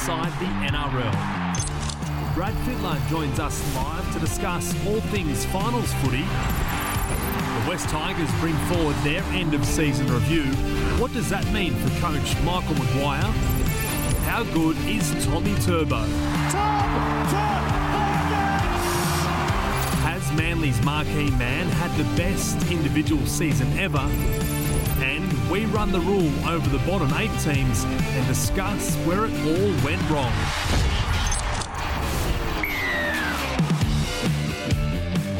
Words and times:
inside 0.00 0.32
the 0.40 0.46
NRL. 0.46 2.34
Brad 2.34 2.54
Fittler 2.64 3.08
joins 3.10 3.38
us 3.38 3.62
live 3.76 4.12
to 4.14 4.18
discuss 4.18 4.74
all 4.86 4.98
things 5.12 5.44
finals 5.44 5.92
footy. 5.94 6.22
The 6.22 7.68
West 7.68 7.86
Tigers 7.90 8.30
bring 8.40 8.56
forward 8.72 8.96
their 9.02 9.22
end 9.34 9.52
of 9.52 9.62
season 9.62 10.10
review. 10.10 10.44
What 10.98 11.12
does 11.12 11.28
that 11.28 11.44
mean 11.52 11.74
for 11.74 11.90
coach 12.00 12.34
Michael 12.44 12.76
Maguire? 12.76 13.30
How 14.24 14.42
good 14.54 14.78
is 14.88 15.12
Tommy 15.26 15.54
Turbo? 15.56 16.00
Has 20.06 20.32
Manly's 20.32 20.82
marquee 20.82 21.30
man 21.32 21.66
had 21.66 21.94
the 21.98 22.16
best 22.16 22.70
individual 22.70 23.26
season 23.26 23.70
ever? 23.78 24.08
We 25.50 25.64
run 25.66 25.90
the 25.90 25.98
rule 25.98 26.48
over 26.48 26.68
the 26.68 26.78
bottom 26.86 27.12
eight 27.14 27.36
teams 27.40 27.82
and 27.82 28.26
discuss 28.28 28.94
where 28.98 29.24
it 29.24 29.32
all 29.40 29.84
went 29.84 30.00
wrong. 30.08 30.32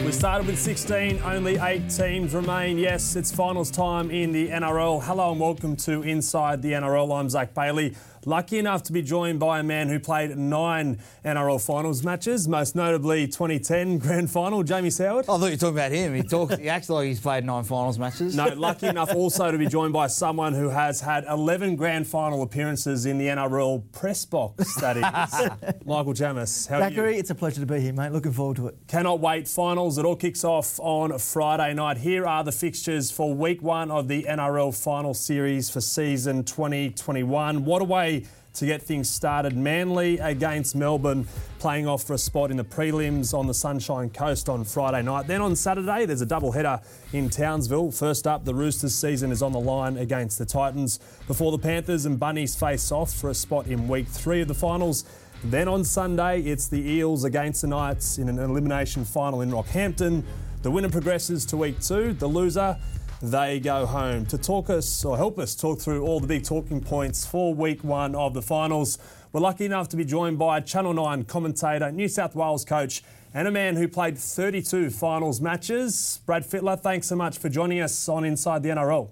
We 0.05 0.11
started 0.11 0.49
with 0.49 0.59
16, 0.59 1.23
only 1.23 1.59
eight 1.59 1.89
teams 1.91 2.35
remain. 2.35 2.77
Yes, 2.77 3.15
it's 3.15 3.31
finals 3.31 3.71
time 3.71 4.11
in 4.11 4.33
the 4.33 4.49
NRL. 4.49 5.01
Hello 5.05 5.31
and 5.31 5.41
welcome 5.41 5.77
to 5.77 6.03
Inside 6.03 6.61
the 6.61 6.73
NRL. 6.73 7.17
I'm 7.17 7.31
Zac 7.31 7.55
Bailey. 7.55 7.95
Lucky 8.27 8.59
enough 8.59 8.83
to 8.83 8.93
be 8.93 9.01
joined 9.01 9.41
by 9.41 9.61
a 9.61 9.63
man 9.63 9.89
who 9.89 9.99
played 9.99 10.37
nine 10.37 10.99
NRL 11.25 11.65
finals 11.65 12.03
matches, 12.05 12.47
most 12.47 12.77
notably 12.77 13.27
2010 13.27 13.97
grand 13.97 14.31
final, 14.31 14.63
Jamie 14.63 14.91
Soward. 14.91 15.21
I 15.21 15.39
thought 15.39 15.47
you 15.47 15.53
were 15.53 15.57
talking 15.57 15.77
about 15.77 15.93
him. 15.93 16.15
He 16.15 16.23
talks. 16.23 16.57
he 16.57 16.69
acts 16.69 16.91
like 16.91 17.07
he's 17.07 17.19
played 17.19 17.45
nine 17.45 17.65
finals 17.65 17.99
matches. 17.99 18.37
No, 18.37 18.49
lucky 18.57 18.89
enough 18.89 19.15
also 19.15 19.51
to 19.51 19.57
be 19.57 19.67
joined 19.67 19.95
by 19.95 20.07
someone 20.07 20.53
who 20.53 20.69
has 20.69 21.01
had 21.01 21.25
11 21.31 21.77
grand 21.77 22.07
final 22.07 22.43
appearances 22.43 23.07
in 23.07 23.17
the 23.17 23.27
NRL 23.27 23.91
press 23.93 24.27
box, 24.27 24.75
that 24.77 24.99
is. 24.99 25.03
Michael 25.87 26.13
Chammas, 26.13 26.69
how 26.69 26.77
are 26.77 26.91
Zachary, 26.91 27.17
it's 27.17 27.31
a 27.31 27.35
pleasure 27.35 27.61
to 27.61 27.67
be 27.67 27.81
here, 27.81 27.95
mate. 27.95 28.13
Looking 28.13 28.33
forward 28.33 28.57
to 28.59 28.67
it. 28.67 28.77
Cannot 28.87 29.21
wait. 29.21 29.49
Finals. 29.49 29.97
It 29.97 30.05
all 30.05 30.17
kicks 30.17 30.45
off 30.45 30.79
on 30.81 31.19
Friday 31.19 31.73
night. 31.73 31.97
Here 31.97 32.27
are 32.27 32.45
the 32.45 32.53
fixtures 32.53 33.11
for 33.11 33.33
week 33.33 33.63
one 33.63 33.91
of 33.91 34.09
the 34.09 34.25
NRL 34.25 34.77
final 34.77 35.15
series 35.15 35.71
for 35.71 35.81
season 35.81 36.45
2021. 36.45 37.65
What 37.65 37.81
a 37.81 37.85
way 37.85 38.10
to 38.55 38.67
get 38.67 38.83
things 38.83 39.09
started. 39.09 39.57
Manly 39.57 40.19
against 40.19 40.75
Melbourne, 40.75 41.27
playing 41.59 41.87
off 41.87 42.05
for 42.05 42.15
a 42.15 42.19
spot 42.19 42.51
in 42.51 42.57
the 42.57 42.65
prelims 42.65 43.33
on 43.33 43.47
the 43.47 43.55
Sunshine 43.55 44.11
Coast 44.11 44.49
on 44.49 44.65
Friday 44.65 45.03
night. 45.03 45.27
Then 45.27 45.41
on 45.41 45.55
Saturday, 45.55 46.05
there's 46.05 46.21
a 46.21 46.27
double 46.27 46.53
header 46.53 46.81
in 47.13 47.31
Townsville. 47.31 47.93
First 47.93 48.27
up, 48.27 48.45
the 48.45 48.55
Roosters 48.55 48.95
season 48.95 49.31
is 49.31 49.43
on 49.43 49.53
the 49.53 49.61
line 49.61 49.97
against 49.97 50.39
the 50.39 50.45
Titans 50.45 50.99
before 51.27 51.53
the 51.53 51.59
Panthers 51.59 52.07
and 52.07 52.19
Bunnies 52.19 52.57
face 52.57 52.91
off 52.91 53.13
for 53.13 53.31
a 53.31 53.35
spot 53.35 53.67
in 53.67 53.89
week 53.89 54.09
three 54.09 54.41
of 54.41 54.49
the 54.49 54.55
finals. 54.55 55.05
Then 55.45 55.69
on 55.69 55.85
Sunday, 55.85 56.41
it's 56.41 56.69
the 56.69 56.81
Eels 56.81 57.25
against 57.25 57.63
the 57.63 57.69
Knights 57.69 58.19
in 58.19 58.29
an 58.29 58.39
elimination 58.39 59.05
final 59.05 59.41
in 59.41 59.51
Rockhampton. 59.51 60.23
The 60.63 60.71
winner 60.71 60.91
progresses 60.91 61.47
to 61.47 61.57
week 61.57 61.81
two. 61.81 62.13
The 62.13 62.27
loser, 62.27 62.77
they 63.23 63.61
go 63.61 63.87
home. 63.87 64.27
To 64.27 64.39
talk 64.39 64.71
us 64.71 65.05
or 65.05 65.17
help 65.17 65.39
us 65.39 65.55
talk 65.55 65.81
through 65.81 66.05
all 66.05 66.21
the 66.21 66.27
big 66.27 66.45
talking 66.45 66.81
points 66.81 67.27
for 67.27 67.55
week 67.55 67.85
one 67.85 68.15
of 68.15 68.35
the 68.35 68.43
finals, 68.43 68.99
we're 69.33 69.41
lucky 69.41 69.65
enough 69.65 69.89
to 69.91 69.97
be 69.97 70.05
joined 70.05 70.39
by 70.39 70.61
Channel 70.61 70.95
9 70.95 71.25
commentator, 71.25 71.91
New 71.93 72.09
South 72.09 72.35
Wales 72.35 72.65
coach, 72.65 73.03
and 73.33 73.47
a 73.47 73.51
man 73.51 73.77
who 73.77 73.87
played 73.87 74.19
32 74.19 74.91
finals 74.91 75.41
matches. 75.41 76.21
Brad 76.27 76.45
Fittler, 76.45 76.81
thanks 76.81 77.07
so 77.07 77.17
much 77.17 77.39
for 77.39 77.49
joining 77.49 77.81
us 77.81 78.09
on 78.09 78.25
Inside 78.25 78.63
the 78.63 78.71
NRL. 78.71 79.11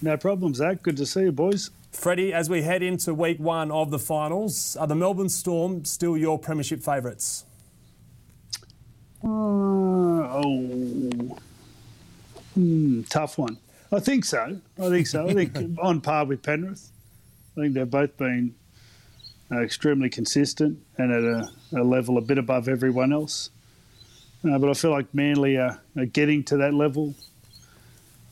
No 0.00 0.16
problem, 0.16 0.54
Zac. 0.54 0.82
Good 0.82 0.96
to 0.98 1.06
see 1.06 1.22
you, 1.22 1.32
boys. 1.32 1.70
Freddie, 1.90 2.32
as 2.32 2.50
we 2.50 2.62
head 2.62 2.82
into 2.82 3.14
week 3.14 3.38
one 3.38 3.70
of 3.70 3.90
the 3.90 3.98
finals, 3.98 4.76
are 4.76 4.86
the 4.86 4.94
Melbourne 4.94 5.30
Storm 5.30 5.84
still 5.84 6.16
your 6.16 6.38
premiership 6.38 6.82
favourites? 6.82 7.44
Uh, 9.24 9.28
oh, 9.28 11.38
hmm, 12.56 13.02
tough 13.02 13.38
one. 13.38 13.58
I 13.92 14.00
think 14.00 14.24
so. 14.24 14.58
I 14.80 14.88
think 14.88 15.06
so. 15.06 15.28
I 15.28 15.34
think 15.34 15.56
on 15.80 16.00
par 16.00 16.24
with 16.24 16.42
Penrith. 16.42 16.90
I 17.56 17.60
think 17.60 17.74
they've 17.74 17.88
both 17.88 18.16
been 18.16 18.54
uh, 19.50 19.60
extremely 19.60 20.10
consistent 20.10 20.78
and 20.98 21.12
at 21.12 21.22
a, 21.22 21.80
a, 21.80 21.84
level 21.84 22.18
a 22.18 22.20
bit 22.20 22.38
above 22.38 22.68
everyone 22.68 23.12
else. 23.12 23.50
Uh, 24.44 24.58
but 24.58 24.68
I 24.68 24.74
feel 24.74 24.90
like 24.90 25.14
Manly 25.14 25.56
are, 25.56 25.80
are, 25.96 26.06
getting 26.06 26.42
to 26.44 26.56
that 26.58 26.74
level. 26.74 27.14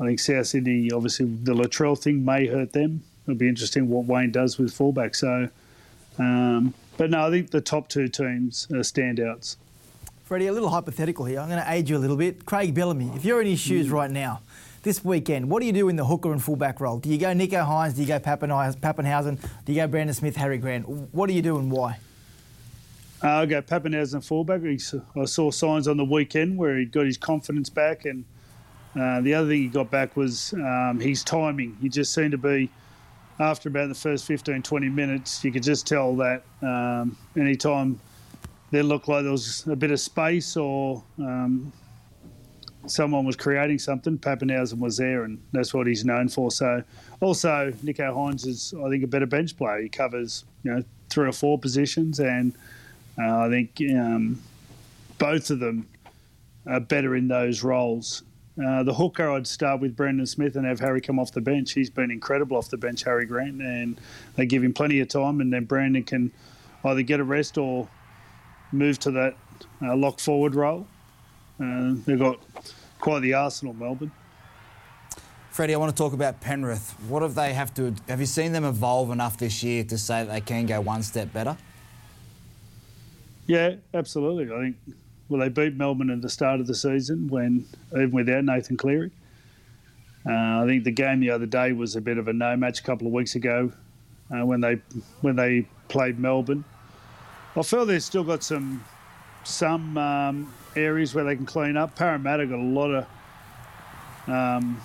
I 0.01 0.07
think 0.07 0.19
South 0.19 0.47
Sydney, 0.47 0.91
obviously, 0.91 1.27
the 1.27 1.55
Latrell 1.55 1.97
thing 1.97 2.25
may 2.25 2.47
hurt 2.47 2.73
them. 2.73 3.05
It'll 3.27 3.39
be 3.39 3.49
interesting 3.49 3.89
what 3.89 4.07
Wayne 4.07 4.33
does 4.33 4.59
with 4.59 4.73
fullback. 4.73 5.15
So, 5.15 5.49
um, 6.19 6.75
but 6.97 7.11
no, 7.11 7.27
I 7.27 7.31
think 7.31 7.51
the 7.51 7.61
top 7.61 7.89
two 7.89 8.09
teams 8.09 8.67
are 8.73 8.79
standouts. 8.79 9.57
Freddie, 10.25 10.47
a 10.47 10.53
little 10.53 10.71
hypothetical 10.71 11.27
here. 11.27 11.39
I'm 11.39 11.51
going 11.51 11.63
to 11.63 11.71
aid 11.71 11.91
you 11.91 11.99
a 11.99 12.01
little 12.01 12.17
bit. 12.17 12.47
Craig 12.47 12.73
Bellamy, 12.75 13.13
if 13.15 13.27
you're 13.27 13.43
in 13.43 13.47
his 13.47 13.61
shoes 13.61 13.89
mm. 13.89 13.93
right 13.93 14.11
now, 14.11 14.41
this 14.83 15.05
weekend, 15.05 15.51
what 15.51 15.61
do 15.61 15.67
you 15.67 15.73
do 15.73 15.91
in 15.91 15.97
the 15.97 16.07
hooker 16.07 16.33
and 16.33 16.43
fullback 16.43 16.81
role? 16.81 16.99
Do 16.99 17.11
you 17.11 17.19
go 17.19 17.27
Nicho 17.27 17.63
Hynes? 17.67 17.95
Do 17.95 18.01
you 18.01 18.09
go 18.09 18.19
Papenhuyzen? 18.19 19.39
Do 19.67 19.73
you 19.73 19.83
go 19.83 19.87
Brandon 19.87 20.15
Smith, 20.15 20.37
Harry 20.37 20.57
Grant? 20.57 20.89
What 20.89 21.27
do 21.27 21.35
you 21.35 21.43
do 21.43 21.59
and 21.59 21.71
why? 21.71 21.99
Uh, 23.23 23.27
I'll 23.27 23.47
go 23.47 23.61
Papenhuyzen 23.61 24.25
fullback. 24.25 24.63
I 24.65 25.25
saw 25.27 25.51
signs 25.51 25.89
on 25.89 25.99
the 25.99 26.05
weekend 26.07 26.57
where 26.57 26.79
he 26.79 26.87
got 26.87 27.05
his 27.05 27.19
confidence 27.19 27.69
back, 27.69 28.07
and 28.07 28.25
uh, 28.99 29.21
the 29.21 29.35
other 29.35 29.49
thing 29.49 29.61
he 29.61 29.69
got 29.69 29.91
back 29.91 30.17
was 30.17 30.55
um, 30.55 31.01
his 31.01 31.23
timing. 31.23 31.77
He 31.83 31.91
just 31.91 32.15
seemed 32.15 32.33
to 32.33 32.39
be, 32.39 32.71
after 33.39 33.69
about 33.69 33.91
the 33.91 33.95
first 33.95 34.25
15, 34.25 34.63
20 34.63 34.89
minutes, 34.89 35.45
you 35.45 35.53
could 35.53 35.63
just 35.63 35.87
tell 35.87 36.17
that 36.17 36.45
um, 36.63 37.15
anytime 37.37 38.01
there 38.71 38.83
looked 38.83 39.09
like 39.09 39.23
there 39.23 39.33
was 39.33 39.67
a 39.67 39.77
bit 39.77 39.91
of 39.91 40.01
space 40.01 40.57
or 40.57 41.03
um, 41.19 41.73
someone 42.87 43.25
was 43.25 43.37
creating 43.37 43.79
something, 43.79 44.19
Papenhuyzen 44.19 44.79
was 44.79 44.97
there, 44.97 45.25
and 45.25 45.41
that's 45.53 45.73
what 45.73 45.87
he's 45.87 46.05
known 46.05 46.29
for. 46.29 46.51
So, 46.51 46.83
also 47.21 47.73
Nicho 47.85 48.13
Hynes 48.13 48.47
is, 48.47 48.75
I 48.85 48.89
think, 48.89 49.05
a 49.05 49.07
better 49.07 49.27
bench 49.27 49.57
player. 49.57 49.81
He 49.81 49.89
covers 49.89 50.45
you 50.63 50.73
know 50.73 50.85
three 51.09 51.29
or 51.29 51.33
four 51.33 51.59
positions, 51.59 52.21
and 52.21 52.55
uh, 53.19 53.39
I 53.39 53.49
think 53.49 53.81
um, 53.91 54.41
both 55.19 55.51
of 55.51 55.61
them 55.61 55.89
are 56.67 56.81
better 56.81 57.15
in 57.15 57.29
those 57.29 57.63
roles. 57.63 58.23
Uh, 58.63 58.85
the 58.85 58.95
hooker, 58.95 59.31
I'd 59.31 59.47
start 59.47 59.81
with 59.81 59.97
Brandon 59.97 60.27
Smith 60.27 60.55
and 60.55 60.65
have 60.65 60.79
Harry 60.79 61.01
come 61.01 61.19
off 61.19 61.33
the 61.33 61.41
bench. 61.41 61.73
He's 61.73 61.91
been 61.91 62.13
incredible 62.13 62.57
off 62.57 62.71
the 62.71 62.77
bench, 62.77 63.03
Harry 63.03 63.27
Grant, 63.27 63.61
and 63.61 64.01
they 64.37 64.47
give 64.47 64.63
him 64.63 64.73
plenty 64.73 65.01
of 65.01 65.09
time, 65.09 65.41
and 65.41 65.53
then 65.53 65.65
Brandon 65.65 66.05
can 66.05 66.31
either 66.85 67.03
get 67.03 67.19
a 67.19 67.25
rest 67.25 67.59
or 67.59 67.89
move 68.75 68.99
to 69.01 69.11
that 69.13 69.37
uh, 69.83 69.97
lock 69.97 70.21
forward 70.21 70.55
role. 70.55 70.87
Uh, 71.61 71.95
they've 72.05 72.19
got 72.19 72.41
quite 73.01 73.21
the 73.21 73.35
arsenal, 73.35 73.75
Melbourne. 73.75 74.13
Freddie, 75.51 75.75
I 75.75 75.79
want 75.79 75.95
to 75.95 75.97
talk 75.97 76.13
about 76.13 76.41
Penrith. 76.41 76.97
What 77.09 77.23
have 77.23 77.37
they 77.37 77.55
have 77.55 77.73
to? 77.75 77.95
Have 78.09 78.19
you 78.19 78.27
seen 78.27 78.53
them 78.53 78.65
evolve 78.65 79.11
enough 79.11 79.39
this 79.39 79.63
year 79.63 79.85
to 79.85 79.97
say 79.97 80.25
that 80.25 80.33
they 80.33 80.41
can 80.41 80.67
go 80.67 80.81
one 80.81 81.03
step 81.05 81.33
better? 81.33 81.57
Yeah, 83.47 83.77
absolutely. 83.93 84.53
I 84.53 84.59
think 84.59 84.77
well 85.29 85.41
they 85.41 85.49
beat 85.49 85.77
Melbourne 85.77 86.11
at 86.11 86.23
the 86.23 86.29
start 86.29 86.59
of 86.59 86.67
the 86.67 86.75
season 86.75 87.29
when 87.29 87.67
even 87.93 88.11
without 88.11 88.45
Nathan 88.45 88.77
Cleary. 88.77 89.13
Uh, 90.27 90.63
I 90.63 90.65
think 90.67 90.85
the 90.85 90.91
game 90.91 91.21
the 91.21 91.31
other 91.31 91.47
day 91.47 91.73
was 91.73 91.97
a 91.97 92.01
bit 92.01 92.19
of 92.19 92.27
a 92.29 92.33
no 92.33 92.57
match 92.57 92.81
a 92.81 92.83
couple 92.83 93.07
of 93.07 93.13
weeks 93.13 93.35
ago 93.35 93.71
uh, 94.35 94.45
when 94.45 94.61
they 94.61 94.81
when 95.21 95.37
they 95.37 95.69
played 95.89 96.19
Melbourne. 96.19 96.65
I 97.57 97.63
feel 97.63 97.87
they've 97.87 98.03
still 98.03 98.25
got 98.25 98.43
some 98.43 98.85
some 99.45 99.97
um, 99.99 100.53
areas 100.75 101.15
where 101.15 101.25
they 101.25 101.37
can 101.37 101.47
clean 101.47 101.77
up. 101.77 101.95
Parramatta 101.95 102.47
got 102.47 102.59
a 102.59 102.63
lot 102.63 102.91
of 102.91 103.07
um, 104.27 104.81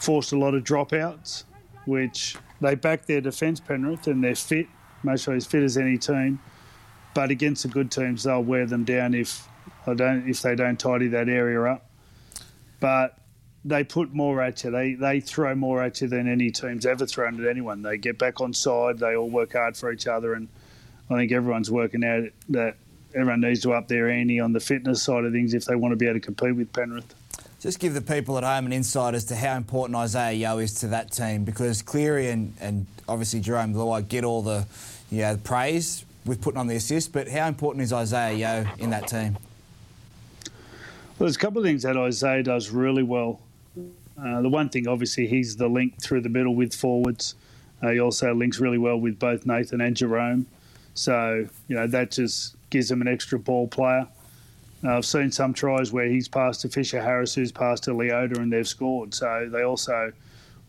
forced 0.00 0.32
a 0.32 0.38
lot 0.38 0.54
of 0.54 0.64
dropouts, 0.64 1.44
which 1.84 2.36
they 2.60 2.74
back 2.74 3.06
their 3.06 3.20
defence 3.20 3.60
Penrith 3.60 4.06
and 4.06 4.24
they're 4.24 4.34
fit, 4.34 4.66
mostly 5.02 5.36
as 5.36 5.46
fit 5.46 5.62
as 5.62 5.76
any 5.76 5.98
team. 5.98 6.40
But 7.14 7.30
against 7.30 7.62
the 7.62 7.68
good 7.68 7.90
teams, 7.90 8.22
they'll 8.22 8.42
wear 8.42 8.66
them 8.66 8.84
down 8.84 9.14
if 9.14 9.46
I 9.86 9.94
don't 9.94 10.28
if 10.28 10.42
they 10.42 10.54
don't 10.54 10.78
tidy 10.78 11.08
that 11.08 11.28
area 11.28 11.62
up. 11.62 11.86
But 12.80 13.18
they 13.64 13.84
put 13.84 14.12
more 14.12 14.40
at 14.40 14.64
you. 14.64 14.70
They 14.70 14.94
they 14.94 15.20
throw 15.20 15.54
more 15.54 15.82
at 15.82 16.00
you 16.00 16.08
than 16.08 16.28
any 16.28 16.50
team's 16.50 16.86
ever 16.86 17.06
thrown 17.06 17.40
at 17.42 17.48
anyone. 17.48 17.82
They 17.82 17.98
get 17.98 18.18
back 18.18 18.40
on 18.40 18.52
side. 18.52 18.98
They 18.98 19.14
all 19.14 19.28
work 19.28 19.52
hard 19.52 19.76
for 19.76 19.92
each 19.92 20.06
other, 20.06 20.34
and 20.34 20.48
I 21.10 21.16
think 21.16 21.32
everyone's 21.32 21.70
working 21.70 22.04
out 22.04 22.24
that 22.50 22.76
everyone 23.14 23.40
needs 23.40 23.60
to 23.62 23.72
up 23.72 23.88
their 23.88 24.08
ante 24.08 24.38
on 24.38 24.52
the 24.52 24.60
fitness 24.60 25.02
side 25.02 25.24
of 25.24 25.32
things 25.32 25.54
if 25.54 25.64
they 25.64 25.74
want 25.74 25.92
to 25.92 25.96
be 25.96 26.06
able 26.06 26.20
to 26.20 26.24
compete 26.24 26.54
with 26.54 26.72
Penrith. 26.72 27.14
Just 27.60 27.80
give 27.80 27.92
the 27.94 28.00
people 28.00 28.38
at 28.38 28.44
home 28.44 28.66
an 28.66 28.72
insight 28.72 29.14
as 29.14 29.24
to 29.26 29.36
how 29.36 29.56
important 29.56 29.96
Isaah 29.96 30.32
Yeo 30.32 30.58
is 30.58 30.72
to 30.74 30.86
that 30.88 31.10
team 31.10 31.44
because 31.44 31.82
Cleary 31.82 32.30
and, 32.30 32.54
and 32.60 32.86
obviously 33.08 33.40
Jarome 33.40 33.74
Luai 33.74 34.06
get 34.08 34.24
all 34.24 34.40
the, 34.40 34.66
you 35.10 35.22
know, 35.22 35.36
praise 35.36 36.04
with 36.24 36.40
putting 36.40 36.58
on 36.58 36.68
the 36.68 36.76
assist, 36.76 37.12
but 37.12 37.28
how 37.28 37.48
important 37.48 37.82
is 37.82 37.92
Isaah 37.92 38.32
Yeo 38.32 38.66
in 38.78 38.90
that 38.90 39.08
team? 39.08 39.36
Well, 40.44 41.26
there's 41.26 41.36
a 41.36 41.40
couple 41.40 41.58
of 41.58 41.66
things 41.66 41.82
that 41.82 41.96
Isaah 41.96 42.42
does 42.42 42.70
really 42.70 43.02
well. 43.02 43.40
Uh, 44.18 44.40
the 44.40 44.48
one 44.48 44.68
thing, 44.68 44.86
obviously, 44.86 45.26
he's 45.26 45.56
the 45.56 45.68
link 45.68 46.00
through 46.00 46.20
the 46.20 46.28
middle 46.28 46.54
with 46.54 46.74
forwards. 46.74 47.34
Uh, 47.82 47.90
he 47.90 48.00
also 48.00 48.34
links 48.34 48.58
really 48.58 48.78
well 48.78 48.98
with 48.98 49.18
both 49.18 49.44
Nathan 49.44 49.80
and 49.80 49.96
Jarome. 49.96 50.46
So, 50.94 51.46
you 51.68 51.76
know, 51.76 51.86
that 51.86 52.10
just 52.10 52.56
gives 52.70 52.90
him 52.90 53.00
an 53.00 53.08
extra 53.08 53.38
ball 53.38 53.68
player. 53.68 54.06
Uh, 54.82 54.96
I've 54.96 55.04
seen 55.04 55.30
some 55.30 55.52
tries 55.52 55.92
where 55.92 56.06
he's 56.06 56.28
passed 56.28 56.62
to 56.62 56.68
Fisher 56.68 57.02
Harris, 57.02 57.34
who's 57.34 57.52
passed 57.52 57.84
to 57.84 57.90
Leota, 57.90 58.38
and 58.38 58.52
they've 58.52 58.66
scored. 58.66 59.14
So 59.14 59.48
they 59.50 59.62
also 59.62 60.12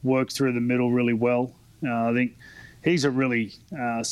work 0.03 0.31
through 0.31 0.53
the 0.53 0.62
middle 0.62 0.91
really 0.91 1.13
well. 1.13 1.53
Uh, 1.85 2.09
I 2.09 2.13
think 2.13 2.35
he's 2.83 3.06
a 3.06 3.12
really 3.12 3.53
uh, 3.77 4.03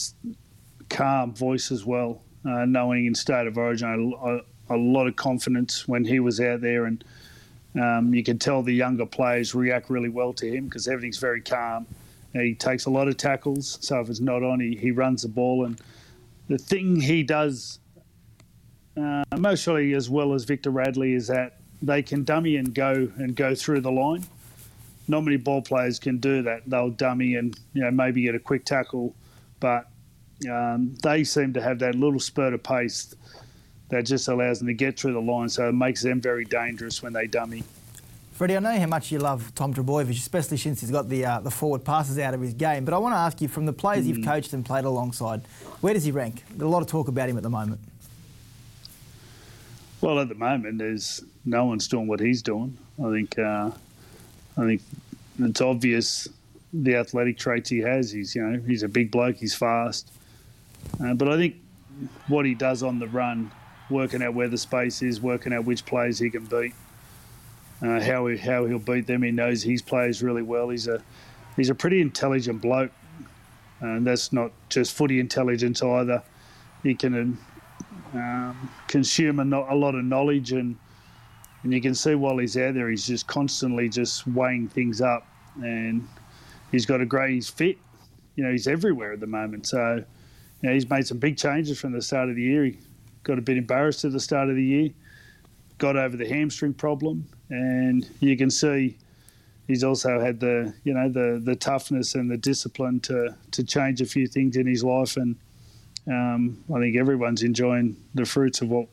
calm 0.89 1.33
voice 1.33 1.71
as 1.71 1.85
well, 1.85 2.21
uh, 2.45 2.65
knowing 2.65 3.05
in 3.05 3.15
State 3.15 3.47
of 3.47 3.57
Origin 3.57 4.13
a, 4.21 4.39
a, 4.73 4.77
lot 4.77 5.07
of 5.07 5.15
confidence 5.15 5.87
when 5.87 6.05
he 6.05 6.19
was 6.19 6.39
out 6.39 6.61
there. 6.61 6.85
And 6.85 7.03
um, 7.79 8.13
you 8.13 8.23
can 8.23 8.39
tell 8.39 8.63
the 8.63 8.73
younger 8.73 9.05
players 9.05 9.53
react 9.53 9.89
really 9.89 10.09
well 10.09 10.33
to 10.33 10.49
him 10.49 10.65
because 10.65 10.87
everything's 10.87 11.19
very 11.19 11.41
calm. 11.41 11.85
He 12.33 12.53
takes 12.53 12.85
a 12.85 12.91
lot 12.91 13.07
of 13.07 13.17
tackles, 13.17 13.79
so 13.81 13.99
if 14.01 14.09
it's 14.09 14.19
not 14.19 14.43
on, 14.43 14.59
he, 14.59 14.75
he 14.75 14.91
runs 14.91 15.23
the 15.23 15.27
ball. 15.27 15.65
And 15.65 15.81
the 16.49 16.57
thing 16.57 16.99
he 16.99 17.23
does 17.23 17.79
uh, 18.97 19.23
mostly 19.37 19.93
as 19.93 20.09
well 20.09 20.33
as 20.33 20.43
Victor 20.43 20.71
Radley 20.71 21.13
is 21.13 21.27
that 21.27 21.59
they 21.81 22.01
can 22.01 22.23
dummy 22.23 22.57
and 22.57 22.73
go 22.73 23.09
and 23.17 23.35
go 23.35 23.55
through 23.55 23.81
the 23.81 23.91
line. 23.91 24.25
Not 25.07 25.23
many 25.23 25.37
ball 25.37 25.61
players 25.61 25.99
can 25.99 26.17
do 26.17 26.41
that. 26.41 26.63
They'll 26.67 26.89
dummy 26.89 27.35
and 27.35 27.57
you 27.73 27.81
know 27.81 27.91
maybe 27.91 28.23
get 28.23 28.35
a 28.35 28.39
quick 28.39 28.65
tackle, 28.65 29.15
but 29.59 29.87
um, 30.51 30.95
they 31.01 31.23
seem 31.23 31.53
to 31.53 31.61
have 31.61 31.79
that 31.79 31.95
little 31.95 32.19
spurt 32.19 32.53
of 32.53 32.63
pace 32.63 33.15
that 33.89 34.05
just 34.05 34.27
allows 34.27 34.59
them 34.59 34.67
to 34.67 34.73
get 34.73 34.99
through 34.99 35.13
the 35.13 35.21
line. 35.21 35.49
So 35.49 35.69
it 35.69 35.73
makes 35.73 36.03
them 36.03 36.19
very 36.19 36.45
dangerous 36.45 37.01
when 37.01 37.13
they 37.13 37.27
dummy. 37.27 37.63
Freddie, 38.39 38.55
I 38.55 38.59
know 38.61 38.79
how 38.79 38.87
much 38.87 39.11
you 39.11 39.19
love 39.19 39.53
Tom 39.53 39.73
Trbojevic, 39.73 40.11
especially 40.11 40.55
since 40.55 40.79
he's 40.79 40.91
got 40.91 41.09
the 41.09 41.25
uh, 41.25 41.39
the 41.41 41.51
forward 41.51 41.83
passes 41.83 42.17
out 42.17 42.33
of 42.33 42.39
his 42.39 42.53
game. 42.53 42.85
But 42.85 42.93
I 42.93 42.97
want 42.97 43.11
to 43.11 43.17
ask 43.17 43.41
you, 43.41 43.49
from 43.49 43.65
the 43.65 43.73
players 43.73 44.05
mm. 44.05 44.15
you've 44.15 44.25
coached 44.25 44.53
and 44.53 44.65
played 44.65 44.85
alongside, 44.85 45.41
where 45.81 45.93
does 45.93 46.05
he 46.05 46.13
rank? 46.13 46.45
There's 46.51 46.61
a 46.61 46.67
lot 46.69 46.81
of 46.81 46.87
talk 46.87 47.09
about 47.09 47.27
him 47.27 47.35
at 47.35 47.43
the 47.43 47.49
moment. 47.49 47.81
Well, 49.99 50.19
at 50.19 50.29
the 50.29 50.35
moment, 50.35 50.77
there's 50.77 51.21
no 51.43 51.65
one's 51.65 51.89
doing 51.89 52.07
what 52.07 52.21
he's 52.21 52.41
doing. 52.41 52.77
I 53.03 53.11
think 53.11 53.37
uh, 53.37 53.71
I 54.57 54.61
think 54.61 54.81
it's 55.37 55.59
obvious 55.59 56.29
the 56.71 56.95
athletic 56.95 57.37
traits 57.37 57.69
he 57.69 57.79
has. 57.79 58.09
He's 58.09 58.35
you 58.35 58.41
know 58.41 58.61
he's 58.65 58.83
a 58.83 58.87
big 58.87 59.11
bloke. 59.11 59.35
He's 59.35 59.53
fast, 59.53 60.13
uh, 61.03 61.13
but 61.13 61.27
I 61.27 61.35
think 61.35 61.57
what 62.29 62.45
he 62.45 62.55
does 62.55 62.83
on 62.83 62.99
the 62.99 63.07
run, 63.09 63.51
working 63.89 64.23
out 64.23 64.33
where 64.33 64.47
the 64.47 64.57
space 64.57 65.01
is, 65.01 65.19
working 65.19 65.51
out 65.51 65.65
which 65.65 65.85
players 65.85 66.19
he 66.19 66.29
can 66.29 66.45
beat 66.45 66.73
uh, 67.81 67.99
how 68.01 68.27
he, 68.27 68.37
how 68.37 68.65
he'll 68.65 68.79
beat 68.79 69.07
them. 69.07 69.23
He 69.23 69.31
knows 69.31 69.63
his 69.63 69.81
players 69.81 70.21
really 70.21 70.41
well. 70.41 70.69
He's 70.69 70.87
a 70.87 71.01
he's 71.55 71.69
a 71.69 71.75
pretty 71.75 72.01
intelligent 72.01 72.61
bloke, 72.61 72.91
and 73.81 74.05
that's 74.05 74.33
not 74.33 74.51
just 74.69 74.93
footy 74.93 75.19
intelligence 75.19 75.81
either. 75.81 76.23
He 76.83 76.95
can 76.95 77.37
um, 78.13 78.69
consume 78.87 79.39
a, 79.39 79.43
a, 79.43 79.75
lot 79.75 79.95
of 79.95 80.03
knowledge, 80.03 80.51
and 80.51 80.77
and 81.63 81.73
you 81.73 81.81
can 81.81 81.95
see 81.95 82.15
while 82.15 82.37
he's 82.37 82.57
out 82.57 82.73
there, 82.73 82.89
he's 82.89 83.05
just 83.05 83.27
constantly 83.27 83.89
just 83.89 84.25
weighing 84.27 84.67
things 84.67 85.01
up, 85.01 85.27
and 85.61 86.07
he's 86.71 86.85
got 86.85 87.01
a 87.01 87.05
great 87.05 87.33
he's 87.33 87.49
fit. 87.49 87.77
You 88.35 88.45
know, 88.45 88.51
he's 88.51 88.67
everywhere 88.67 89.13
at 89.13 89.19
the 89.19 89.27
moment. 89.27 89.67
So, 89.67 90.03
you 90.61 90.69
know, 90.69 90.73
he's 90.73 90.89
made 90.89 91.05
some 91.05 91.17
big 91.17 91.37
changes 91.37 91.79
from 91.79 91.91
the 91.91 92.01
start 92.01 92.29
of 92.29 92.35
the 92.35 92.41
year. 92.41 92.65
He 92.65 92.77
got 93.23 93.37
a 93.37 93.41
bit 93.41 93.57
embarrassed 93.57 94.05
at 94.05 94.13
the 94.13 94.19
start 94.19 94.49
of 94.49 94.55
the 94.55 94.63
year, 94.63 94.89
got 95.79 95.95
over 95.95 96.15
the 96.15 96.27
hamstring 96.27 96.73
problem, 96.73 97.27
and 97.49 98.07
you 98.19 98.37
can 98.37 98.51
see 98.51 98.97
he's 99.67 99.83
also 99.83 100.19
had 100.19 100.39
the 100.39 100.73
you 100.83 100.93
know 100.93 101.09
the 101.09 101.41
the 101.43 101.55
toughness 101.55 102.13
and 102.15 102.29
the 102.29 102.37
discipline 102.37 102.99
to 102.99 103.35
to 103.51 103.63
change 103.63 104.01
a 104.01 104.05
few 104.05 104.27
things 104.27 104.55
in 104.57 104.67
his 104.67 104.83
life, 104.83 105.17
and 105.17 105.35
um, 106.07 106.63
I 106.73 106.79
think 106.79 106.95
everyone's 106.97 107.41
enjoying 107.41 107.97
the 108.13 108.25
fruits 108.25 108.61
of 108.61 108.69
what 108.69 108.87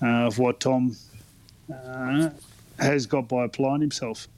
uh, 0.00 0.26
of 0.26 0.38
what 0.38 0.60
Tom 0.60 0.96
uh, 1.72 2.30
has 2.78 3.06
got 3.06 3.28
by 3.28 3.44
applying 3.44 3.80
himself. 3.80 4.28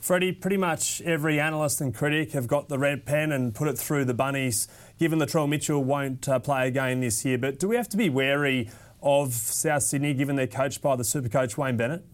Freddie, 0.00 0.30
pretty 0.30 0.56
much 0.56 1.00
every 1.02 1.40
analyst 1.40 1.80
and 1.80 1.92
critic 1.92 2.30
have 2.30 2.46
got 2.46 2.68
the 2.68 2.78
red 2.78 3.04
pen 3.06 3.32
and 3.32 3.52
put 3.52 3.66
it 3.66 3.76
through 3.76 4.04
the 4.04 4.14
bunnies. 4.14 4.68
Given 5.00 5.18
that 5.18 5.30
Latrell 5.30 5.48
Mitchell 5.48 5.82
won't 5.82 6.28
uh, 6.28 6.38
play 6.38 6.68
again 6.68 7.00
this 7.00 7.24
year, 7.24 7.38
but 7.38 7.58
do 7.58 7.66
we 7.66 7.74
have 7.74 7.88
to 7.88 7.96
be 7.96 8.08
wary 8.08 8.70
of 9.02 9.32
South 9.32 9.82
Sydney, 9.82 10.14
given 10.14 10.36
they're 10.36 10.46
coached 10.46 10.82
by 10.82 10.96
the 10.96 11.04
super 11.04 11.28
coach 11.28 11.56
Wayne 11.56 11.76
Bennett? 11.76 12.04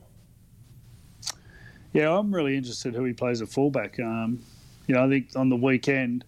Yeah, 1.93 2.17
I'm 2.17 2.34
really 2.34 2.56
interested 2.56 2.94
who 2.94 3.05
he 3.05 3.12
plays 3.12 3.43
at 3.43 3.49
fullback. 3.49 4.00
Um, 4.00 4.43
you 4.87 4.94
know, 4.94 5.05
I 5.05 5.08
think 5.08 5.29
on 5.37 5.49
the 5.49 5.56
weekend 5.56 6.25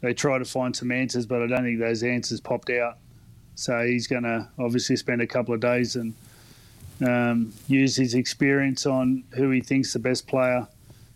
they 0.00 0.12
try 0.12 0.38
to 0.38 0.44
find 0.44 0.74
some 0.74 0.90
answers, 0.90 1.26
but 1.26 1.42
I 1.42 1.46
don't 1.46 1.62
think 1.64 1.78
those 1.78 2.02
answers 2.02 2.40
popped 2.40 2.70
out. 2.70 2.98
So 3.54 3.84
he's 3.86 4.06
going 4.06 4.24
to 4.24 4.48
obviously 4.58 4.96
spend 4.96 5.22
a 5.22 5.26
couple 5.26 5.54
of 5.54 5.60
days 5.60 5.96
and 5.96 6.14
um, 7.06 7.52
use 7.68 7.96
his 7.96 8.14
experience 8.14 8.86
on 8.86 9.24
who 9.34 9.50
he 9.50 9.60
thinks 9.60 9.92
the 9.92 9.98
best 9.98 10.26
player 10.26 10.66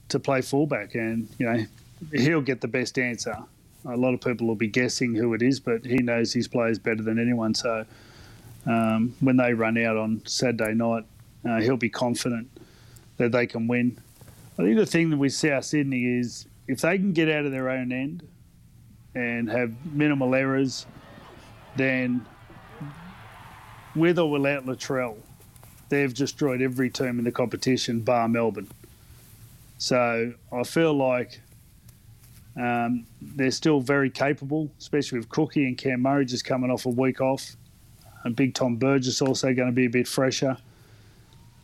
to 0.09 0.21
play 0.21 0.41
fullback, 0.41 0.95
and 0.95 1.29
you 1.39 1.47
know 1.47 1.65
he'll 2.13 2.41
get 2.41 2.61
the 2.61 2.69
best 2.69 2.99
answer. 2.99 3.37
A 3.85 3.97
lot 3.97 4.15
of 4.15 4.21
people 4.21 4.47
will 4.47 4.57
be 4.57 4.69
guessing 4.69 5.15
who 5.15 5.35
it 5.35 5.43
is, 5.43 5.61
but 5.61 5.85
he 5.85 5.97
knows 5.97 6.33
his 6.33 6.49
players 6.49 6.79
better 6.79 7.03
than 7.03 7.19
anyone. 7.19 7.55
So 7.55 7.85
um, 8.67 9.15
when 9.21 9.37
they 9.37 9.55
run 9.55 9.79
out 9.79 9.97
on 9.97 10.23
Saturday 10.27 10.75
night, 10.75 11.05
uh, 11.49 11.61
he'll 11.61 11.77
be 11.77 11.91
confident 11.91 12.49
that 13.17 13.33
they 13.33 13.47
can 13.47 13.67
win. 13.67 13.99
I 14.59 14.63
think 14.63 14.77
the 14.77 14.87
thing 14.87 15.11
that 15.11 15.17
with 15.17 15.33
South 15.33 15.65
Sydney 15.65 16.19
is 16.19 16.47
if 16.67 16.81
they 16.81 16.99
can 16.99 17.13
get 17.13 17.29
out 17.29 17.45
of 17.45 17.53
their 17.53 17.71
own 17.71 17.93
end 17.93 18.27
and 19.15 19.49
have 19.51 19.73
minimal 19.95 20.35
errors, 20.35 20.87
then 21.77 22.25
with 23.95 24.19
or 24.19 24.31
without 24.31 24.67
Latrell, 24.67 25.17
they've 25.89 26.13
destroyed 26.13 26.61
every 26.61 26.91
team 26.91 27.19
in 27.19 27.25
the 27.25 27.33
competition 27.33 28.01
bar 28.01 28.29
Melbourne. 28.29 28.69
So 29.79 30.33
I 30.53 30.63
feel 30.65 30.95
like 30.95 31.41
um, 32.57 33.07
they're 33.21 33.51
still 33.51 33.81
very 33.81 34.11
capable, 34.11 34.71
especially 34.79 35.19
with 35.19 35.29
Cookie 35.29 35.67
and 35.67 35.77
Cam 35.77 36.03
Murray 36.03 36.25
just 36.25 36.45
coming 36.45 36.71
off 36.71 36.87
a 36.87 36.91
week 36.91 37.21
off. 37.21 37.57
And 38.27 38.35
Big 38.35 38.55
Tom 38.55 38.75
Burgess 38.75 39.23
also 39.23 39.55
going 39.55 39.69
to 39.69 39.73
be 39.73 39.87
a 39.87 39.91
bit 39.91 40.09
fresher. 40.09 40.57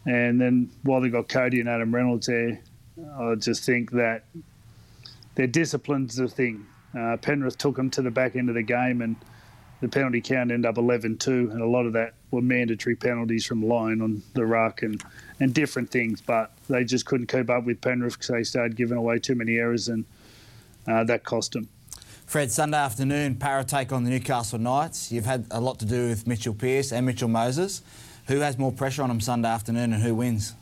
And 0.07 0.41
then 0.41 0.71
while 0.85 1.01
they've 1.01 1.11
got 1.11 1.29
Cody 1.29 1.59
and 1.59 1.69
Adam 1.69 1.93
Reynolds 1.93 2.29
there, 2.29 2.61
I 3.19 3.35
just 3.35 3.65
think 3.65 3.91
that 3.91 4.27
their 5.35 5.49
discipline's 5.49 6.15
the 6.15 6.29
thing. 6.29 6.65
Uh, 6.97 7.17
Penrith 7.17 7.59
took 7.59 7.75
them 7.75 7.91
to 7.91 8.03
the 8.03 8.13
back 8.13 8.37
end 8.37 8.49
of 8.49 8.55
the 8.55 8.63
game, 8.63 9.03
and 9.03 9.17
the 9.81 9.89
penalty 9.89 10.21
count 10.21 10.53
ended 10.53 10.69
up 10.69 10.79
11 10.79 11.19
2, 11.19 11.51
and 11.51 11.61
a 11.61 11.67
lot 11.67 11.85
of 11.85 11.95
that 11.95 12.15
were 12.31 12.41
mandatory 12.41 12.95
penalties 12.95 13.45
from 13.45 13.67
line 13.67 14.01
on 14.01 14.23
the 14.35 14.47
ruck 14.47 14.83
and, 14.83 15.03
and 15.41 15.53
different 15.53 15.91
things, 15.91 16.21
but 16.21 16.53
they 16.69 16.85
just 16.85 17.07
couldn't 17.07 17.27
keep 17.27 17.51
up 17.51 17.65
with 17.65 17.81
Penrith 17.81 18.13
because 18.13 18.29
they 18.29 18.45
started 18.45 18.77
giving 18.77 18.99
away 18.99 19.19
too 19.19 19.35
many 19.35 19.57
errors, 19.57 19.89
and 19.89 20.05
uh, 20.87 21.03
that 21.03 21.25
cost 21.25 21.53
them. 21.53 21.69
Fred, 22.33 22.51
Sunday 22.51 22.79
afternoon, 22.79 23.35
Parra 23.35 23.63
take 23.63 23.93
on 23.93 24.05
the 24.05 24.11
Newcastle 24.11 24.59
Knights. 24.59 25.13
You've 25.13 25.27
had 25.27 25.45
a 25.51 25.61
lot 25.61 25.79
to 25.81 25.85
do 25.85 26.09
with 26.09 26.27
Mitchell 26.27 26.55
Pearce 26.55 26.91
and 26.91 27.05
Mitchell 27.05 27.29
Moses. 27.29 27.83
Who 28.29 28.41
has 28.41 28.57
more 28.57 28.73
pressure 28.73 29.03
on 29.03 29.11
them 29.11 29.21
Sunday 29.21 29.51
afternoon 29.51 29.93
and 29.93 30.03
who 30.03 30.15
wins? 30.15 30.55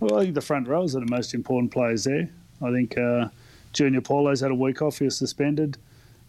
Well, 0.00 0.18
I 0.18 0.24
think 0.24 0.34
the 0.34 0.42
front 0.42 0.68
rows 0.68 0.94
are 0.94 1.00
the 1.00 1.10
most 1.10 1.32
important 1.32 1.72
players 1.72 2.04
there. 2.04 2.28
I 2.60 2.70
think 2.72 2.98
uh, 2.98 3.28
Junior 3.72 4.02
Paulo's 4.02 4.40
had 4.40 4.50
a 4.50 4.54
week 4.54 4.82
off, 4.82 4.98
he 4.98 5.06
was 5.06 5.16
suspended. 5.16 5.78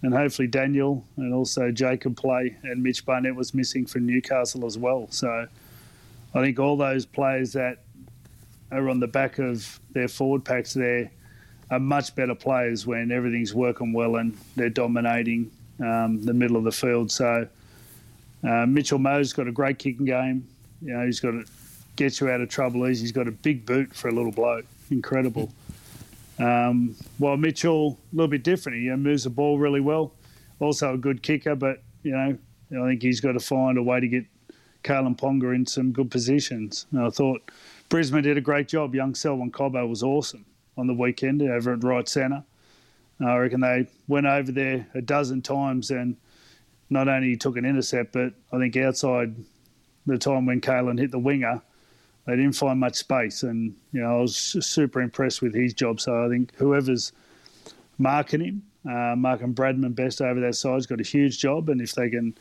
And 0.02 0.14
hopefully 0.14 0.48
Daniel 0.48 1.04
and 1.18 1.34
also 1.34 1.70
Jacob 1.70 2.16
play. 2.16 2.56
And 2.64 2.82
Mitch 2.82 3.06
Barnett 3.06 3.36
was 3.36 3.54
missing 3.54 3.86
from 3.86 4.06
Newcastle 4.06 4.66
as 4.66 4.78
well. 4.78 5.08
So 5.10 5.46
I 6.34 6.42
think 6.42 6.58
all 6.58 6.78
those 6.78 7.06
players 7.06 7.52
that 7.52 7.80
are 8.72 8.88
on 8.88 9.02
the 9.02 9.08
back 9.08 9.40
of 9.40 9.82
their 9.92 10.08
forward 10.08 10.46
packs 10.46 10.74
there 10.74 11.12
are 11.72 11.80
much 11.80 12.14
better 12.16 12.36
players 12.36 12.86
when 12.86 13.12
everything's 13.12 13.56
working 13.56 13.94
well 13.94 14.18
and 14.18 14.38
they're 14.58 14.70
dominating 14.70 15.50
um, 15.80 16.22
the 16.22 16.34
middle 16.34 16.58
of 16.58 16.66
the 16.66 16.72
field. 16.72 17.10
So 17.10 17.48
uh, 18.48 18.66
Mitchell 18.66 19.00
Moe's 19.00 19.32
got 19.32 19.48
a 19.48 19.52
great 19.52 19.80
kicking 19.80 20.06
game. 20.06 20.46
You 20.82 20.94
know, 20.94 21.06
he's 21.06 21.22
got 21.22 21.32
to 21.32 21.46
get 21.96 22.20
you 22.20 22.30
out 22.30 22.42
of 22.42 22.50
trouble 22.50 22.88
easy. 22.88 23.02
He's 23.02 23.14
got 23.14 23.28
a 23.28 23.32
big 23.32 23.66
boot 23.66 23.96
for 23.96 24.10
a 24.10 24.12
little 24.12 24.34
bloke. 24.34 24.66
Incredible. 24.92 25.52
Um, 26.40 26.96
while 27.18 27.38
Mitchell, 27.38 27.98
a 28.12 28.16
little 28.16 28.30
bit 28.30 28.44
different. 28.44 28.80
He 28.80 28.90
moves 28.90 29.24
the 29.24 29.30
ball 29.30 29.58
really 29.58 29.82
well. 29.82 30.12
Also 30.60 30.94
a 30.94 30.98
good 30.98 31.24
kicker, 31.24 31.56
but, 31.56 31.82
you 32.04 32.12
know, 32.12 32.38
I 32.84 32.90
think 32.90 33.02
he's 33.02 33.22
got 33.22 33.32
to 33.32 33.40
find 33.40 33.78
a 33.78 33.84
way 33.84 34.00
to 34.00 34.08
get 34.08 34.26
Kalyn 34.84 35.18
Ponga 35.18 35.56
in 35.56 35.66
some 35.66 35.92
good 35.92 36.12
positions. 36.12 36.86
And 36.92 37.02
I 37.02 37.10
thought 37.10 37.50
Brisbane 37.90 38.24
did 38.24 38.38
a 38.38 38.42
great 38.42 38.68
job. 38.68 38.94
Young 38.94 39.16
Selwyn 39.16 39.52
Cobbo 39.52 39.88
was 39.88 40.04
awesome 40.04 40.46
on 40.78 40.88
the 40.88 40.94
weekend 40.94 41.42
over 41.42 41.74
at 41.74 41.84
right 41.84 42.08
centre. 42.08 42.44
I 43.20 43.36
reckon 43.38 43.62
they 43.62 43.88
went 44.08 44.26
over 44.26 44.52
there 44.52 44.88
a 44.94 45.02
dozen 45.02 45.42
times 45.42 45.92
and– 45.92 46.18
not 46.92 47.08
only 47.08 47.38
took 47.38 47.58
an 47.58 47.66
intercept, 47.66 48.12
but 48.12 48.34
I 48.52 48.58
think 48.60 48.76
outside 48.76 49.34
the 50.06 50.18
time 50.18 50.46
when 50.46 50.60
Kalyn 50.60 51.00
hit 51.00 51.12
the 51.12 51.20
winger, 51.20 51.62
they 52.28 52.36
didn't 52.36 52.52
find 52.52 52.80
much 52.80 52.96
space. 52.96 53.44
And, 53.44 53.76
you 53.94 54.02
know, 54.02 54.20
I 54.20 54.22
was 54.22 54.36
super 54.36 55.02
impressed 55.02 55.42
with 55.42 55.56
his 55.56 55.74
job. 55.74 56.02
So 56.02 56.26
I 56.26 56.30
think 56.30 56.54
whoever's 56.56 57.14
marking 57.98 58.42
him, 58.42 58.64
uh, 58.86 59.16
marking 59.16 59.56
Bradman 59.56 59.96
Best 59.96 60.22
over 60.22 60.42
that 60.42 60.56
side. 60.56 60.76
He's 60.76 60.86
got 60.86 61.00
a 61.00 61.04
huge 61.04 61.40
job, 61.40 61.70
and 61.70 61.82
if 61.82 61.94
they 61.94 62.10
can 62.10 62.38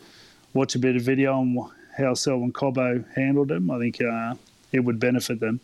watch 0.52 0.74
a 0.74 0.80
bit 0.80 0.96
of 0.96 1.02
video 1.02 1.32
on 1.34 1.70
how 1.96 2.14
Selwyn 2.14 2.52
Cobbo 2.52 3.04
handled 3.14 3.52
him, 3.52 3.70
I 3.70 3.78
think 3.78 4.02
uh, 4.02 4.34
it 4.72 4.80
would 4.80 4.98
benefit 4.98 5.38
them. 5.38 5.60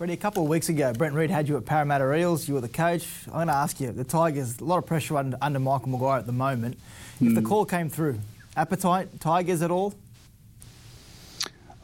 Freddie, 0.00 0.14
a 0.14 0.16
couple 0.16 0.42
of 0.42 0.48
weeks 0.48 0.70
ago, 0.70 0.94
Brent 0.94 1.14
Read 1.14 1.30
had 1.30 1.46
you 1.46 1.58
at 1.58 1.66
Parramatta 1.66 2.10
Eels. 2.16 2.48
You 2.48 2.54
were 2.54 2.62
the 2.62 2.70
coach. 2.70 3.06
I'm 3.26 3.32
going 3.34 3.48
to 3.48 3.52
ask 3.52 3.78
you, 3.80 3.92
the 3.92 4.02
Tigers, 4.02 4.58
a 4.58 4.64
lot 4.64 4.78
of 4.78 4.86
pressure 4.86 5.18
under, 5.18 5.36
under 5.42 5.58
Michael 5.58 5.90
Maguire 5.90 6.18
at 6.18 6.24
the 6.24 6.32
moment. 6.32 6.78
If 7.20 7.34
the 7.34 7.42
call 7.42 7.66
came 7.66 7.90
through, 7.90 8.18
appetite, 8.56 9.20
Tigers 9.20 9.60
at 9.60 9.70
all? 9.70 9.92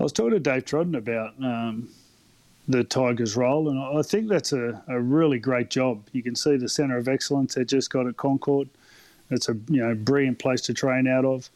I 0.00 0.02
was 0.02 0.14
talking 0.14 0.30
to 0.30 0.40
Dave 0.40 0.64
Trodden 0.64 0.96
about 0.96 1.34
um, 1.44 1.90
the 2.66 2.84
Tigers' 2.84 3.36
role, 3.36 3.68
and 3.68 3.78
I 3.78 4.00
think 4.00 4.30
that's 4.30 4.54
a, 4.54 4.82
a 4.88 4.98
really 4.98 5.38
great 5.38 5.68
job. 5.68 6.02
You 6.12 6.22
can 6.22 6.34
see 6.34 6.56
the 6.56 6.70
centre 6.70 6.96
of 6.96 7.08
excellence 7.08 7.54
they 7.56 7.66
just 7.66 7.90
got 7.90 8.06
at 8.06 8.16
Concord. 8.16 8.70
It's 9.30 9.50
a 9.50 9.58
you 9.68 9.86
know 9.86 9.94
brilliant 9.94 10.38
place 10.38 10.62
to 10.62 10.72
train 10.72 11.06
out 11.06 11.26
of. 11.26 11.50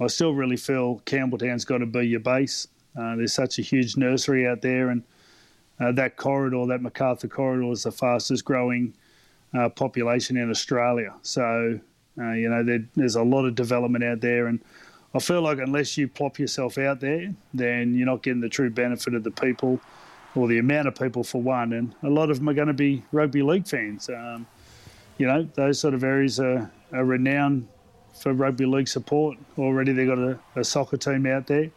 I 0.00 0.06
still 0.06 0.32
really 0.32 0.56
feel 0.56 1.02
Campbelltown's 1.04 1.66
got 1.66 1.78
to 1.78 1.86
be 1.86 2.08
your 2.08 2.20
base. 2.20 2.66
Uh, 2.98 3.16
there's 3.16 3.34
such 3.34 3.58
a 3.58 3.62
huge 3.62 3.98
nursery 3.98 4.48
out 4.48 4.62
there, 4.62 4.88
and 4.88 5.02
uh, 5.80 5.92
that 5.92 6.16
corridor, 6.16 6.66
that 6.66 6.82
Macarthur 6.82 7.28
corridor, 7.28 7.70
is 7.72 7.84
the 7.84 7.92
fastest 7.92 8.44
growing 8.44 8.94
uh, 9.56 9.68
population 9.68 10.36
in 10.36 10.50
Australia. 10.50 11.14
So, 11.22 11.78
uh, 12.20 12.32
you 12.32 12.48
know, 12.48 12.64
there, 12.64 12.84
there's 12.96 13.16
a 13.16 13.22
lot 13.22 13.44
of 13.44 13.54
development 13.54 14.04
out 14.04 14.20
there, 14.20 14.46
and 14.46 14.60
I 15.14 15.20
feel 15.20 15.40
like 15.40 15.58
unless 15.58 15.96
you 15.96 16.08
plop 16.08 16.38
yourself 16.38 16.76
out 16.78 17.00
there, 17.00 17.32
then 17.54 17.94
you're 17.94 18.06
not 18.06 18.22
getting 18.22 18.40
the 18.40 18.48
true 18.48 18.70
benefit 18.70 19.14
of 19.14 19.24
the 19.24 19.30
people 19.30 19.80
or 20.34 20.48
the 20.48 20.58
amount 20.58 20.88
of 20.88 20.94
people 20.94 21.24
for 21.24 21.40
one. 21.40 21.72
And 21.72 21.94
a 22.02 22.10
lot 22.10 22.30
of 22.30 22.38
them 22.38 22.48
are 22.48 22.54
going 22.54 22.68
to 22.68 22.74
be 22.74 23.02
rugby 23.10 23.42
league 23.42 23.66
fans. 23.66 24.08
Um, 24.10 24.46
you 25.16 25.26
know, 25.26 25.48
those 25.54 25.80
sort 25.80 25.94
of 25.94 26.04
areas 26.04 26.38
are, 26.38 26.70
are 26.92 27.04
renowned 27.04 27.66
for 28.12 28.32
rugby 28.32 28.66
league 28.66 28.88
support. 28.88 29.38
Already 29.56 29.92
they've 29.92 30.08
got 30.08 30.18
a, 30.18 30.38
a 30.56 30.64
soccer 30.64 30.96
team 30.96 31.26
out 31.26 31.46
there, 31.46 31.70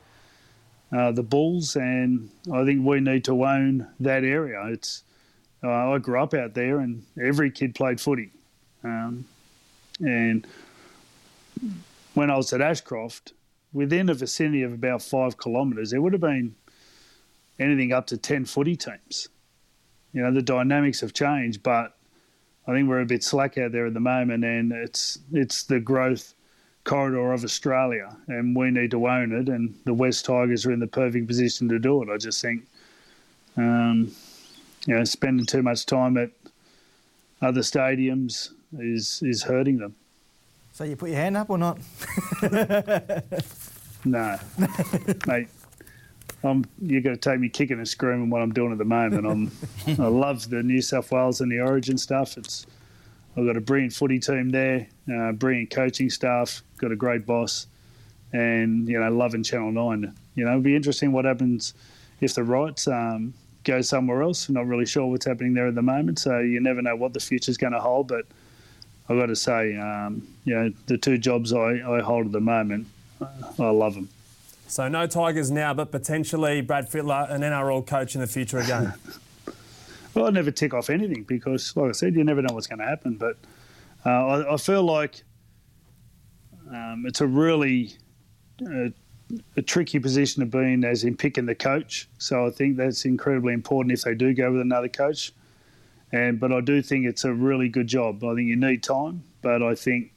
uh, 0.92 1.12
the 1.12 1.24
Bulls, 1.24 1.76
and 1.76 2.30
I 2.54 2.66
think 2.66 2.86
we 2.86 3.00
need 3.00 3.24
to 3.26 3.44
own 3.44 3.88
that 4.00 4.24
area. 4.24 4.62
It's 4.68 5.04
uh, 5.64 5.70
I 5.70 5.98
grew 6.00 6.22
up 6.22 6.34
out 6.34 6.54
there, 6.54 6.80
and 6.80 7.04
every 7.22 7.52
kid 7.52 7.76
played 7.76 8.02
footy, 8.02 8.32
um, 8.84 9.26
and 10.00 10.46
when 12.14 12.30
I 12.30 12.36
was 12.36 12.52
at 12.52 12.62
Ashcroft, 12.62 13.34
within 13.74 14.10
a 14.10 14.14
vicinity 14.14 14.64
of 14.64 14.74
about 14.74 15.02
five 15.02 15.38
kilometres, 15.38 15.92
there 15.92 16.02
would 16.02 16.14
have 16.14 16.22
been 16.22 16.56
anything 17.60 17.94
up 17.94 18.08
to 18.08 18.18
ten 18.18 18.46
footy 18.46 18.76
teams. 18.76 19.30
You 20.14 20.24
know, 20.24 20.34
the 20.34 20.42
dynamics 20.42 21.00
have 21.02 21.14
changed, 21.14 21.64
but 21.64 21.96
I 22.68 22.74
think 22.74 22.90
we're 22.90 23.02
a 23.02 23.06
bit 23.06 23.24
slack 23.24 23.58
out 23.58 23.72
there 23.72 23.86
at 23.86 23.94
the 23.94 24.00
moment, 24.00 24.44
and 24.44 24.72
it's 24.72 25.20
it's 25.32 25.64
the 25.64 25.80
growth 25.80 26.34
corridor 26.84 27.32
of 27.32 27.44
Australia, 27.44 28.16
and 28.28 28.56
we 28.56 28.72
need 28.72 28.92
to 28.92 29.08
own 29.08 29.32
it. 29.32 29.50
And 29.50 29.76
the 29.86 29.94
West 29.94 30.26
Tigers 30.26 30.66
are 30.66 30.72
in 30.72 30.80
the 30.80 30.88
perfect 30.88 31.28
position 31.28 31.70
to 31.70 31.80
do 31.80 32.02
it. 32.04 32.10
I 32.10 32.18
just 32.18 32.42
think, 32.42 32.66
um, 33.58 34.12
you 34.86 34.96
know, 34.96 35.04
spending 35.04 35.46
too 35.46 35.62
much 35.62 35.86
time 35.86 36.18
at 36.18 36.32
other 37.42 37.62
stadiums 37.62 38.52
is 38.78 39.22
is 39.24 39.44
hurting 39.44 39.78
them. 39.78 39.96
So 40.74 40.86
you 40.86 40.96
put 40.96 41.10
your 41.10 41.20
hand 41.20 41.38
up 41.38 41.50
or 41.50 41.58
not? 41.58 41.80
No, 44.04 44.38
mate. 45.28 45.48
I'm, 46.44 46.66
you're 46.82 47.02
going 47.02 47.16
to 47.16 47.22
take 47.22 47.40
me 47.40 47.50
kicking 47.50 47.78
and 47.78 47.88
screaming 47.88 48.32
what 48.32 48.42
I'm 48.42 48.52
doing 48.52 48.72
at 48.72 48.80
the 48.80 48.86
moment. 48.86 49.28
I'm, 49.28 49.52
I 50.04 50.08
love 50.08 50.50
the 50.50 50.64
New 50.64 50.82
South 50.82 51.12
Wales 51.12 51.42
and 51.42 51.52
the 51.52 51.60
Origin 51.60 52.00
stuff. 52.00 52.36
It's 52.38 52.66
I've 53.38 53.46
got 53.46 53.58
a 53.58 53.62
brilliant 53.62 53.94
footy 53.94 54.20
team 54.20 54.50
there, 54.50 54.88
uh, 55.14 55.34
brilliant 55.34 55.70
coaching 55.70 56.10
staff, 56.10 56.64
got 56.82 56.92
a 56.92 56.96
great 56.96 57.26
boss, 57.26 57.68
and 58.34 58.88
you 58.88 59.00
know, 59.00 59.10
loving 59.12 59.44
Channel 59.44 59.72
Nine. 59.72 60.14
You 60.36 60.46
know, 60.46 60.52
it'll 60.52 60.62
be 60.62 60.76
interesting 60.76 61.12
what 61.12 61.26
happens 61.26 61.74
if 62.20 62.36
the 62.36 62.44
rights 62.44 62.88
um, 62.88 63.34
go 63.64 63.82
somewhere 63.82 64.22
else. 64.22 64.50
I'm 64.50 64.56
not 64.56 64.68
really 64.68 64.86
sure 64.86 65.06
what's 65.08 65.26
happening 65.26 65.54
there 65.54 65.68
at 65.68 65.76
the 65.76 65.82
moment, 65.82 66.20
so 66.20 66.40
you 66.40 66.60
never 66.60 66.82
know 66.82 66.96
what 66.96 67.14
the 67.14 67.20
future's 67.20 67.58
going 67.58 67.74
to 67.74 67.80
hold. 67.80 68.08
But 68.08 68.26
I've 69.08 69.18
got 69.18 69.28
to 69.28 69.36
say, 69.36 69.78
um, 69.78 70.28
you 70.46 70.56
know, 70.56 70.72
the 70.88 70.98
two 70.98 71.18
jobs 71.18 71.54
I, 71.54 71.82
I 71.98 72.02
hold 72.02 72.26
at 72.28 72.32
the 72.32 72.42
moment, 72.42 72.88
uh, 73.22 73.28
I 73.60 73.70
love 73.70 73.96
them. 73.96 74.10
So 74.68 74.88
no 74.88 75.06
Tigers 75.06 75.52
now, 75.52 75.74
but 75.74 75.92
potentially 75.92 76.62
Brad 76.62 76.90
Fittler, 76.90 77.30
an 77.30 77.42
NRL 77.42 77.86
coach 77.86 78.16
in 78.16 78.22
the 78.22 78.28
future 78.28 78.60
again. 78.60 78.94
Well, 80.14 80.26
I 80.26 80.30
never 80.30 80.52
tick 80.52 80.74
off 80.74 80.90
anything 80.90 81.24
because, 81.24 81.76
like 81.76 81.90
I 81.90 81.92
said, 81.94 82.16
you 82.16 82.24
never 82.24 82.42
know 82.42 82.54
what's 82.54 82.68
going 82.68 82.80
to 82.80 82.86
happen. 82.86 83.16
But 83.16 83.38
uh, 84.06 84.10
I, 84.10 84.54
I, 84.54 84.58
feel 84.58 84.84
like 84.84 85.24
um, 86.74 87.06
it's 87.06 87.22
a 87.22 87.28
really 87.28 87.94
uh, 88.66 88.90
a 89.58 89.62
tricky 89.62 90.00
position 90.00 90.42
to 90.42 90.46
be 90.46 90.74
in, 90.74 90.84
as 90.84 91.04
in 91.04 91.16
picking 91.16 91.46
the 91.46 91.56
coach. 91.56 92.10
So 92.18 92.46
I 92.46 92.50
think 92.50 92.78
that's 92.78 93.06
incredibly 93.06 93.54
important 93.54 93.94
if 93.94 94.04
they 94.04 94.16
do 94.16 94.34
go 94.34 94.52
with 94.52 94.62
another 94.62 94.88
coach. 94.88 95.34
And 96.12 96.40
but 96.40 96.52
I 96.52 96.62
do 96.62 96.82
think 96.82 97.06
it's 97.06 97.24
a 97.24 97.34
really 97.34 97.70
good 97.70 97.88
job. 97.88 98.24
I 98.24 98.36
think 98.36 98.48
you 98.48 98.56
need 98.56 98.84
time, 98.84 99.24
but 99.42 99.64
I 99.64 99.76
think 99.76 100.14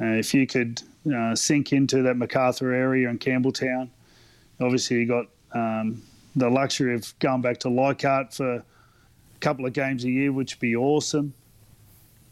uh, 0.00 0.06
if 0.06 0.34
you 0.34 0.46
could 0.46 0.82
uh, 1.14 1.34
sink 1.34 1.72
into 1.72 2.02
that 2.02 2.16
Macarthur 2.16 2.72
area 2.72 3.08
and 3.08 3.20
Campbelltown, 3.20 3.88
obviously 4.60 4.98
you 4.98 5.06
got 5.06 5.26
um, 5.52 6.02
the 6.34 6.48
luxury 6.48 6.94
of 6.94 7.16
going 7.20 7.40
back 7.40 7.58
to 7.60 7.68
Leichhardt 7.68 8.34
for 8.34 8.54
a 8.54 8.64
couple 9.40 9.64
of 9.64 9.72
games 9.72 10.04
a 10.04 10.10
year, 10.10 10.32
which 10.32 10.56
would 10.56 10.60
be 10.60 10.74
awesome. 10.74 11.34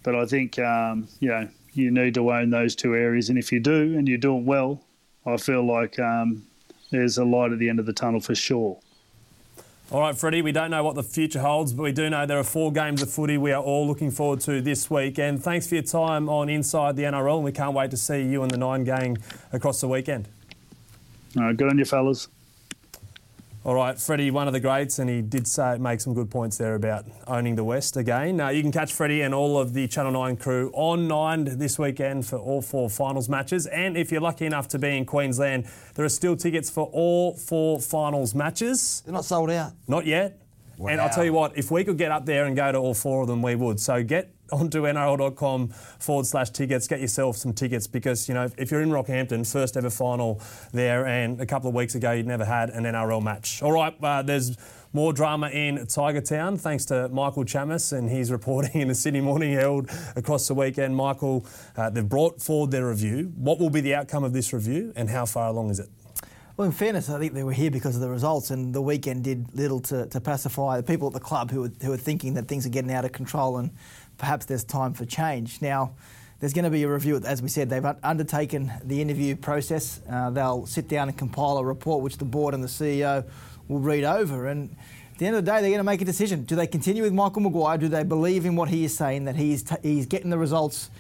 But 0.03 0.17
I 0.17 0.27
think 0.27 0.59
um, 0.59 1.07
you 1.21 1.29
know 1.29 1.49
you 1.75 1.91
need 1.91 2.15
to 2.15 2.33
own 2.33 2.51
those 2.51 2.75
two 2.75 2.95
areas, 2.95 3.29
and 3.29 3.39
if 3.39 3.53
you 3.53 3.61
do 3.61 3.97
and 3.97 4.09
you 4.09 4.19
do 4.19 4.37
it 4.37 4.45
well, 4.45 4.83
I 5.27 5.37
feel 5.37 5.67
like 5.67 5.99
um, 5.99 6.45
there's 6.91 7.19
a 7.19 7.25
light 7.25 7.53
at 7.53 7.59
the 7.59 7.69
end 7.69 7.79
of 7.79 7.87
the 7.87 7.93
tunnel 7.93 8.21
for 8.21 8.35
sure. 8.35 8.79
All 9.93 10.01
right, 10.01 10.17
Freddie, 10.17 10.41
we 10.41 10.53
don't 10.53 10.71
know 10.71 10.85
what 10.85 10.95
the 10.95 11.03
future 11.03 11.41
holds, 11.41 11.73
but 11.73 11.83
we 11.83 11.91
do 11.91 12.09
know 12.09 12.25
there 12.25 12.39
are 12.39 12.45
four 12.45 12.73
games 12.73 13.03
of 13.03 13.11
footy 13.11 13.37
we 13.37 13.51
are 13.51 13.61
all 13.61 13.89
looking 13.89 14.13
forward 14.13 14.41
to 14.43 14.61
this 14.61 14.89
week. 14.89 15.19
And 15.19 15.43
thanks 15.43 15.67
for 15.67 15.75
your 15.75 15.83
time 15.83 16.29
on 16.29 16.49
Inside 16.49 16.95
the 16.95 17.03
NRL, 17.03 17.37
and 17.37 17.45
we 17.45 17.51
can't 17.51 17.75
wait 17.75 17.91
to 17.91 17.97
see 17.97 18.23
you 18.23 18.43
and 18.43 18.51
the 18.53 18.57
Nine 18.57 18.85
gang 18.85 19.19
across 19.53 19.81
the 19.81 19.89
weekend. 19.89 20.29
All 21.37 21.43
right, 21.43 21.57
good 21.57 21.69
on 21.69 21.77
you, 21.77 21.85
fellas. 21.85 22.29
All 23.63 23.75
right, 23.75 24.01
Freddie, 24.01 24.31
one 24.31 24.47
of 24.47 24.55
the 24.55 24.61
greats, 24.61 24.99
and 24.99 25.11
he 25.11 25.21
did 25.21 25.47
say 25.47 25.77
make 25.77 26.01
some 26.01 26.15
good 26.15 26.31
points 26.31 26.57
there 26.57 26.75
about 26.75 27.05
owning 27.27 27.57
the 27.57 27.65
West 27.65 27.95
again. 27.95 28.41
Uh, 28.41 28.49
you 28.49 28.63
can 28.63 28.73
catch 28.73 28.91
Freddie 28.91 29.21
and 29.21 29.35
all 29.35 29.59
of 29.59 29.75
the 29.75 29.87
Channel 29.87 30.13
9 30.13 30.39
crew 30.39 30.71
on 30.73 31.07
Nine 31.07 31.45
this 31.59 31.79
weekend 31.79 32.25
for 32.25 32.39
all 32.39 32.63
four 32.63 32.89
finals 32.89 33.29
matches. 33.29 33.67
And 33.67 33.99
if 33.99 34.11
you're 34.11 34.23
lucky 34.23 34.47
enough 34.47 34.67
to 34.69 34.79
be 34.79 34.97
in 34.97 35.05
Queensland, 35.05 35.67
there 35.95 36.07
are 36.07 36.09
still 36.09 36.37
tickets 36.37 36.71
for 36.71 36.87
all 36.95 37.35
four 37.35 37.79
finals 37.81 38.35
matches. 38.35 39.03
They're 39.05 39.13
not 39.13 39.27
sold 39.27 39.51
out. 39.51 39.73
Not 39.87 40.07
yet. 40.07 40.41
And 40.79 40.99
I'll 40.99 41.11
tell 41.11 41.27
you 41.27 41.35
what, 41.35 41.59
if 41.59 41.71
we 41.71 41.85
could 41.85 41.99
get 41.99 42.11
up 42.11 42.25
there 42.25 42.47
and 42.47 42.57
go 42.57 42.73
to 42.73 42.79
all 42.79 42.95
four 42.95 43.21
of 43.21 43.29
them, 43.29 43.43
we 43.43 43.57
would. 43.57 43.79
So 43.79 44.03
get 44.03 44.35
onto 44.53 44.83
nrl.com 44.83 45.69
forward 45.69 46.27
slash 46.27 46.51
tickets, 46.51 46.87
get 46.89 47.01
yourself 47.01 47.37
some 47.37 47.53
tickets 47.53 47.87
because, 47.87 48.29
you 48.29 48.35
know, 48.35 48.49
if 48.57 48.71
you're 48.71 48.83
in 48.83 48.91
Rockhampton, 48.91 49.51
first 49.51 49.77
ever 49.77 49.91
final 49.91 50.41
there, 50.73 51.07
and 51.07 51.41
a 51.41 51.47
couple 51.47 51.69
of 51.69 51.75
weeks 51.75 51.95
ago 51.95 52.13
you'd 52.13 52.27
never 52.27 52.45
had 52.45 52.71
an 52.71 52.85
NRL 52.85 53.23
match. 53.23 53.63
All 53.63 53.73
right, 53.73 53.95
uh, 54.03 54.23
there's 54.23 54.57
more 54.93 55.13
drama 55.13 55.49
in 55.51 55.87
Tiger 55.87 56.21
Town 56.21 56.57
thanks 56.57 56.85
to 56.87 57.09
Michael 57.11 57.45
Chammas 57.45 57.97
and 57.97 58.11
his 58.11 58.33
reporting 58.33 58.81
in 58.81 58.89
the 58.89 58.95
Sydney 58.95 59.21
Morning 59.21 59.53
Herald 59.53 59.89
across 60.17 60.49
the 60.49 60.55
weekend. 60.55 60.97
Michael, 60.97 61.47
uh, 61.77 61.91
they've 61.91 62.09
brought 62.09 62.43
forward 62.43 62.71
their 62.71 62.89
review. 62.89 63.33
What 63.37 63.61
will 63.61 63.71
be 63.71 63.81
the 63.81 63.95
outcome 63.95 64.25
of 64.25 64.33
this 64.33 64.53
review 64.53 64.93
and 64.97 65.09
how 65.09 65.27
far 65.27 65.49
along 65.49 65.71
is 65.71 65.79
it? 65.79 65.89
Well, 66.61 66.67
in 66.67 66.73
fairness, 66.73 67.09
I 67.09 67.19
think 67.19 67.33
they 67.33 67.43
were 67.43 67.55
here 67.55 67.71
because 67.71 67.95
of 67.95 68.03
the 68.03 68.11
results, 68.11 68.51
and 68.51 68.75
the 68.75 68.83
weekend 68.83 69.25
did 69.25 69.47
little 69.55 69.81
to, 69.81 70.05
to 70.05 70.21
pacify 70.21 70.77
the 70.77 70.83
people 70.83 71.07
at 71.07 71.15
the 71.15 71.21
club 71.21 71.51
who 71.51 71.63
were, 71.63 71.73
who 71.81 71.89
were 71.89 71.97
thinking 71.97 72.35
that 72.35 72.49
things 72.49 72.67
are 72.67 72.69
getting 72.69 72.93
out 72.93 73.07
of 73.07 73.13
control 73.13 73.57
and 73.57 73.71
perhaps 74.21 74.47
there's 74.47 74.63
time 74.63 74.93
for 74.93 75.05
change. 75.05 75.61
Now, 75.61 75.95
there's 76.39 76.53
going 76.53 76.65
to 76.65 76.71
be 76.71 76.85
a 76.85 76.89
review, 76.89 77.17
as 77.17 77.43
we 77.43 77.49
said, 77.49 77.69
they've 77.69 77.85
undertaken 78.03 78.73
the 78.85 79.01
interview 79.03 79.35
process. 79.35 80.01
Uh, 80.09 80.31
they'll 80.31 80.67
sit 80.67 80.89
down 80.89 81.09
and 81.09 81.19
compile 81.19 81.59
a 81.59 81.65
report 81.65 82.03
which 82.03 82.19
the 82.19 82.25
board 82.25 82.55
and 82.55 82.63
the 82.63 82.69
CEO 82.69 83.25
will 83.69 83.81
read 83.81 84.05
over. 84.05 84.47
And 84.47 84.71
at 85.13 85.19
the 85.19 85.27
end 85.27 85.37
of 85.37 85.45
the 85.45 85.51
day, 85.51 85.61
they're 85.61 85.71
going 85.71 85.79
to 85.79 85.85
make 85.85 86.01
a 86.01 86.07
decision. 86.07 86.45
Do 86.45 86.55
they 86.55 86.67
continue 86.67 87.03
with 87.03 87.13
Michael 87.13 87.43
Maguire? 87.43 87.79
Do 87.79 87.89
they 87.89 88.05
believe 88.05 88.47
in 88.47 88.57
what 88.57 88.69
he 88.69 88.85
is 88.85 88.97
saying, 88.97 89.25
that 89.25 89.37
he 89.37 89.53
is 89.53 89.65
t- 89.65 89.77
he's 89.83 90.07
getting 90.07 90.31
the 90.31 90.39
results? 90.39 90.91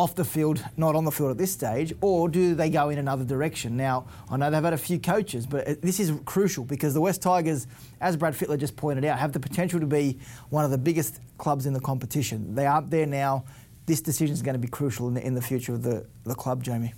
Off 0.00 0.14
the 0.14 0.24
field, 0.24 0.64
not 0.78 0.96
on 0.96 1.04
the 1.04 1.10
field 1.10 1.30
at 1.30 1.36
this 1.36 1.52
stage, 1.52 1.92
or 2.00 2.26
do 2.26 2.54
they 2.54 2.70
go 2.70 2.88
in 2.88 2.98
another 2.98 3.22
direction? 3.22 3.76
Now, 3.76 4.06
I 4.30 4.38
know 4.38 4.50
they've 4.50 4.64
had 4.64 4.72
a 4.72 4.78
few 4.78 4.98
coaches, 4.98 5.46
but 5.46 5.82
this 5.82 6.00
is 6.00 6.10
crucial 6.24 6.64
because 6.64 6.94
the 6.94 7.02
West 7.02 7.20
Tigers, 7.20 7.66
as 8.00 8.16
Brad 8.16 8.32
Fittler 8.32 8.58
just 8.58 8.76
pointed 8.76 9.04
out, 9.04 9.18
have 9.18 9.32
the 9.32 9.40
potential 9.40 9.78
to 9.78 9.84
be 9.86 10.18
one 10.48 10.64
of 10.64 10.70
the 10.70 10.78
biggest 10.78 11.20
clubs 11.36 11.66
in 11.66 11.74
the 11.74 11.80
competition. 11.80 12.54
They 12.54 12.64
aren't 12.64 12.90
there 12.90 13.04
now. 13.04 13.44
This 13.84 14.00
decision 14.00 14.32
is 14.32 14.40
going 14.40 14.54
to 14.54 14.58
be 14.58 14.68
crucial 14.68 15.06
in 15.08 15.14
the, 15.14 15.26
in 15.26 15.34
the 15.34 15.42
future 15.42 15.74
of 15.74 15.82
the, 15.82 16.06
the 16.24 16.34
club, 16.34 16.62
Jamie. 16.64 16.94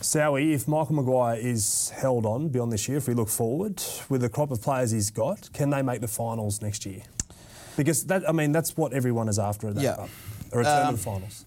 Sowie, 0.00 0.54
if 0.54 0.66
Michael 0.66 0.94
Maguire 0.94 1.36
is 1.38 1.90
held 1.90 2.24
on 2.24 2.48
beyond 2.48 2.72
this 2.72 2.88
year, 2.88 2.96
if 2.96 3.08
we 3.08 3.12
look 3.14 3.28
forward 3.28 3.82
with 4.08 4.22
the 4.22 4.30
crop 4.30 4.50
of 4.50 4.62
players 4.62 4.90
he's 4.90 5.10
got, 5.10 5.52
can 5.52 5.68
they 5.68 5.82
make 5.82 6.00
the 6.00 6.08
finals 6.08 6.62
next 6.62 6.86
year? 6.86 7.02
Because 7.76 8.04
that, 8.06 8.26
I 8.26 8.32
mean, 8.32 8.52
that's 8.52 8.74
what 8.74 8.94
everyone 8.94 9.28
is 9.28 9.38
after 9.38 9.68
at 9.68 9.74
that 9.74 9.82
Yeah. 9.82 9.94
club. 9.96 10.08
a 10.50 10.58
return 10.58 10.86
Um, 10.86 10.92
to 10.94 10.96
the 10.96 11.02
finals? 11.02 11.44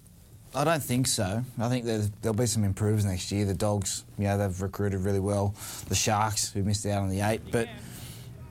I 0.53 0.65
don't 0.65 0.83
think 0.83 1.07
so. 1.07 1.43
I 1.59 1.69
think 1.69 1.85
there'll 1.85 2.37
be 2.37 2.45
some 2.45 2.63
improvements 2.63 3.05
next 3.05 3.31
year. 3.31 3.45
The 3.45 3.53
Dogs, 3.53 4.03
you 4.17 4.25
know, 4.25 4.37
they've 4.37 4.61
recruited 4.61 4.99
really 4.99 5.19
well. 5.19 5.55
The 5.87 5.95
Sharks, 5.95 6.51
who 6.51 6.63
missed 6.63 6.85
out 6.85 7.03
on 7.03 7.09
the 7.09 7.21
eight. 7.21 7.41
But 7.51 7.69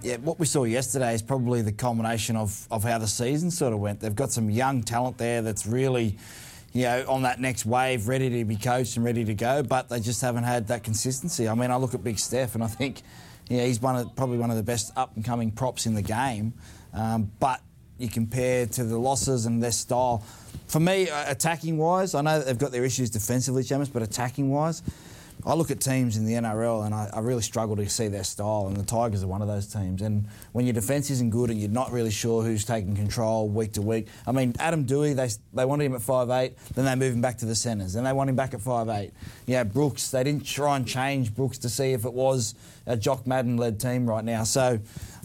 yeah, 0.02 0.16
what 0.16 0.38
we 0.38 0.46
saw 0.46 0.64
yesterday 0.64 1.12
is 1.12 1.20
probably 1.20 1.60
the 1.60 1.72
culmination 1.72 2.36
of, 2.36 2.66
of 2.70 2.84
how 2.84 2.96
the 2.98 3.06
season 3.06 3.50
sort 3.50 3.74
of 3.74 3.80
went. 3.80 4.00
They've 4.00 4.14
got 4.14 4.32
some 4.32 4.48
young 4.48 4.82
talent 4.82 5.18
there 5.18 5.42
that's 5.42 5.66
really, 5.66 6.16
you 6.72 6.84
know, 6.84 7.04
on 7.06 7.22
that 7.22 7.38
next 7.38 7.66
wave, 7.66 8.08
ready 8.08 8.30
to 8.30 8.44
be 8.46 8.56
coached 8.56 8.96
and 8.96 9.04
ready 9.04 9.24
to 9.26 9.34
go, 9.34 9.62
but 9.62 9.90
they 9.90 10.00
just 10.00 10.22
haven't 10.22 10.44
had 10.44 10.68
that 10.68 10.82
consistency. 10.82 11.48
I 11.48 11.54
mean, 11.54 11.70
I 11.70 11.76
look 11.76 11.92
at 11.92 12.02
Big 12.02 12.18
Steph 12.18 12.54
and 12.54 12.64
I 12.64 12.68
think, 12.68 13.02
yeah, 13.48 13.66
he's 13.66 13.80
one 13.80 13.96
of, 13.96 14.16
probably 14.16 14.38
one 14.38 14.50
of 14.50 14.56
the 14.56 14.62
best 14.62 14.90
up 14.96 15.16
and 15.16 15.24
coming 15.24 15.50
props 15.50 15.84
in 15.84 15.94
the 15.94 16.02
game. 16.02 16.54
Um, 16.94 17.30
but 17.38 17.60
you 18.00 18.08
compare 18.08 18.66
to 18.66 18.84
the 18.84 18.98
losses 18.98 19.46
and 19.46 19.62
their 19.62 19.72
style. 19.72 20.24
For 20.66 20.80
me, 20.80 21.08
uh, 21.08 21.30
attacking 21.30 21.78
wise, 21.78 22.14
I 22.14 22.22
know 22.22 22.38
that 22.38 22.46
they've 22.46 22.58
got 22.58 22.72
their 22.72 22.84
issues 22.84 23.10
defensively, 23.10 23.62
Chammas, 23.62 23.92
but 23.92 24.02
attacking 24.02 24.50
wise, 24.50 24.82
I 25.46 25.54
look 25.54 25.70
at 25.70 25.80
teams 25.80 26.16
in 26.16 26.26
the 26.26 26.34
NRL 26.34 26.84
and 26.84 26.94
I, 26.94 27.08
I 27.12 27.20
really 27.20 27.42
struggle 27.42 27.76
to 27.76 27.88
see 27.88 28.08
their 28.08 28.24
style, 28.24 28.66
and 28.66 28.76
the 28.76 28.84
Tigers 28.84 29.22
are 29.22 29.26
one 29.26 29.42
of 29.42 29.48
those 29.48 29.66
teams. 29.66 30.02
And 30.02 30.26
when 30.52 30.66
your 30.66 30.74
defence 30.74 31.10
isn't 31.10 31.30
good 31.30 31.50
and 31.50 31.58
you're 31.58 31.70
not 31.70 31.92
really 31.92 32.10
sure 32.10 32.42
who's 32.42 32.64
taking 32.64 32.94
control 32.94 33.48
week 33.48 33.72
to 33.74 33.82
week, 33.82 34.08
I 34.26 34.32
mean, 34.32 34.54
Adam 34.58 34.84
Doueihi, 34.84 35.14
they, 35.14 35.28
they 35.54 35.64
wanted 35.64 35.84
him 35.84 35.94
at 35.94 36.02
5'8, 36.02 36.54
then 36.74 36.84
they 36.84 36.94
move 36.94 37.14
him 37.14 37.22
back 37.22 37.38
to 37.38 37.46
the 37.46 37.54
centres, 37.54 37.94
then 37.94 38.04
they 38.04 38.12
want 38.12 38.28
him 38.28 38.36
back 38.36 38.54
at 38.54 38.60
5'8. 38.60 39.12
Yeah, 39.46 39.64
Brooks, 39.64 40.10
they 40.10 40.24
didn't 40.24 40.44
try 40.44 40.76
and 40.76 40.86
change 40.86 41.34
Brooks 41.34 41.58
to 41.58 41.68
see 41.68 41.92
if 41.92 42.04
it 42.04 42.12
was 42.12 42.54
a 42.86 42.96
Jock 42.96 43.26
Madden 43.26 43.56
led 43.56 43.80
team 43.80 44.06
right 44.06 44.24
now. 44.24 44.44
So 44.44 44.78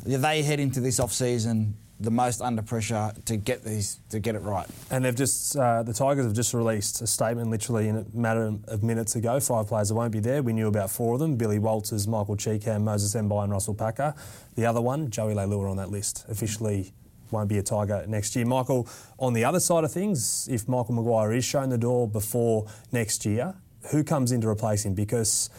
yeah, 0.05 0.17
they 0.17 0.43
head 0.43 0.59
into 0.59 0.79
this 0.79 0.99
off 0.99 1.11
season 1.11 1.75
the 1.99 2.11
most 2.11 2.41
under 2.41 2.61
pressure 2.61 3.13
to 3.25 3.37
get 3.37 3.63
these 3.63 3.99
to 4.09 4.19
get 4.19 4.35
it 4.35 4.39
right. 4.39 4.67
And 4.91 5.05
they've 5.05 5.15
just 5.15 5.55
uh, 5.55 5.83
the 5.83 5.93
Tigers 5.93 6.25
have 6.25 6.33
just 6.33 6.53
released 6.53 7.01
a 7.01 7.07
statement, 7.07 7.49
literally 7.49 7.87
in 7.87 7.97
a 7.97 8.05
matter 8.13 8.53
of 8.67 8.83
minutes 8.83 9.15
ago. 9.15 9.39
Five 9.39 9.67
players 9.67 9.89
that 9.89 9.95
won't 9.95 10.11
be 10.11 10.19
there. 10.19 10.43
We 10.43 10.53
knew 10.53 10.67
about 10.67 10.91
four 10.91 11.13
of 11.13 11.19
them: 11.19 11.35
Billy 11.35 11.59
Walters, 11.59 12.07
Michael 12.07 12.35
Chee-Kam, 12.35 12.83
Moses 12.83 13.15
Mbye, 13.15 13.43
and 13.43 13.51
Russell 13.51 13.75
Packer. 13.75 14.13
The 14.55 14.65
other 14.65 14.81
one, 14.81 15.09
Joey 15.09 15.33
Leilua, 15.33 15.71
on 15.71 15.77
that 15.77 15.89
list, 15.89 16.25
officially 16.27 16.93
won't 17.31 17.49
be 17.49 17.57
a 17.57 17.63
Tiger 17.63 18.05
next 18.07 18.35
year. 18.35 18.45
Michael, 18.45 18.87
on 19.17 19.33
the 19.33 19.43
other 19.43 19.59
side 19.59 19.83
of 19.83 19.91
things, 19.91 20.47
if 20.51 20.67
Michael 20.67 20.95
Maguire 20.95 21.33
is 21.33 21.43
shown 21.43 21.69
the 21.69 21.77
door 21.77 22.07
before 22.07 22.67
next 22.91 23.25
year, 23.25 23.55
who 23.91 24.03
comes 24.03 24.31
in 24.31 24.41
to 24.41 24.47
replace 24.47 24.85
him? 24.85 24.93
Because 24.93 25.49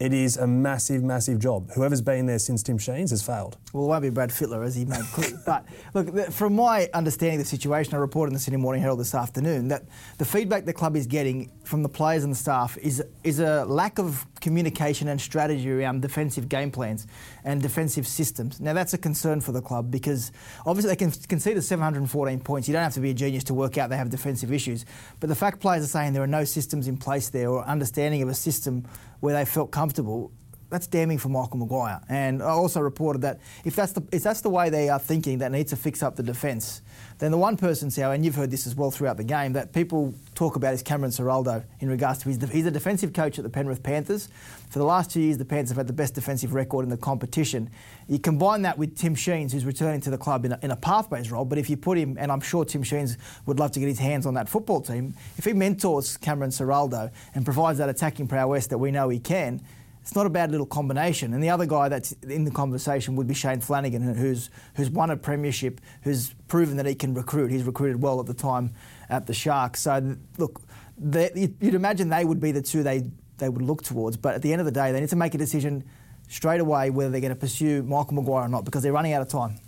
it 0.00 0.14
is 0.14 0.38
a 0.38 0.46
massive, 0.46 1.02
massive 1.02 1.38
job. 1.38 1.70
Whoever's 1.72 2.00
been 2.00 2.24
there 2.24 2.38
since 2.38 2.62
Tim 2.62 2.78
Sheens 2.78 3.10
has 3.10 3.22
failed. 3.22 3.58
Well, 3.74 3.84
it 3.84 3.88
won't 3.88 4.02
be 4.02 4.08
Brad 4.08 4.30
Fittler, 4.30 4.64
as 4.64 4.74
he 4.74 4.86
made 4.86 5.02
clear. 5.12 5.38
but 5.44 5.66
look, 5.92 6.32
from 6.32 6.56
my 6.56 6.88
understanding 6.94 7.38
of 7.38 7.44
the 7.44 7.48
situation, 7.48 7.94
I 7.94 7.98
reported 7.98 8.30
in 8.30 8.34
the 8.34 8.40
Sydney 8.40 8.56
Morning 8.56 8.80
Herald 8.80 8.98
this 8.98 9.14
afternoon 9.14 9.68
that 9.68 9.84
the 10.16 10.24
feedback 10.24 10.64
the 10.64 10.72
club 10.72 10.96
is 10.96 11.06
getting 11.06 11.52
from 11.64 11.82
the 11.82 11.88
players 11.90 12.24
and 12.24 12.32
the 12.32 12.36
staff 12.36 12.78
is 12.78 13.04
is 13.22 13.40
a 13.40 13.66
lack 13.66 13.98
of 13.98 14.26
communication 14.40 15.06
and 15.08 15.20
strategy 15.20 15.70
around 15.70 16.00
defensive 16.00 16.48
game 16.48 16.70
plans 16.70 17.06
and 17.44 17.60
defensive 17.60 18.06
systems. 18.06 18.58
Now, 18.58 18.72
that's 18.72 18.94
a 18.94 18.98
concern 18.98 19.42
for 19.42 19.52
the 19.52 19.60
club 19.60 19.90
because 19.90 20.32
obviously 20.64 20.88
they 20.88 20.96
can 20.96 21.10
concede 21.10 21.58
the 21.58 21.62
714 21.62 22.40
points. 22.40 22.68
You 22.68 22.72
don't 22.72 22.82
have 22.82 22.94
to 22.94 23.00
be 23.00 23.10
a 23.10 23.14
genius 23.14 23.44
to 23.44 23.54
work 23.54 23.76
out 23.76 23.90
they 23.90 23.98
have 23.98 24.08
defensive 24.08 24.50
issues. 24.50 24.86
But 25.20 25.28
the 25.28 25.34
fact 25.34 25.60
players 25.60 25.84
are 25.84 25.88
saying 25.88 26.14
there 26.14 26.22
are 26.22 26.26
no 26.26 26.44
systems 26.44 26.88
in 26.88 26.96
place 26.96 27.28
there 27.28 27.50
or 27.50 27.62
understanding 27.66 28.22
of 28.22 28.30
a 28.30 28.34
system 28.34 28.86
where 29.20 29.34
they 29.34 29.44
felt 29.44 29.70
comfortable 29.70 30.32
that's 30.70 30.86
damning 30.86 31.18
for 31.18 31.28
Michael 31.28 31.58
Maguire. 31.58 32.00
And 32.08 32.42
I 32.42 32.50
also 32.50 32.80
reported 32.80 33.22
that 33.22 33.40
if 33.64 33.74
that's 33.76 33.92
the 33.92 34.02
if 34.12 34.22
that's 34.22 34.40
the 34.40 34.50
way 34.50 34.70
they 34.70 34.88
are 34.88 35.00
thinking, 35.00 35.38
that 35.38 35.52
needs 35.52 35.70
to 35.70 35.76
fix 35.76 36.02
up 36.02 36.16
the 36.16 36.22
defence, 36.22 36.80
then 37.20 37.30
the 37.30 37.38
one 37.38 37.58
person, 37.58 37.90
Sal, 37.90 38.12
and 38.12 38.24
you've 38.24 38.34
heard 38.34 38.50
this 38.50 38.66
as 38.66 38.74
well 38.74 38.90
throughout 38.90 39.18
the 39.18 39.24
game, 39.24 39.52
that 39.52 39.74
people 39.74 40.14
talk 40.34 40.56
about 40.56 40.72
is 40.72 40.82
Cameron 40.82 41.10
Ciraldo 41.10 41.62
in 41.80 41.90
regards 41.90 42.18
to 42.20 42.30
his. 42.30 42.42
He's 42.50 42.64
a 42.64 42.70
defensive 42.70 43.12
coach 43.12 43.38
at 43.38 43.44
the 43.44 43.50
Penrith 43.50 43.82
Panthers. 43.82 44.30
For 44.70 44.78
the 44.78 44.86
last 44.86 45.10
two 45.10 45.20
years, 45.20 45.36
the 45.36 45.44
Panthers 45.44 45.68
have 45.68 45.76
had 45.76 45.86
the 45.86 45.92
best 45.92 46.14
defensive 46.14 46.54
record 46.54 46.82
in 46.82 46.88
the 46.88 46.96
competition. 46.96 47.68
You 48.08 48.18
combine 48.18 48.62
that 48.62 48.78
with 48.78 48.96
Tim 48.96 49.14
Sheens, 49.14 49.52
who's 49.52 49.66
returning 49.66 50.00
to 50.00 50.10
the 50.10 50.16
club 50.16 50.46
in 50.46 50.52
a, 50.52 50.58
in 50.62 50.70
a 50.70 50.76
pathways 50.76 51.30
role, 51.30 51.44
but 51.44 51.58
if 51.58 51.68
you 51.68 51.76
put 51.76 51.98
him, 51.98 52.16
and 52.18 52.32
I'm 52.32 52.40
sure 52.40 52.64
Tim 52.64 52.82
Sheens 52.82 53.18
would 53.44 53.58
love 53.58 53.72
to 53.72 53.80
get 53.80 53.88
his 53.88 53.98
hands 53.98 54.24
on 54.24 54.34
that 54.34 54.48
football 54.48 54.80
team, 54.80 55.14
if 55.36 55.44
he 55.44 55.52
mentors 55.52 56.16
Cameron 56.16 56.50
Ciraldo 56.50 57.10
and 57.34 57.44
provides 57.44 57.78
that 57.78 57.90
attacking 57.90 58.28
prowess 58.28 58.66
that 58.68 58.78
we 58.78 58.90
know 58.90 59.10
he 59.10 59.18
can, 59.18 59.60
it's 60.10 60.16
not 60.16 60.26
a 60.26 60.30
bad 60.30 60.50
little 60.50 60.66
combination. 60.66 61.32
And 61.34 61.40
the 61.40 61.50
other 61.50 61.66
guy 61.66 61.88
that's 61.88 62.10
in 62.28 62.44
the 62.44 62.50
conversation 62.50 63.14
would 63.14 63.28
be 63.28 63.34
Shane 63.34 63.60
Flanagan, 63.60 64.12
who's 64.16 64.50
who's 64.74 64.90
won 64.90 65.10
a 65.10 65.16
premiership, 65.16 65.80
who's 66.02 66.34
proven 66.48 66.78
that 66.78 66.86
he 66.86 66.96
can 66.96 67.14
recruit. 67.14 67.52
He's 67.52 67.62
recruited 67.62 68.02
well 68.02 68.18
at 68.18 68.26
the 68.26 68.34
time 68.34 68.74
at 69.08 69.28
the 69.28 69.32
Sharks. 69.32 69.82
So 69.82 70.16
look, 70.36 70.62
you'd 71.00 71.74
imagine 71.74 72.08
they 72.08 72.24
would 72.24 72.40
be 72.40 72.50
the 72.50 72.60
two 72.60 72.82
they 72.82 73.08
they 73.38 73.48
would 73.48 73.62
look 73.62 73.84
towards. 73.84 74.16
But 74.16 74.34
at 74.34 74.42
the 74.42 74.50
end 74.50 74.58
of 74.58 74.64
the 74.64 74.72
day, 74.72 74.90
they 74.90 74.98
need 74.98 75.10
to 75.10 75.16
make 75.16 75.34
a 75.34 75.38
decision 75.38 75.84
straight 76.26 76.58
away 76.58 76.90
whether 76.90 77.10
they're 77.12 77.20
going 77.20 77.32
to 77.32 77.38
pursue 77.38 77.84
Michael 77.84 78.14
Maguire 78.14 78.46
or 78.46 78.48
not 78.48 78.64
because 78.64 78.82
they're 78.82 78.92
running 78.92 79.12
out 79.12 79.22
of 79.22 79.28
time. 79.28 79.60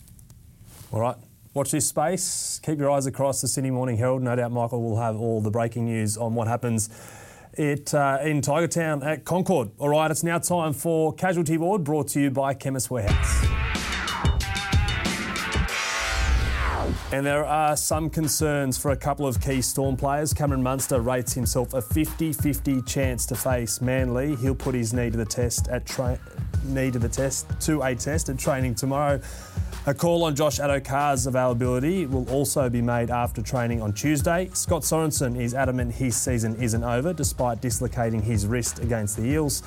All 0.91 0.99
right. 0.99 1.17
Watch 1.55 1.71
this 1.71 1.87
space. 1.87 2.61
Keep 2.65 2.81
your 2.81 2.91
eyes 2.91 3.07
across 3.07 3.43
the 3.43 3.47
Sydney 3.47 3.71
Morning 3.71 3.97
Herald. 3.97 4.23
No 4.23 4.35
doubt 4.35 4.51
Michael 4.51 4.83
will 4.83 4.97
have 4.97 5.21
all 5.21 5.41
the 5.41 5.53
breaking 5.53 5.85
news 5.85 6.17
on 6.17 6.35
what 6.35 6.49
happens 6.49 6.91
it, 7.55 7.93
uh, 7.95 8.19
in 8.23 8.41
Tiger 8.41 8.69
Town 8.69 9.03
at 9.03 9.25
Concord. 9.25 9.71
All 9.79 9.89
right, 9.89 10.11
it's 10.11 10.23
now 10.23 10.39
time 10.39 10.73
for 10.73 11.13
Casualty 11.13 11.59
Ward, 11.59 11.85
brought 11.85 12.09
to 12.09 12.21
you 12.21 12.31
by 12.31 12.55
Chemist 12.55 12.91
Warehouse. 12.91 13.52
And 17.13 17.27
there 17.27 17.45
are 17.45 17.77
some 17.77 18.09
concerns 18.09 18.79
for 18.79 18.93
a 18.93 18.97
couple 18.97 19.27
of 19.27 19.39
key 19.39 19.61
Storm 19.61 19.99
players. 19.99 20.33
Cameron 20.33 20.63
Munster 20.63 20.99
rates 20.99 21.35
himself 21.35 21.75
a 21.75 21.83
50-50 21.83 22.87
chance 22.87 23.27
to 23.27 23.35
face 23.35 23.83
Manly. 23.83 24.35
He'll 24.37 24.55
put 24.55 24.75
his 24.75 24.95
knee 24.95 25.11
to 25.11 25.19
the 25.19 25.27
test 25.27 25.69
at 25.69 25.85
tra- 25.85 26.19
knee 26.65 26.91
to 26.91 26.99
the 26.99 27.11
test 27.11 27.49
to 27.61 27.83
a 27.83 27.95
test 27.95 28.31
at 28.31 28.39
training 28.39 28.77
tomorrow. 28.77 29.21
A 29.85 29.93
call 29.93 30.23
on 30.23 30.37
Josh 30.37 30.61
Addo-Carr's 30.61 31.27
availability 31.27 32.07
will 32.07 32.31
also 32.31 32.71
be 32.71 32.81
made 32.81 33.11
after 33.11 33.43
training 33.43 33.83
on 33.83 33.93
Tuesday. 33.93 34.49
Scott 34.55 34.83
Sorensen 34.83 35.37
is 35.37 35.55
adamant 35.55 35.93
his 35.93 36.15
season 36.15 36.55
isn't 36.63 36.85
over 36.85 37.13
despite 37.13 37.61
dislocating 37.61 38.23
his 38.23 38.47
wrist 38.47 38.79
against 38.79 39.17
the 39.17 39.25
Eels. 39.25 39.63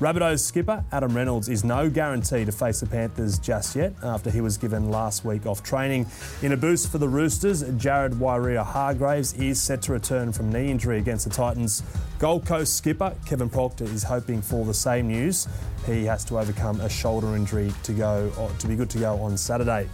Rabbitohs 0.00 0.40
skipper 0.40 0.84
Adam 0.90 1.14
Reynolds 1.14 1.48
is 1.48 1.62
no 1.62 1.88
guarantee 1.88 2.44
to 2.44 2.50
face 2.50 2.80
the 2.80 2.86
Panthers 2.86 3.38
just 3.38 3.76
yet 3.76 3.92
after 4.02 4.28
he 4.28 4.40
was 4.40 4.58
given 4.58 4.90
last 4.90 5.24
week 5.24 5.46
off 5.46 5.62
training. 5.62 6.04
In 6.42 6.50
a 6.50 6.56
boost 6.56 6.89
for 6.90 6.98
the 6.98 7.08
Roosters, 7.08 7.62
Jared 7.76 8.14
Waerea-Hargreaves 8.14 9.34
is 9.34 9.62
set 9.62 9.80
to 9.82 9.92
return 9.92 10.32
from 10.32 10.50
knee 10.50 10.72
injury 10.72 10.98
against 10.98 11.24
the 11.24 11.30
Titans. 11.30 11.84
Gold 12.18 12.44
Coast 12.44 12.76
skipper 12.76 13.14
Kevin 13.26 13.48
Proctor 13.48 13.84
is 13.84 14.02
hoping 14.02 14.42
for 14.42 14.64
the 14.64 14.74
same 14.74 15.06
news. 15.06 15.46
He 15.86 16.04
has 16.06 16.24
to 16.24 16.38
overcome 16.40 16.80
a 16.80 16.88
shoulder 16.88 17.36
injury 17.36 17.72
to 17.84 17.92
go 17.92 18.32
to 18.58 18.66
be 18.66 18.74
good 18.74 18.90
to 18.90 18.98
go 18.98 19.20
on 19.22 19.36
Saturday. 19.36 19.88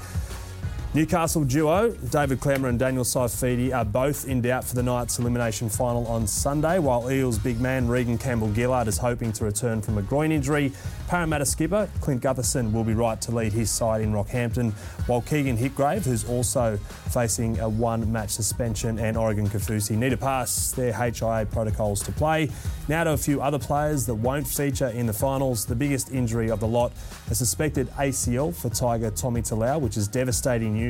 Newcastle 0.97 1.45
duo 1.45 1.91
David 2.09 2.41
Klemmer 2.41 2.71
and 2.71 2.79
Daniel 2.79 3.05
Saifiti 3.05 3.71
are 3.71 3.85
both 3.85 4.27
in 4.27 4.41
doubt 4.41 4.65
for 4.65 4.75
the 4.75 4.83
Knights 4.83 5.19
elimination 5.19 5.69
final 5.69 6.07
on 6.07 6.27
Sunday, 6.27 6.79
while 6.79 7.13
Eels 7.13 7.39
big 7.39 7.61
man 7.61 7.87
Reagan 7.87 8.17
Campbell-Gillard 8.17 8.89
is 8.89 8.97
hoping 8.97 9.31
to 9.35 9.45
return 9.45 9.83
from 9.83 9.99
a 9.99 10.03
groin 10.03 10.33
injury. 10.33 10.73
Parramatta 11.07 11.45
skipper 11.45 11.87
Clint 12.01 12.23
Gutherson 12.23 12.73
will 12.73 12.83
be 12.83 12.95
right 12.95 13.21
to 13.21 13.31
lead 13.31 13.53
his 13.53 13.71
side 13.71 14.01
in 14.01 14.11
Rockhampton, 14.11 14.73
while 15.07 15.21
Keegan 15.21 15.59
Hipgrave, 15.59 16.07
who's 16.07 16.27
also 16.31 16.79
facing 17.13 17.61
a 17.61 17.69
one-match 17.69 18.31
suspension, 18.31 18.99
and 18.99 19.19
Oregon 19.19 19.47
Kaufusi 19.51 19.99
need 19.99 20.11
to 20.11 20.17
pass 20.17 20.73
their 20.73 20.95
HIA 20.95 21.47
protocols 21.53 22.03
to 22.05 22.13
play. 22.13 22.49
Now 22.89 23.05
to 23.05 23.11
a 23.11 23.19
few 23.19 23.43
other 23.43 23.59
players 23.59 24.07
that 24.07 24.15
won't 24.15 24.49
feature 24.49 24.89
in 24.89 25.05
the 25.05 25.13
finals. 25.13 25.67
The 25.67 25.75
biggest 25.75 26.11
injury 26.11 26.51
of 26.51 26.61
the 26.61 26.67
lot, 26.67 26.93
a 27.31 27.35
suspected 27.35 27.91
ACL 27.99 28.55
for 28.55 28.71
Tiger 28.71 29.11
Tommy 29.11 29.43
Talau, 29.43 29.79
which 29.79 29.99
is 29.99 30.09
devastating 30.09 30.73
news 30.73 30.86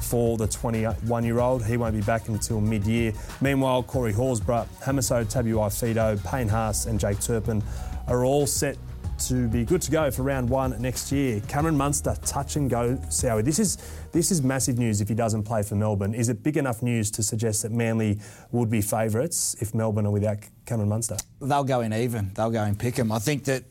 for 0.00 0.36
the 0.36 0.46
21 0.46 1.24
year 1.24 1.40
old. 1.40 1.64
He 1.64 1.76
won't 1.76 1.94
be 1.94 2.02
back 2.02 2.28
until 2.28 2.60
mid 2.60 2.84
year. 2.86 3.12
Meanwhile, 3.40 3.84
Corey 3.84 4.12
Horsburgh, 4.12 4.66
Hamiso 4.82 5.24
Tabuai-Fidow, 5.24 6.24
Payne 6.24 6.48
Haas, 6.48 6.86
and 6.86 6.98
Jake 6.98 7.20
Turpin 7.20 7.62
are 8.06 8.24
all 8.24 8.46
set 8.46 8.76
to 9.18 9.48
be 9.48 9.64
good 9.64 9.82
to 9.82 9.90
go 9.90 10.10
for 10.10 10.22
round 10.22 10.48
one 10.48 10.80
next 10.80 11.10
year. 11.10 11.40
Cameron 11.48 11.76
Munster, 11.76 12.16
touch 12.24 12.56
and 12.56 12.70
go, 12.70 12.96
Sowie. 13.08 13.44
This 13.44 13.58
is 13.58 13.76
this 14.12 14.30
is 14.30 14.42
massive 14.42 14.78
news 14.78 15.00
if 15.00 15.08
he 15.08 15.14
doesn't 15.14 15.42
play 15.42 15.62
for 15.62 15.74
Melbourne. 15.74 16.14
Is 16.14 16.28
it 16.28 16.42
big 16.42 16.56
enough 16.56 16.82
news 16.82 17.10
to 17.12 17.22
suggest 17.22 17.62
that 17.62 17.72
Manly 17.72 18.20
would 18.52 18.70
be 18.70 18.80
favourites 18.80 19.56
if 19.60 19.74
Melbourne 19.74 20.06
are 20.06 20.12
without 20.12 20.38
Cameron 20.66 20.88
Munster? 20.88 21.16
They'll 21.40 21.64
go 21.64 21.80
in 21.80 21.92
even. 21.92 22.32
They'll 22.34 22.50
go 22.50 22.64
in 22.64 22.78
him. 22.78 23.12
I 23.12 23.18
think 23.18 23.44
that 23.44 23.64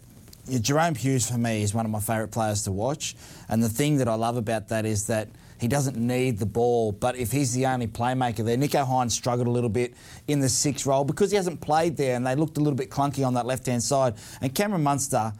Jahrome 0.47 0.97
Hughes 0.97 1.29
for 1.29 1.37
me 1.37 1.63
is 1.63 1.73
one 1.73 1.85
of 1.85 1.91
my 1.91 1.99
favourite 1.99 2.31
players 2.31 2.63
to 2.63 2.71
watch, 2.71 3.15
and 3.49 3.63
the 3.63 3.69
thing 3.69 3.97
that 3.97 4.07
I 4.07 4.15
love 4.15 4.37
about 4.37 4.69
that 4.69 4.85
is 4.85 5.07
that 5.07 5.29
he 5.59 5.67
doesn't 5.67 5.97
need 5.97 6.37
the 6.37 6.45
ball, 6.45 6.91
but 6.91 7.15
if 7.15 7.31
he's 7.31 7.53
the 7.53 7.65
only 7.65 7.87
playmaker 7.87 8.45
there, 8.45 8.57
Nicho 8.57 8.87
Hynes 8.87 9.11
struggled 9.11 9.47
a 9.47 9.51
little 9.51 9.69
bit 9.69 9.95
in 10.27 10.39
the 10.39 10.49
six 10.49 10.85
role 10.85 11.03
because 11.03 11.31
he 11.31 11.37
hasn't 11.37 11.61
played 11.61 11.97
there, 11.97 12.15
and 12.15 12.25
they 12.25 12.35
looked 12.35 12.57
a 12.57 12.59
little 12.59 12.77
bit 12.77 12.89
clunky 12.89 13.25
on 13.25 13.33
that 13.33 13.45
left 13.45 13.65
hand 13.65 13.81
side. 13.81 14.15
And 14.41 14.53
Cameron 14.53 14.83
Munster 14.83 15.33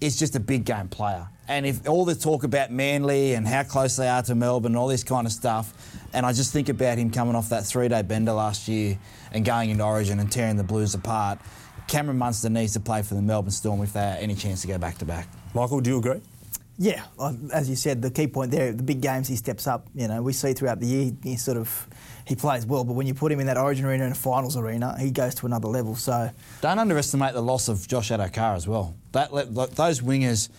is 0.00 0.18
just 0.18 0.36
a 0.36 0.40
big 0.40 0.64
game 0.64 0.88
player. 0.88 1.28
And 1.48 1.66
if 1.66 1.88
all 1.88 2.04
the 2.04 2.14
talk 2.14 2.44
about 2.44 2.70
Manly 2.70 3.34
and 3.34 3.46
how 3.46 3.64
close 3.64 3.96
they 3.96 4.08
are 4.08 4.22
to 4.22 4.34
Melbourne 4.34 4.72
and 4.72 4.78
all 4.78 4.88
this 4.88 5.04
kind 5.04 5.26
of 5.26 5.32
stuff, 5.32 5.72
and 6.12 6.24
I 6.24 6.32
just 6.32 6.52
think 6.52 6.68
about 6.68 6.98
him 6.98 7.10
coming 7.10 7.34
off 7.34 7.48
that 7.50 7.64
three-day 7.66 8.02
bender 8.02 8.32
last 8.32 8.68
year 8.68 8.98
and 9.32 9.44
going 9.44 9.70
into 9.70 9.84
Origin 9.84 10.20
and 10.20 10.30
tearing 10.30 10.56
the 10.56 10.64
Blues 10.64 10.94
apart, 10.94 11.38
Cameron 11.86 12.18
Munster 12.18 12.50
needs 12.50 12.74
to 12.74 12.80
play 12.80 13.02
for 13.02 13.14
the 13.14 13.22
Melbourne 13.22 13.50
Storm 13.50 13.82
if 13.82 13.94
they 13.94 14.00
have 14.00 14.18
any 14.20 14.34
chance 14.34 14.62
to 14.62 14.68
go 14.68 14.78
back 14.78 14.98
to 14.98 15.04
back. 15.04 15.26
Michael, 15.54 15.80
do 15.80 15.90
you 15.90 15.98
agree? 15.98 16.20
Yeah, 16.80 17.02
as 17.52 17.68
you 17.68 17.74
said, 17.74 18.02
the 18.02 18.10
key 18.10 18.28
point 18.28 18.52
there, 18.52 18.72
the 18.72 18.84
big 18.84 19.00
games 19.00 19.26
he 19.26 19.34
steps 19.34 19.66
up. 19.66 19.88
You 19.96 20.06
know, 20.06 20.22
we 20.22 20.32
see 20.32 20.52
throughout 20.52 20.78
the 20.78 20.86
year 20.86 21.12
he 21.24 21.36
sort 21.36 21.56
of 21.56 21.88
he 22.24 22.36
plays 22.36 22.64
well, 22.66 22.84
but 22.84 22.92
when 22.92 23.08
you 23.08 23.14
put 23.14 23.32
him 23.32 23.40
in 23.40 23.48
that 23.48 23.58
Origin 23.58 23.84
arena 23.84 24.04
and 24.04 24.12
a 24.12 24.16
finals 24.16 24.56
arena, 24.56 24.96
he 24.96 25.10
goes 25.10 25.34
to 25.36 25.46
another 25.46 25.66
level. 25.66 25.96
So 25.96 26.30
don't 26.60 26.78
underestimate 26.78 27.34
the 27.34 27.42
loss 27.42 27.68
of 27.68 27.88
Josh 27.88 28.10
Addo-Carr 28.10 28.54
as 28.54 28.68
well. 28.68 28.94
That 29.10 29.30
those 29.74 30.00
wingers 30.02 30.50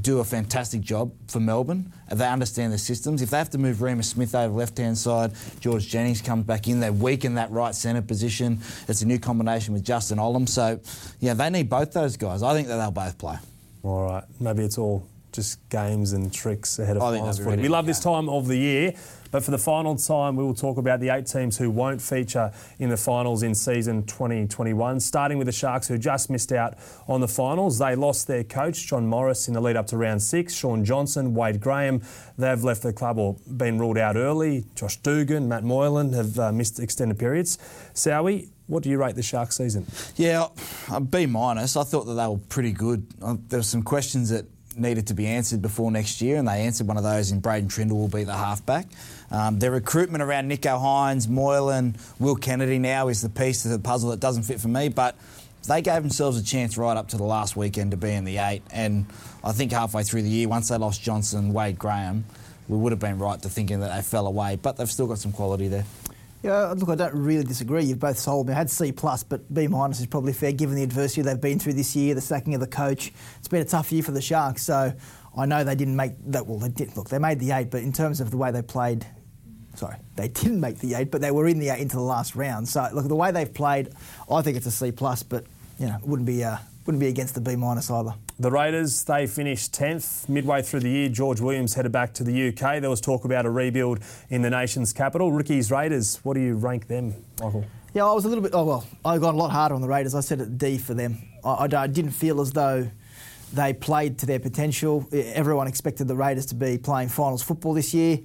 do 0.00 0.20
a 0.20 0.24
fantastic 0.24 0.80
job 0.80 1.12
for 1.28 1.40
Melbourne. 1.40 1.92
They 2.12 2.26
understand 2.26 2.72
the 2.72 2.78
systems. 2.78 3.20
If 3.22 3.30
they 3.30 3.38
have 3.38 3.50
to 3.50 3.58
move 3.58 3.78
Reimis 3.78 4.04
Smith 4.04 4.34
over 4.34 4.52
the 4.52 4.58
left 4.58 4.78
hand 4.78 4.96
side, 4.96 5.32
George 5.58 5.88
Jennings 5.88 6.20
comes 6.20 6.44
back 6.44 6.68
in. 6.68 6.78
They 6.78 6.90
weaken 6.90 7.34
that 7.34 7.50
right 7.50 7.74
centre 7.74 8.02
position. 8.02 8.60
It's 8.86 9.02
a 9.02 9.06
new 9.06 9.18
combination 9.18 9.74
with 9.74 9.84
Justin 9.84 10.18
Olam. 10.18 10.48
So, 10.48 10.78
yeah, 11.18 11.34
they 11.34 11.50
need 11.50 11.68
both 11.68 11.92
those 11.92 12.16
guys. 12.16 12.44
I 12.44 12.54
think 12.54 12.68
that 12.68 12.76
they'll 12.76 12.92
both 12.92 13.18
play. 13.18 13.38
All 13.82 14.04
right. 14.04 14.24
Maybe 14.40 14.64
it's 14.64 14.78
all 14.78 15.08
just 15.34 15.68
games 15.68 16.12
and 16.12 16.32
tricks 16.32 16.78
ahead 16.78 16.96
of 16.96 17.02
finals. 17.02 17.40
We 17.40 17.68
love 17.68 17.86
this 17.86 18.00
time 18.00 18.28
of 18.28 18.46
the 18.46 18.56
year. 18.56 18.94
But 19.34 19.42
for 19.42 19.50
the 19.50 19.58
final 19.58 19.96
time, 19.96 20.36
we 20.36 20.44
will 20.44 20.54
talk 20.54 20.78
about 20.78 21.00
the 21.00 21.08
eight 21.08 21.26
teams 21.26 21.58
who 21.58 21.68
won't 21.68 22.00
feature 22.00 22.52
in 22.78 22.88
the 22.88 22.96
finals 22.96 23.42
in 23.42 23.52
season 23.52 24.04
2021. 24.04 25.00
Starting 25.00 25.38
with 25.38 25.46
the 25.46 25.52
Sharks, 25.52 25.88
who 25.88 25.98
just 25.98 26.30
missed 26.30 26.52
out 26.52 26.78
on 27.08 27.20
the 27.20 27.26
finals. 27.26 27.80
They 27.80 27.96
lost 27.96 28.28
their 28.28 28.44
coach, 28.44 28.86
John 28.86 29.08
Morris, 29.08 29.48
in 29.48 29.54
the 29.54 29.60
lead 29.60 29.74
up 29.74 29.88
to 29.88 29.96
round 29.96 30.22
six. 30.22 30.54
Shaun 30.54 30.84
Johnson, 30.84 31.34
Wade 31.34 31.58
Graham, 31.58 32.00
they've 32.38 32.62
left 32.62 32.82
the 32.82 32.92
club 32.92 33.18
or 33.18 33.34
been 33.56 33.76
ruled 33.76 33.98
out 33.98 34.14
early. 34.14 34.66
Josh 34.76 34.98
Dugan, 34.98 35.48
Matt 35.48 35.64
Moylan 35.64 36.12
have 36.12 36.38
uh, 36.38 36.52
missed 36.52 36.78
extended 36.78 37.18
periods. 37.18 37.58
Sowie, 37.92 38.50
what 38.68 38.84
do 38.84 38.88
you 38.88 38.98
rate 38.98 39.16
the 39.16 39.22
Sharks 39.24 39.56
season? 39.56 39.84
Yeah, 40.14 40.46
a 40.92 41.00
B 41.00 41.26
minus. 41.26 41.76
I 41.76 41.82
thought 41.82 42.04
that 42.04 42.14
they 42.14 42.26
were 42.28 42.38
pretty 42.38 42.70
good. 42.70 43.04
Uh, 43.20 43.34
there 43.48 43.58
were 43.58 43.64
some 43.64 43.82
questions 43.82 44.30
that 44.30 44.46
needed 44.76 45.06
to 45.08 45.14
be 45.14 45.26
answered 45.26 45.62
before 45.62 45.90
next 45.90 46.20
year, 46.20 46.36
and 46.36 46.46
they 46.46 46.62
answered 46.62 46.86
one 46.86 46.96
of 46.96 47.02
those 47.02 47.30
in 47.30 47.40
Braden 47.40 47.68
Trindall 47.68 47.96
will 47.96 48.08
be 48.08 48.24
the 48.24 48.34
halfback. 48.34 48.86
Um, 49.30 49.58
their 49.58 49.70
recruitment 49.70 50.22
around 50.22 50.50
Nicho 50.50 50.80
Hynes, 50.80 51.28
Moylan, 51.28 51.96
Will 52.18 52.36
Kennedy 52.36 52.78
now 52.78 53.08
is 53.08 53.22
the 53.22 53.28
piece 53.28 53.64
of 53.64 53.70
the 53.70 53.78
puzzle 53.78 54.10
that 54.10 54.20
doesn't 54.20 54.44
fit 54.44 54.60
for 54.60 54.68
me, 54.68 54.88
but 54.88 55.16
they 55.66 55.80
gave 55.80 56.02
themselves 56.02 56.38
a 56.38 56.44
chance 56.44 56.76
right 56.76 56.96
up 56.96 57.08
to 57.08 57.16
the 57.16 57.24
last 57.24 57.56
weekend 57.56 57.90
to 57.92 57.96
be 57.96 58.12
in 58.12 58.24
the 58.24 58.38
eight, 58.38 58.62
and 58.70 59.06
I 59.42 59.52
think 59.52 59.72
halfway 59.72 60.02
through 60.02 60.22
the 60.22 60.28
year, 60.28 60.48
once 60.48 60.68
they 60.68 60.76
lost 60.76 61.02
Johnson, 61.02 61.52
Wade 61.52 61.78
Graham, 61.78 62.24
we 62.68 62.76
would 62.76 62.92
have 62.92 63.00
been 63.00 63.18
right 63.18 63.40
to 63.42 63.48
thinking 63.48 63.80
that 63.80 63.94
they 63.94 64.02
fell 64.02 64.26
away, 64.26 64.56
but 64.56 64.76
they've 64.76 64.90
still 64.90 65.06
got 65.06 65.18
some 65.18 65.32
quality 65.32 65.68
there. 65.68 65.84
Yeah, 66.44 66.74
look, 66.76 66.90
I 66.90 66.94
don't 66.94 67.14
really 67.14 67.42
disagree. 67.42 67.84
You've 67.84 68.00
both 68.00 68.18
sold 68.18 68.48
me. 68.48 68.52
I 68.52 68.56
had 68.58 68.68
C 68.68 68.92
plus, 68.92 69.22
but 69.22 69.54
B 69.54 69.66
minus 69.66 69.98
is 70.00 70.06
probably 70.06 70.34
fair 70.34 70.52
given 70.52 70.76
the 70.76 70.82
adversity 70.82 71.22
they've 71.22 71.40
been 71.40 71.58
through 71.58 71.72
this 71.72 71.96
year, 71.96 72.14
the 72.14 72.20
sacking 72.20 72.54
of 72.54 72.60
the 72.60 72.66
coach. 72.66 73.14
It's 73.38 73.48
been 73.48 73.62
a 73.62 73.64
tough 73.64 73.90
year 73.90 74.02
for 74.02 74.12
the 74.12 74.20
Sharks, 74.20 74.62
so 74.62 74.92
I 75.34 75.46
know 75.46 75.64
they 75.64 75.74
didn't 75.74 75.96
make 75.96 76.12
that. 76.26 76.46
Well, 76.46 76.58
they 76.58 76.68
did. 76.68 76.98
Look, 76.98 77.08
they 77.08 77.18
made 77.18 77.40
the 77.40 77.52
eight, 77.52 77.70
but 77.70 77.82
in 77.82 77.94
terms 77.94 78.20
of 78.20 78.30
the 78.30 78.36
way 78.36 78.50
they 78.50 78.60
played, 78.60 79.06
sorry, 79.74 79.96
they 80.16 80.28
didn't 80.42 80.60
make 80.60 80.80
the 80.80 80.96
eight, 80.96 81.10
but 81.10 81.22
they 81.22 81.30
were 81.30 81.48
in 81.48 81.60
the 81.60 81.70
eight 81.70 81.80
into 81.80 81.96
the 81.96 82.02
last 82.02 82.36
round. 82.36 82.68
So 82.68 82.86
look, 82.92 83.08
the 83.08 83.16
way 83.16 83.32
they've 83.32 83.54
played, 83.54 83.94
I 84.30 84.42
think 84.42 84.58
it's 84.58 84.66
a 84.66 84.70
C 84.70 84.92
plus, 84.92 85.22
but 85.22 85.46
you 85.78 85.86
know, 85.86 85.96
it 85.96 86.06
wouldn't 86.06 86.26
be 86.26 86.44
uh, 86.44 86.58
wouldn't 86.86 87.00
be 87.00 87.08
against 87.08 87.34
the 87.34 87.40
B 87.40 87.56
minus 87.56 87.90
either. 87.90 88.14
The 88.38 88.50
Raiders, 88.50 89.04
they 89.04 89.26
finished 89.26 89.72
10th. 89.72 90.28
Midway 90.28 90.62
through 90.62 90.80
the 90.80 90.90
year, 90.90 91.08
George 91.08 91.40
Williams 91.40 91.74
headed 91.74 91.92
back 91.92 92.12
to 92.14 92.24
the 92.24 92.48
UK. 92.48 92.80
There 92.80 92.90
was 92.90 93.00
talk 93.00 93.24
about 93.24 93.46
a 93.46 93.50
rebuild 93.50 94.00
in 94.28 94.42
the 94.42 94.50
nation's 94.50 94.92
capital. 94.92 95.32
Rookies, 95.32 95.70
Raiders, 95.70 96.20
what 96.24 96.34
do 96.34 96.40
you 96.40 96.54
rank 96.54 96.88
them, 96.88 97.14
Michael? 97.40 97.64
Yeah, 97.94 98.06
I 98.06 98.12
was 98.12 98.24
a 98.24 98.28
little 98.28 98.42
bit, 98.42 98.52
oh, 98.54 98.64
well, 98.64 98.86
I 99.04 99.18
got 99.18 99.34
a 99.34 99.36
lot 99.36 99.50
harder 99.50 99.74
on 99.74 99.80
the 99.80 99.88
Raiders. 99.88 100.14
I 100.14 100.20
said 100.20 100.40
it 100.40 100.58
D 100.58 100.78
for 100.78 100.94
them. 100.94 101.18
I, 101.44 101.50
I, 101.50 101.82
I 101.82 101.86
didn't 101.86 102.10
feel 102.10 102.40
as 102.40 102.52
though 102.52 102.90
they 103.52 103.72
played 103.72 104.18
to 104.18 104.26
their 104.26 104.40
potential. 104.40 105.06
Everyone 105.12 105.68
expected 105.68 106.08
the 106.08 106.16
Raiders 106.16 106.46
to 106.46 106.54
be 106.54 106.76
playing 106.76 107.08
finals 107.08 107.42
football 107.42 107.72
this 107.72 107.94
year. 107.94 108.18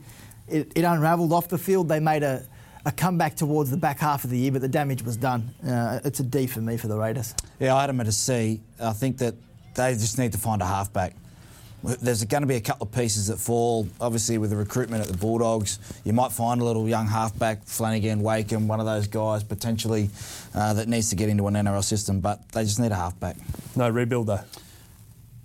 It, 0.48 0.72
it 0.76 0.84
unravelled 0.84 1.32
off 1.32 1.48
the 1.48 1.60
field. 1.60 1.88
They 1.88 2.00
made 2.00 2.24
a, 2.24 2.44
a 2.86 2.92
comeback 2.92 3.36
towards 3.36 3.70
the 3.70 3.78
back 3.78 4.00
half 4.00 4.24
of 4.24 4.30
the 4.30 4.38
year, 4.38 4.52
but 4.52 4.62
the 4.62 4.68
damage 4.68 5.04
was 5.04 5.18
done. 5.18 5.54
Uh, 5.66 6.00
it's 6.04 6.20
a 6.20 6.24
D 6.24 6.48
for 6.48 6.62
me 6.62 6.78
for 6.78 6.88
the 6.88 6.98
Raiders. 6.98 7.34
Yeah, 7.60 7.76
I 7.76 7.82
had 7.82 7.90
them 7.90 8.00
at 8.02 8.08
a 8.08 8.12
C. 8.12 8.62
I 8.82 8.94
think 8.94 9.18
that 9.20 9.36
they 9.76 9.94
just 9.94 10.18
need 10.18 10.32
to 10.32 10.38
find 10.38 10.62
a 10.62 10.66
halfback. 10.66 11.14
There's 11.82 12.24
going 12.26 12.42
to 12.42 12.48
be 12.48 12.58
a 12.58 12.62
couple 12.62 12.88
of 12.88 12.92
pieces 12.92 13.28
that 13.28 13.38
fall. 13.38 13.88
Obviously, 14.02 14.38
with 14.38 14.50
the 14.50 14.58
recruitment 14.58 15.02
at 15.02 15.10
the 15.10 15.18
Bulldogs, 15.18 15.80
you 16.04 16.12
might 16.12 16.34
find 16.34 16.60
a 16.60 16.66
little 16.66 16.90
young 16.90 17.08
halfback, 17.08 17.64
Flanagan, 17.64 18.22
Wakeham, 18.22 18.68
one 18.68 18.82
of 18.82 18.86
those 18.86 19.08
guys 19.08 19.44
potentially 19.46 20.10
uh, 20.54 20.74
that 20.74 20.90
needs 20.90 21.10
to 21.12 21.16
get 21.16 21.30
into 21.30 21.48
an 21.48 21.54
NRL 21.54 21.84
system, 21.84 22.20
but 22.20 22.50
they 22.52 22.64
just 22.64 22.82
need 22.82 22.92
a 22.92 22.96
halfback. 22.96 23.38
No 23.78 23.90
rebuild, 23.90 24.28
though? 24.28 24.42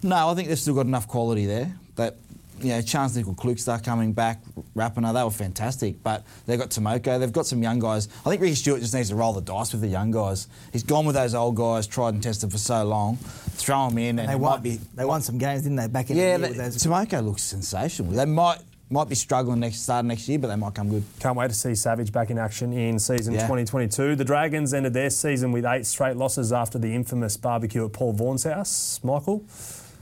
No, 0.02 0.28
I 0.28 0.34
think 0.34 0.48
they've 0.48 0.58
still 0.58 0.74
got 0.74 0.86
enough 0.86 1.06
quality 1.06 1.46
there. 1.46 1.72
That 1.94 2.16
you 2.60 2.70
know, 2.70 2.78
Charnze 2.78 3.22
Nicoll-Klokstad 3.22 3.84
coming 3.84 4.12
back, 4.12 4.42
Rapana, 4.76 5.12
they 5.12 5.22
were 5.22 5.30
fantastic. 5.30 6.02
But 6.02 6.24
they've 6.46 6.58
got 6.58 6.70
Timoko, 6.70 7.18
they've 7.18 7.32
got 7.32 7.46
some 7.46 7.62
young 7.62 7.78
guys. 7.78 8.08
I 8.24 8.30
think 8.30 8.42
Ricky 8.42 8.54
Stuart 8.54 8.80
just 8.80 8.94
needs 8.94 9.10
to 9.10 9.14
roll 9.14 9.32
the 9.32 9.40
dice 9.40 9.72
with 9.72 9.80
the 9.80 9.88
young 9.88 10.10
guys. 10.10 10.48
He's 10.72 10.82
gone 10.82 11.06
with 11.06 11.14
those 11.14 11.34
old 11.34 11.56
guys, 11.56 11.86
tried 11.86 12.14
and 12.14 12.22
tested 12.22 12.50
for 12.50 12.58
so 12.58 12.84
long. 12.84 13.16
Throw 13.16 13.88
them 13.88 13.98
in, 13.98 14.18
and, 14.18 14.20
and 14.20 14.28
they 14.30 14.34
won. 14.36 14.62
Be, 14.62 14.78
they 14.94 15.04
won 15.04 15.22
some 15.22 15.38
games, 15.38 15.62
didn't 15.62 15.76
they? 15.76 15.86
Back 15.88 16.10
in 16.10 16.16
yeah, 16.16 16.36
the 16.36 16.48
year. 16.48 16.56
Yeah, 16.56 16.68
Timoko 16.68 17.24
looks 17.24 17.42
sensational. 17.42 18.12
They 18.12 18.24
might 18.24 18.58
might 18.90 19.08
be 19.08 19.14
struggling 19.14 19.60
next 19.60 19.82
start 19.82 20.04
next 20.04 20.28
year, 20.28 20.38
but 20.38 20.48
they 20.48 20.56
might 20.56 20.74
come 20.74 20.88
good. 20.88 21.04
Can't 21.18 21.36
wait 21.36 21.48
to 21.48 21.54
see 21.54 21.74
Savage 21.74 22.12
back 22.12 22.30
in 22.30 22.38
action 22.38 22.72
in 22.72 22.98
season 22.98 23.34
yeah. 23.34 23.40
2022. 23.40 24.14
The 24.14 24.24
Dragons 24.24 24.74
ended 24.74 24.92
their 24.92 25.10
season 25.10 25.52
with 25.52 25.64
eight 25.64 25.86
straight 25.86 26.16
losses 26.16 26.52
after 26.52 26.78
the 26.78 26.94
infamous 26.94 27.36
barbecue 27.36 27.84
at 27.84 27.92
Paul 27.92 28.12
Vaughan's 28.12 28.44
house. 28.44 29.00
Michael. 29.02 29.44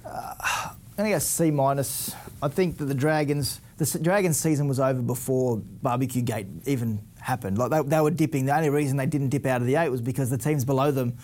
Uh, 0.04 0.74
I 0.98 1.02
think 1.02 1.16
a 1.16 1.20
C 1.20 1.50
minus. 1.50 2.14
I 2.42 2.48
think 2.48 2.76
that 2.78 2.84
the 2.84 2.94
Dragons, 2.94 3.60
the 3.78 3.98
Dragons 3.98 4.36
season 4.36 4.68
was 4.68 4.78
over 4.78 5.00
before 5.00 5.56
Barbecue 5.56 6.22
Gate 6.22 6.46
even 6.66 7.00
happened. 7.18 7.56
Like 7.56 7.70
they, 7.70 7.82
they 7.82 8.00
were 8.00 8.10
dipping. 8.10 8.44
The 8.44 8.54
only 8.54 8.68
reason 8.68 8.98
they 8.98 9.06
didn't 9.06 9.30
dip 9.30 9.46
out 9.46 9.62
of 9.62 9.66
the 9.66 9.76
eight 9.76 9.88
was 9.88 10.02
because 10.02 10.28
the 10.28 10.36
teams 10.38 10.64
below 10.64 10.90
them 10.90 11.16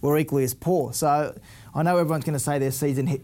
were 0.00 0.16
equally 0.16 0.44
as 0.44 0.54
poor. 0.54 0.92
So 0.92 1.36
I 1.74 1.82
know 1.82 1.96
everyone's 1.96 2.24
going 2.24 2.34
to 2.34 2.38
say 2.38 2.58
their 2.58 2.70
season 2.70 3.08
hit, 3.08 3.22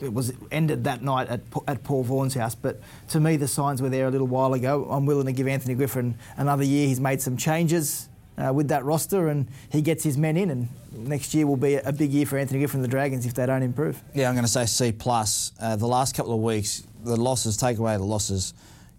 it 0.00 0.12
was 0.12 0.32
ended 0.50 0.84
that 0.84 1.02
night 1.02 1.28
at, 1.28 1.40
at 1.66 1.82
Paul 1.82 2.02
Vaughan's 2.02 2.34
house, 2.34 2.54
but 2.54 2.80
to 3.08 3.20
me 3.20 3.36
the 3.36 3.48
signs 3.48 3.82
were 3.82 3.88
there 3.88 4.06
a 4.06 4.10
little 4.10 4.26
while 4.26 4.54
ago. 4.54 4.86
I'm 4.90 5.06
willing 5.06 5.26
to 5.26 5.32
give 5.32 5.48
Anthony 5.48 5.74
Griffin 5.74 6.16
another 6.36 6.64
year. 6.64 6.86
He's 6.86 7.00
made 7.00 7.20
some 7.20 7.36
changes 7.36 8.08
uh, 8.38 8.52
with 8.52 8.68
that 8.68 8.84
roster, 8.84 9.28
and 9.28 9.48
he 9.70 9.82
gets 9.82 10.04
his 10.04 10.16
men 10.16 10.36
in. 10.36 10.50
And 10.50 10.68
next 10.92 11.34
year 11.34 11.46
will 11.46 11.56
be 11.56 11.74
a 11.74 11.92
big 11.92 12.10
year 12.10 12.26
for 12.26 12.38
Anthony 12.38 12.60
Griffin 12.60 12.78
and 12.78 12.84
the 12.84 12.88
Dragons 12.88 13.26
if 13.26 13.34
they 13.34 13.46
don't 13.46 13.62
improve. 13.62 14.00
Yeah, 14.14 14.28
I'm 14.28 14.34
going 14.34 14.44
to 14.44 14.50
say 14.50 14.66
C 14.66 14.92
plus. 14.92 15.52
Uh, 15.60 15.76
the 15.76 15.86
last 15.86 16.14
couple 16.14 16.32
of 16.32 16.40
weeks, 16.40 16.86
the 17.04 17.16
losses 17.16 17.56
take 17.56 17.78
away 17.78 17.96
the 17.96 18.04
losses. 18.04 18.54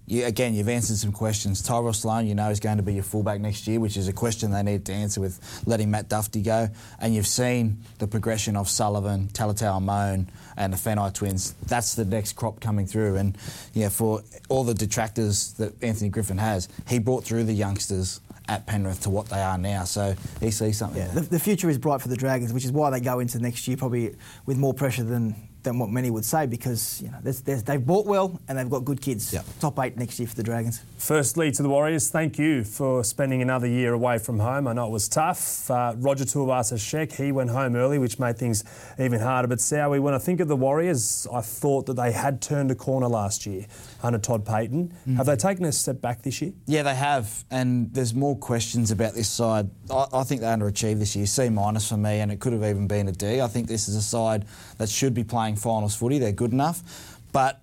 You, 0.09 0.25
again, 0.25 0.53
you've 0.53 0.69
answered 0.69 0.95
some 0.95 1.11
questions. 1.11 1.61
Tyrell 1.61 1.91
Sloan, 1.91 2.27
you 2.27 2.33
know, 2.33 2.49
is 2.49 2.61
going 2.61 2.77
to 2.77 2.83
be 2.83 2.93
your 2.93 3.03
fullback 3.03 3.41
next 3.41 3.67
year, 3.67 3.81
which 3.81 3.97
is 3.97 4.07
a 4.07 4.13
question 4.13 4.51
they 4.51 4.63
need 4.63 4.85
to 4.85 4.93
answer 4.93 5.19
with 5.19 5.61
letting 5.65 5.91
Matt 5.91 6.07
Dufty 6.07 6.41
go. 6.41 6.69
And 6.99 7.13
you've 7.13 7.27
seen 7.27 7.79
the 7.99 8.07
progression 8.07 8.55
of 8.55 8.69
Sullivan, 8.69 9.27
Talatau 9.33 9.81
Amone, 9.81 10.27
and 10.55 10.71
the 10.71 10.77
Feagai 10.77 11.13
twins. 11.13 11.51
That's 11.67 11.95
the 11.95 12.05
next 12.05 12.33
crop 12.33 12.61
coming 12.61 12.87
through. 12.87 13.17
And 13.17 13.37
yeah, 13.73 13.89
for 13.89 14.23
all 14.47 14.63
the 14.63 14.73
detractors 14.73 15.51
that 15.55 15.73
Anthony 15.83 16.09
Griffin 16.09 16.37
has, 16.37 16.69
he 16.87 16.99
brought 16.99 17.25
through 17.25 17.43
the 17.43 17.53
youngsters 17.53 18.21
at 18.47 18.65
Penrith 18.65 19.01
to 19.01 19.09
what 19.09 19.27
they 19.27 19.41
are 19.41 19.57
now. 19.57 19.83
So 19.83 20.15
he 20.39 20.51
sees 20.51 20.77
something. 20.77 21.01
Yeah, 21.01 21.07
the, 21.09 21.21
the, 21.21 21.39
future 21.39 21.69
is 21.69 21.77
bright 21.77 22.01
for 22.01 22.07
the 22.07 22.15
Dragons, 22.15 22.53
which 22.53 22.65
is 22.65 22.71
why 22.71 22.89
they 22.89 22.99
go 22.99 23.19
into 23.19 23.39
next 23.39 23.67
year 23.67 23.77
probably 23.77 24.15
with 24.45 24.57
more 24.57 24.73
pressure 24.73 25.03
than 25.03 25.35
than 25.67 25.79
what 25.79 25.89
many 25.89 26.09
would 26.09 26.23
say 26.23 26.45
because 26.45 27.01
you 27.01 27.09
know 27.09 27.17
there's, 27.21 27.41
there's, 27.41 27.63
they've 27.63 27.85
bought 27.85 28.05
well 28.05 28.39
and 28.47 28.57
they've 28.57 28.69
got 28.69 28.85
good 28.85 29.01
kids. 29.01 29.33
Yep. 29.33 29.45
Top 29.59 29.77
eight 29.79 29.97
next 29.97 30.17
year 30.17 30.27
for 30.27 30.35
the 30.35 30.43
Dragons. 30.43 30.81
Firstly, 30.97 31.51
to 31.51 31.61
the 31.61 31.69
Warriors, 31.69 32.09
thank 32.09 32.39
you 32.39 32.63
for 32.63 33.03
spending 33.03 33.41
another 33.41 33.67
year 33.67 33.93
away 33.93 34.17
from 34.17 34.39
home. 34.39 34.67
I 34.67 34.73
know 34.73 34.87
it 34.87 34.91
was 34.91 35.07
tough. 35.09 35.69
Uh, 35.69 35.93
Roger 35.97 36.23
Tuivasa-Sheck, 36.23 37.11
he 37.13 37.31
went 37.31 37.49
home 37.49 37.75
early, 37.75 37.99
which 37.99 38.17
made 38.17 38.37
things 38.37 38.63
even 38.97 39.19
harder. 39.19 39.47
But 39.47 39.59
Sowie, 39.59 39.99
when 39.99 40.13
I 40.13 40.17
think 40.17 40.39
of 40.39 40.47
the 40.47 40.55
Warriors, 40.55 41.27
I 41.31 41.41
thought 41.41 41.85
that 41.87 41.95
they 41.95 42.11
had 42.13 42.41
turned 42.41 42.71
a 42.71 42.75
corner 42.75 43.07
last 43.07 43.45
year 43.45 43.65
under 44.01 44.19
Todd 44.19 44.45
Payten. 44.45 44.87
Mm-hmm. 44.87 45.15
Have 45.17 45.25
they 45.25 45.35
taken 45.35 45.65
a 45.65 45.71
step 45.71 46.01
back 46.01 46.23
this 46.23 46.41
year? 46.41 46.53
Yeah, 46.65 46.83
they 46.83 46.95
have. 46.95 47.43
And 47.51 47.93
there's 47.93 48.13
more 48.13 48.37
questions 48.37 48.89
about 48.91 49.13
this 49.13 49.29
side. 49.29 49.69
I, 49.91 50.05
I 50.13 50.23
think 50.23 50.41
they 50.41 50.47
underachieved 50.47 50.99
this 50.99 51.15
year. 51.15 51.25
C 51.25 51.49
minus 51.49 51.89
for 51.89 51.97
me, 51.97 52.21
and 52.21 52.31
it 52.31 52.39
could 52.39 52.53
have 52.53 52.63
even 52.63 52.87
been 52.87 53.07
a 53.09 53.11
D. 53.11 53.41
I 53.41 53.47
think 53.47 53.67
this 53.67 53.89
is 53.89 53.95
a 53.95 54.01
side 54.01 54.45
that 54.77 54.89
should 54.89 55.13
be 55.13 55.23
playing 55.23 55.56
finals 55.57 55.95
footy. 55.95 56.19
They're 56.19 56.31
good 56.31 56.53
enough. 56.53 57.19
But 57.31 57.61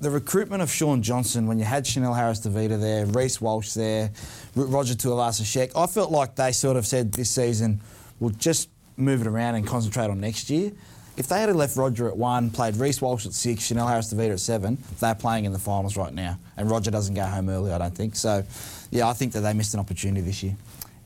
the 0.00 0.10
recruitment 0.10 0.62
of 0.62 0.70
Shaun 0.70 1.02
Johnson, 1.02 1.46
when 1.46 1.58
you 1.58 1.64
had 1.64 1.86
Chanel 1.86 2.14
Harris-Tavita 2.14 2.80
there, 2.80 3.06
Reece 3.06 3.40
Walsh 3.40 3.72
there, 3.72 4.10
Roger 4.56 4.94
Tuivasa-Sheck, 4.94 5.72
I 5.76 5.86
felt 5.86 6.10
like 6.10 6.36
they 6.36 6.52
sort 6.52 6.76
of 6.76 6.86
said 6.86 7.12
this 7.12 7.30
season, 7.30 7.80
we'll 8.18 8.30
just 8.30 8.70
move 8.96 9.20
it 9.20 9.26
around 9.26 9.56
and 9.56 9.66
concentrate 9.66 10.10
on 10.10 10.20
next 10.20 10.50
year. 10.50 10.72
If 11.16 11.26
they 11.28 11.40
had 11.40 11.54
left 11.54 11.76
Roger 11.76 12.08
at 12.08 12.16
one, 12.16 12.50
played 12.50 12.76
Reece 12.76 13.02
Walsh 13.02 13.26
at 13.26 13.34
six, 13.34 13.64
Chanel 13.64 13.86
Harris 13.86 14.12
Tavita 14.12 14.32
at 14.32 14.40
seven, 14.40 14.78
they're 15.00 15.14
playing 15.14 15.44
in 15.44 15.52
the 15.52 15.58
finals 15.58 15.96
right 15.96 16.14
now. 16.14 16.38
And 16.56 16.70
Roger 16.70 16.90
doesn't 16.90 17.14
go 17.14 17.24
home 17.24 17.50
early, 17.50 17.72
I 17.72 17.78
don't 17.78 17.94
think. 17.94 18.16
So, 18.16 18.42
yeah, 18.90 19.06
I 19.06 19.12
think 19.12 19.32
that 19.34 19.40
they 19.40 19.52
missed 19.52 19.74
an 19.74 19.80
opportunity 19.80 20.22
this 20.22 20.42
year. 20.42 20.56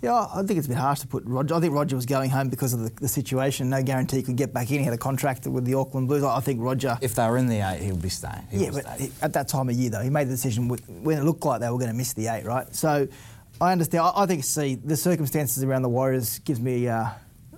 Yeah, 0.05 0.27
I 0.35 0.43
think 0.43 0.59
it's 0.59 0.67
a 0.67 0.69
bit 0.69 0.77
harsh 0.77 1.01
to 1.01 1.07
put 1.07 1.25
Roger. 1.25 1.55
I 1.55 1.61
think 1.61 1.73
Roger 1.73 1.97
was 1.97 2.05
going 2.05 2.29
home 2.29 2.51
because 2.51 2.75
of 2.75 2.81
the, 2.81 2.90
the 3.01 3.09
situation. 3.09 3.71
No 3.71 3.83
guarantee 3.83 4.19
he 4.19 4.23
could 4.23 4.37
get 4.37 4.53
back 4.53 4.71
in. 4.71 4.81
He 4.81 4.85
had 4.85 4.93
a 4.93 4.99
contract 4.99 5.47
with 5.47 5.64
the 5.64 5.73
Auckland 5.75 6.09
Blues. 6.09 6.23
I 6.23 6.40
think 6.40 6.61
Roger. 6.61 6.99
If 7.01 7.14
they 7.14 7.27
were 7.27 7.38
in 7.38 7.47
the 7.47 7.61
eight, 7.67 7.81
he 7.81 7.90
would 7.90 8.03
be 8.03 8.11
staying. 8.11 8.47
He 8.51 8.64
yeah, 8.64 8.71
but 8.71 8.85
stay. 8.85 9.11
at 9.23 9.33
that 9.33 9.49
time 9.49 9.71
of 9.71 9.75
year, 9.75 9.88
though, 9.88 10.03
he 10.03 10.11
made 10.11 10.27
the 10.27 10.33
decision 10.33 10.69
when 10.69 11.19
it 11.19 11.25
looked 11.25 11.43
like 11.45 11.62
they 11.62 11.71
were 11.71 11.79
going 11.79 11.90
to 11.90 11.97
miss 11.97 12.12
the 12.12 12.27
eight, 12.27 12.45
right? 12.45 12.75
So 12.75 13.09
I 13.62 13.73
understand. 13.73 14.05
I, 14.05 14.12
I 14.14 14.27
think, 14.27 14.45
see, 14.45 14.75
the 14.75 14.97
circumstances 14.97 15.64
around 15.64 15.81
the 15.81 15.88
Warriors 15.88 16.38
gives 16.40 16.61
me 16.61 16.87
uh, 16.87 17.07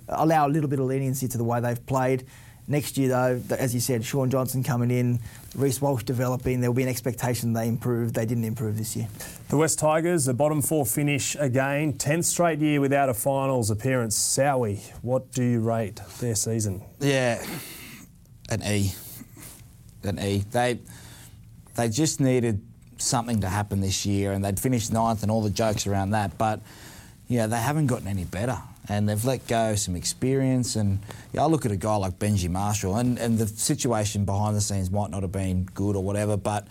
allow 0.07 0.47
a 0.47 0.49
little 0.49 0.69
bit 0.69 0.79
of 0.79 0.85
leniency 0.85 1.27
to 1.27 1.37
the 1.37 1.43
way 1.43 1.59
they've 1.59 1.85
played. 1.85 2.23
Next 2.69 2.97
year, 2.97 3.07
though, 3.09 3.41
as 3.55 3.73
you 3.73 3.79
said, 3.79 4.03
Shaun 4.03 4.29
Johnson 4.29 4.61
coming 4.61 4.91
in, 4.91 5.19
Reece 5.55 5.81
Walsh 5.81 6.03
developing. 6.03 6.59
There 6.59 6.69
will 6.69 6.75
be 6.75 6.83
an 6.83 6.89
expectation 6.89 7.53
they 7.53 7.67
improve. 7.67 8.11
They 8.11 8.25
didn't 8.25 8.43
improve 8.43 8.77
this 8.77 8.93
year. 8.93 9.07
The 9.47 9.55
West 9.55 9.79
Tigers, 9.79 10.27
a 10.27 10.33
bottom 10.33 10.61
four 10.61 10.85
finish 10.85 11.35
again. 11.39 11.93
10th 11.93 12.25
straight 12.25 12.59
year 12.59 12.81
without 12.81 13.07
a 13.07 13.13
finals 13.13 13.71
appearance. 13.71 14.17
Sowie, 14.17 14.81
what 15.01 15.31
do 15.31 15.43
you 15.43 15.61
rate 15.61 16.01
their 16.19 16.35
season? 16.35 16.81
Yeah, 16.99 17.41
an 18.49 18.61
E. 18.63 18.91
An 20.03 20.19
E. 20.19 20.43
They 20.51 20.79
they 21.75 21.87
just 21.87 22.19
needed 22.19 22.61
something 22.97 23.41
to 23.41 23.47
happen 23.47 23.79
this 23.79 24.05
year, 24.05 24.33
and 24.33 24.43
they'd 24.43 24.59
finished 24.59 24.91
ninth 24.91 25.21
and 25.21 25.31
all 25.31 25.41
the 25.41 25.49
jokes 25.49 25.87
around 25.87 26.09
that. 26.09 26.37
But 26.37 26.59
yeah, 27.29 27.47
they 27.47 27.61
haven't 27.61 27.87
gotten 27.87 28.07
any 28.07 28.25
better, 28.25 28.57
and 28.89 29.07
they've 29.07 29.23
let 29.25 29.47
go 29.47 29.75
some 29.75 29.95
experience. 29.95 30.75
And 30.75 30.99
yeah, 31.33 31.43
I 31.43 31.47
look 31.47 31.65
at 31.65 31.71
a 31.71 31.77
guy 31.77 31.95
like 31.95 32.19
Benji 32.19 32.49
Marshall, 32.49 32.97
and, 32.97 33.17
and 33.17 33.37
the 33.37 33.47
situation 33.47 34.25
behind 34.25 34.55
the 34.55 34.61
scenes 34.61 34.91
might 34.91 35.09
not 35.09 35.23
have 35.23 35.31
been 35.31 35.65
good 35.73 35.95
or 35.95 36.03
whatever, 36.03 36.37
but 36.37 36.67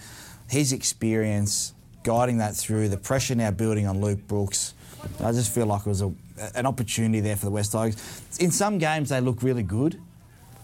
his 0.48 0.72
experience 0.72 1.74
guiding 2.02 2.38
that 2.38 2.54
through, 2.54 2.88
the 2.88 2.96
pressure 2.96 3.34
now 3.34 3.50
building 3.50 3.86
on 3.86 4.00
Luke 4.00 4.26
Brooks. 4.28 4.74
I 5.22 5.32
just 5.32 5.54
feel 5.54 5.66
like 5.66 5.80
it 5.80 5.88
was 5.88 6.02
a, 6.02 6.12
an 6.54 6.66
opportunity 6.66 7.20
there 7.20 7.36
for 7.36 7.46
the 7.46 7.50
West 7.50 7.72
Tigers. 7.72 7.96
In 8.38 8.50
some 8.50 8.78
games, 8.78 9.08
they 9.10 9.20
look 9.20 9.42
really 9.42 9.62
good. 9.62 10.00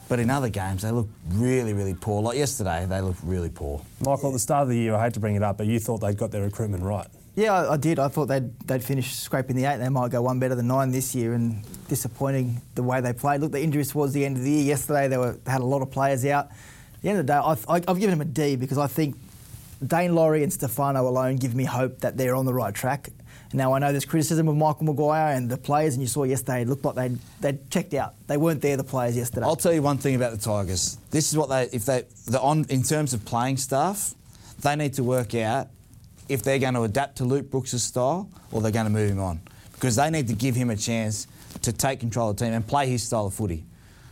But 0.08 0.18
in 0.18 0.28
other 0.28 0.50
games, 0.50 0.82
they 0.82 0.90
look 0.90 1.08
really, 1.28 1.72
really 1.72 1.94
poor. 1.94 2.22
Like 2.22 2.36
yesterday, 2.36 2.84
they 2.86 3.00
looked 3.00 3.20
really 3.22 3.48
poor. 3.48 3.80
Michael, 4.00 4.28
at 4.28 4.32
the 4.34 4.38
start 4.38 4.64
of 4.64 4.68
the 4.68 4.76
year, 4.76 4.94
I 4.94 5.04
hate 5.04 5.14
to 5.14 5.20
bring 5.20 5.36
it 5.36 5.42
up, 5.42 5.56
but 5.56 5.66
you 5.66 5.78
thought 5.78 5.98
they'd 5.98 6.18
got 6.18 6.30
their 6.30 6.42
recruitment 6.42 6.82
right. 6.82 7.06
Yeah, 7.34 7.54
I, 7.54 7.72
I 7.72 7.76
did. 7.78 7.98
I 7.98 8.08
thought 8.08 8.26
they'd 8.26 8.58
they'd 8.66 8.84
finish 8.84 9.14
scraping 9.14 9.56
the 9.56 9.64
eight. 9.64 9.78
They 9.78 9.88
might 9.88 10.10
go 10.10 10.20
one 10.22 10.38
better 10.38 10.54
than 10.54 10.66
nine 10.66 10.90
this 10.90 11.14
year, 11.14 11.32
and 11.32 11.64
disappointing 11.88 12.60
the 12.74 12.82
way 12.82 13.00
they 13.00 13.12
played. 13.14 13.40
Look, 13.40 13.52
the 13.52 13.60
injuries 13.62 13.90
towards 13.90 14.12
the 14.12 14.24
end 14.24 14.36
of 14.36 14.42
the 14.42 14.50
year. 14.50 14.64
Yesterday, 14.64 15.08
they 15.08 15.16
were 15.16 15.32
they 15.44 15.50
had 15.50 15.62
a 15.62 15.66
lot 15.66 15.80
of 15.82 15.90
players 15.90 16.24
out. 16.26 16.46
At 16.46 17.02
the 17.02 17.08
end 17.08 17.18
of 17.20 17.26
the 17.26 17.32
day, 17.32 17.38
I've, 17.38 17.64
I- 17.68 17.90
I've 17.90 17.98
given 17.98 18.18
them 18.18 18.20
a 18.20 18.24
D 18.30 18.56
because 18.56 18.76
I 18.78 18.86
think 18.86 19.16
Daine 19.84 20.14
Laurie 20.14 20.42
and 20.42 20.52
Stefano 20.52 21.08
alone 21.08 21.36
give 21.36 21.54
me 21.54 21.64
hope 21.64 22.00
that 22.00 22.16
they're 22.16 22.34
on 22.36 22.44
the 22.44 22.54
right 22.54 22.74
track. 22.74 23.08
Now 23.54 23.72
I 23.74 23.78
know 23.80 23.90
there's 23.92 24.04
criticism 24.06 24.48
of 24.48 24.56
Michael 24.56 24.84
Maguire 24.86 25.34
and 25.34 25.50
the 25.50 25.58
players, 25.58 25.94
and 25.94 26.02
you 26.02 26.08
saw 26.08 26.24
yesterday 26.24 26.62
it 26.62 26.68
looked 26.68 26.84
like 26.84 26.94
they'd 26.96 27.18
they'd 27.40 27.70
checked 27.70 27.94
out. 27.94 28.14
They 28.26 28.36
weren't 28.36 28.60
there, 28.62 28.76
the 28.76 28.84
players 28.84 29.16
yesterday. 29.16 29.46
I'll 29.46 29.56
tell 29.56 29.72
you 29.72 29.82
one 29.82 29.96
thing 29.98 30.14
about 30.16 30.32
the 30.32 30.38
Tigers. 30.38 30.96
This 31.10 31.30
is 31.32 31.36
what 31.38 31.48
they, 31.48 31.64
if 31.72 31.84
they, 31.86 32.04
the 32.26 32.40
on 32.40 32.66
in 32.68 32.82
terms 32.82 33.12
of 33.14 33.24
playing 33.24 33.56
staff, 33.56 34.14
they 34.60 34.76
need 34.76 34.94
to 34.94 35.02
work 35.04 35.34
out 35.34 35.68
if 36.28 36.42
they're 36.42 36.58
going 36.58 36.74
to 36.74 36.82
adapt 36.82 37.16
to 37.18 37.24
Luke 37.24 37.50
Brooks' 37.50 37.80
style 37.82 38.28
or 38.50 38.60
they're 38.60 38.70
going 38.72 38.86
to 38.86 38.90
move 38.92 39.10
him 39.10 39.20
on, 39.20 39.40
because 39.72 39.96
they 39.96 40.10
need 40.10 40.28
to 40.28 40.34
give 40.34 40.54
him 40.54 40.70
a 40.70 40.76
chance 40.76 41.26
to 41.62 41.72
take 41.72 42.00
control 42.00 42.30
of 42.30 42.36
the 42.36 42.44
team 42.44 42.54
and 42.54 42.66
play 42.66 42.88
his 42.88 43.02
style 43.02 43.26
of 43.26 43.34
footy. 43.34 43.64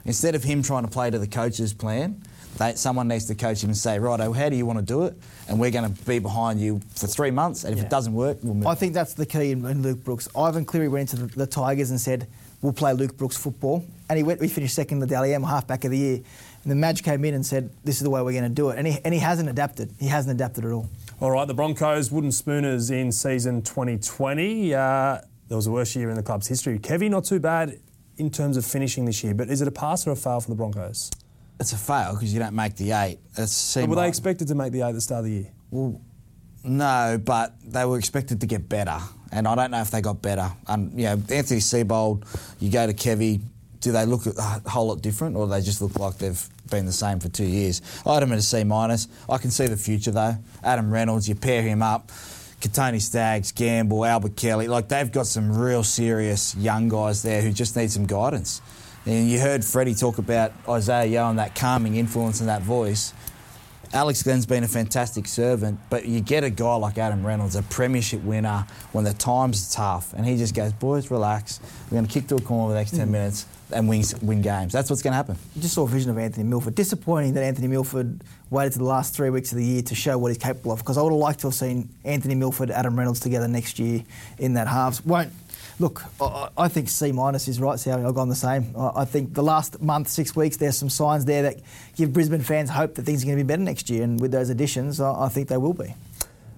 Instead 0.04 0.34
of 0.34 0.42
him 0.42 0.62
trying 0.62 0.84
to 0.84 0.90
play 0.90 1.10
to 1.10 1.18
the 1.18 1.26
coach's 1.26 1.72
plan, 1.72 2.20
they, 2.58 2.74
someone 2.74 3.06
needs 3.06 3.26
to 3.26 3.34
coach 3.34 3.62
him 3.62 3.70
and 3.70 3.76
say, 3.76 3.98
right, 3.98 4.18
how 4.18 4.48
do 4.48 4.56
you 4.56 4.66
want 4.66 4.78
to 4.78 4.84
do 4.84 5.04
it? 5.04 5.14
And 5.48 5.60
we're 5.60 5.70
going 5.70 5.94
to 5.94 6.04
be 6.04 6.18
behind 6.18 6.60
you 6.60 6.80
for 6.96 7.06
three 7.06 7.30
months, 7.30 7.64
and 7.64 7.72
if 7.72 7.78
Yeah. 7.78 7.84
it 7.84 7.90
doesn't 7.90 8.12
work, 8.12 8.38
we'll 8.42 8.54
move. 8.54 8.66
I 8.66 8.74
think 8.74 8.92
that's 8.94 9.14
the 9.14 9.26
key 9.26 9.52
in, 9.52 9.64
in 9.66 9.82
Luke 9.82 10.02
Brooks. 10.04 10.28
Ivan 10.36 10.64
Cleary 10.64 10.88
went 10.88 11.12
into 11.12 11.26
the, 11.26 11.36
the 11.36 11.46
Tigers 11.46 11.90
and 11.90 12.00
said, 12.00 12.26
"We'll 12.60 12.72
play 12.72 12.92
Luke 12.92 13.16
Brooks 13.16 13.36
football," 13.36 13.84
and 14.08 14.16
he 14.16 14.22
went. 14.22 14.40
We 14.40 14.48
finished 14.48 14.74
second 14.74 14.96
in 14.96 15.00
the 15.00 15.06
Dally 15.06 15.32
M, 15.34 15.42
halfback 15.42 15.84
of 15.84 15.90
the 15.92 15.98
year. 15.98 16.16
And 16.62 16.70
the 16.70 16.76
Madge 16.76 17.02
came 17.02 17.24
in 17.24 17.34
and 17.34 17.46
said, 17.46 17.70
"This 17.84 17.96
is 17.96 18.02
the 18.02 18.10
way 18.10 18.20
we're 18.20 18.32
going 18.32 18.42
to 18.44 18.48
do 18.50 18.70
it," 18.70 18.78
and 18.78 18.86
he, 18.86 18.98
and 19.04 19.14
he 19.14 19.20
hasn't 19.20 19.48
adapted. 19.48 19.92
He 20.00 20.08
hasn't 20.08 20.34
adapted 20.34 20.64
at 20.64 20.72
all. 20.72 20.88
All 21.20 21.30
right, 21.30 21.46
the 21.46 21.52
Broncos, 21.52 22.10
wooden 22.10 22.32
spooners 22.32 22.90
in 22.90 23.12
season 23.12 23.60
2020. 23.60 24.74
Uh, 24.74 25.20
there 25.48 25.56
was 25.56 25.66
the 25.66 25.70
worst 25.70 25.94
year 25.94 26.08
in 26.08 26.16
the 26.16 26.22
club's 26.22 26.46
history. 26.46 26.78
Kevy, 26.78 27.10
not 27.10 27.24
too 27.24 27.38
bad 27.38 27.78
in 28.16 28.30
terms 28.30 28.56
of 28.56 28.64
finishing 28.64 29.04
this 29.04 29.22
year, 29.22 29.34
but 29.34 29.50
is 29.50 29.60
it 29.60 29.68
a 29.68 29.70
pass 29.70 30.06
or 30.06 30.12
a 30.12 30.16
fail 30.16 30.40
for 30.40 30.48
the 30.48 30.54
Broncos? 30.54 31.10
it's 31.60 31.74
a 31.74 31.76
fail 31.76 32.14
because 32.14 32.32
you 32.32 32.40
don't 32.40 32.54
make 32.54 32.74
the 32.76 32.92
eight. 32.92 33.18
That's 33.36 33.76
Were 33.76 33.94
they 33.94 34.08
expected 34.08 34.48
to 34.48 34.54
make 34.54 34.72
the 34.72 34.80
eight 34.80 34.88
at 34.88 34.94
the 34.94 35.00
start 35.02 35.18
of 35.20 35.24
the 35.26 35.32
year? 35.32 35.52
Well, 35.70 36.00
no, 36.64 37.20
but 37.22 37.54
they 37.64 37.84
were 37.84 37.98
expected 37.98 38.40
to 38.40 38.46
get 38.46 38.66
better, 38.66 38.98
and 39.30 39.46
I 39.46 39.54
don't 39.54 39.70
know 39.70 39.82
if 39.82 39.90
they 39.90 40.00
got 40.00 40.22
better. 40.22 40.50
And 40.66 40.98
you 40.98 41.04
know, 41.04 41.22
Anthony 41.28 41.60
Seibold, 41.60 42.24
you 42.60 42.70
go 42.70 42.86
to 42.86 42.94
Kevy, 42.94 43.42
do 43.80 43.92
they 43.92 44.04
look 44.04 44.26
a 44.26 44.60
whole 44.68 44.88
lot 44.88 45.02
different, 45.02 45.36
or 45.36 45.46
do 45.46 45.52
they 45.52 45.62
just 45.62 45.80
look 45.80 45.98
like 45.98 46.18
they've 46.18 46.48
been 46.70 46.86
the 46.86 46.92
same 46.92 47.18
for 47.18 47.28
two 47.28 47.46
years? 47.46 47.80
I 48.06 48.14
had 48.14 48.22
them 48.22 48.32
at 48.32 48.38
a 48.38 48.42
C 48.42 48.64
minus. 48.64 49.08
I 49.28 49.38
can 49.38 49.50
see 49.50 49.66
the 49.66 49.76
future 49.76 50.10
though. 50.10 50.36
Adam 50.62 50.92
Reynolds, 50.92 51.28
you 51.28 51.34
pair 51.34 51.62
him 51.62 51.82
up. 51.82 52.10
Kotoni 52.60 53.00
Staggs, 53.00 53.52
Gamble, 53.52 54.04
Albert 54.04 54.36
Kelly, 54.36 54.68
like 54.68 54.88
they've 54.88 55.10
got 55.10 55.26
some 55.26 55.56
real 55.56 55.82
serious 55.82 56.54
young 56.56 56.90
guys 56.90 57.22
there 57.22 57.40
who 57.40 57.52
just 57.52 57.74
need 57.74 57.90
some 57.90 58.04
guidance. 58.04 58.60
And 59.06 59.30
you 59.30 59.40
heard 59.40 59.64
Freddie 59.64 59.94
talk 59.94 60.18
about 60.18 60.52
Isaah 60.68 61.06
Yeo 61.06 61.30
and 61.30 61.38
that 61.38 61.54
calming 61.54 61.96
influence 61.96 62.40
and 62.40 62.50
that 62.50 62.60
voice. 62.60 63.14
Alex 63.94 64.22
Glenn's 64.22 64.44
been 64.44 64.62
a 64.62 64.68
fantastic 64.68 65.26
servant, 65.26 65.80
but 65.88 66.04
you 66.06 66.20
get 66.20 66.44
a 66.44 66.50
guy 66.50 66.74
like 66.76 66.98
Adam 66.98 67.26
Reynolds, 67.26 67.56
a 67.56 67.62
premiership 67.62 68.22
winner, 68.22 68.66
when 68.92 69.04
the 69.04 69.14
times 69.14 69.72
are 69.72 69.76
tough, 69.76 70.12
and 70.12 70.26
he 70.26 70.36
just 70.36 70.54
goes, 70.54 70.72
"Boys, 70.74 71.10
relax. 71.10 71.60
We're 71.86 71.96
going 71.96 72.06
to 72.06 72.12
kick 72.12 72.28
to 72.28 72.36
a 72.36 72.40
corner 72.40 72.68
for 72.68 72.74
the 72.74 72.78
next 72.78 72.90
ten 72.92 73.08
mm. 73.08 73.12
minutes 73.12 73.46
and 73.72 73.88
win 73.88 74.04
win 74.22 74.42
games." 74.42 74.72
That's 74.72 74.90
what's 74.90 75.02
going 75.02 75.12
to 75.12 75.16
happen. 75.16 75.36
You 75.54 75.62
just 75.62 75.74
saw 75.74 75.84
a 75.84 75.88
vision 75.88 76.10
of 76.10 76.18
Anthony 76.18 76.44
Milford. 76.44 76.74
Disappointing 76.74 77.34
that 77.34 77.44
Anthony 77.44 77.68
Milford 77.68 78.20
waited 78.50 78.72
to 78.74 78.78
the 78.78 78.84
last 78.84 79.14
three 79.14 79.30
weeks 79.30 79.52
of 79.52 79.58
the 79.58 79.64
year 79.64 79.82
to 79.82 79.94
show 79.94 80.18
what 80.18 80.28
he's 80.28 80.38
capable 80.38 80.72
of. 80.72 80.78
Because 80.78 80.98
I 80.98 81.02
would 81.02 81.12
have 81.12 81.18
liked 81.18 81.40
to 81.40 81.46
have 81.48 81.54
seen 81.54 81.88
Anthony 82.04 82.34
Milford, 82.34 82.70
Adam 82.70 82.98
Reynolds 82.98 83.20
together 83.20 83.48
next 83.48 83.78
year 83.78 84.02
in 84.38 84.54
that 84.54 84.68
halves. 84.68 85.04
Won't 85.04 85.32
look. 85.78 86.04
I, 86.20 86.48
I 86.56 86.68
think 86.68 86.88
C 86.88 87.12
minus 87.12 87.48
is 87.48 87.60
right. 87.60 87.78
Sally. 87.78 88.04
I've 88.04 88.14
gone 88.14 88.28
the 88.28 88.34
same. 88.34 88.74
I, 88.76 88.90
I 88.96 89.04
think 89.04 89.34
the 89.34 89.42
last 89.42 89.80
month, 89.80 90.08
six 90.08 90.36
weeks, 90.36 90.56
there's 90.56 90.76
some 90.76 90.90
signs 90.90 91.24
there 91.24 91.42
that 91.42 91.60
give 91.96 92.12
Brisbane 92.12 92.42
fans 92.42 92.70
hope 92.70 92.94
that 92.96 93.02
things 93.02 93.22
are 93.22 93.26
going 93.26 93.38
to 93.38 93.44
be 93.44 93.48
better 93.48 93.62
next 93.62 93.90
year. 93.90 94.02
And 94.02 94.20
with 94.20 94.32
those 94.32 94.50
additions, 94.50 95.00
I, 95.00 95.24
I 95.24 95.28
think 95.28 95.48
they 95.48 95.56
will 95.56 95.74
be. 95.74 95.94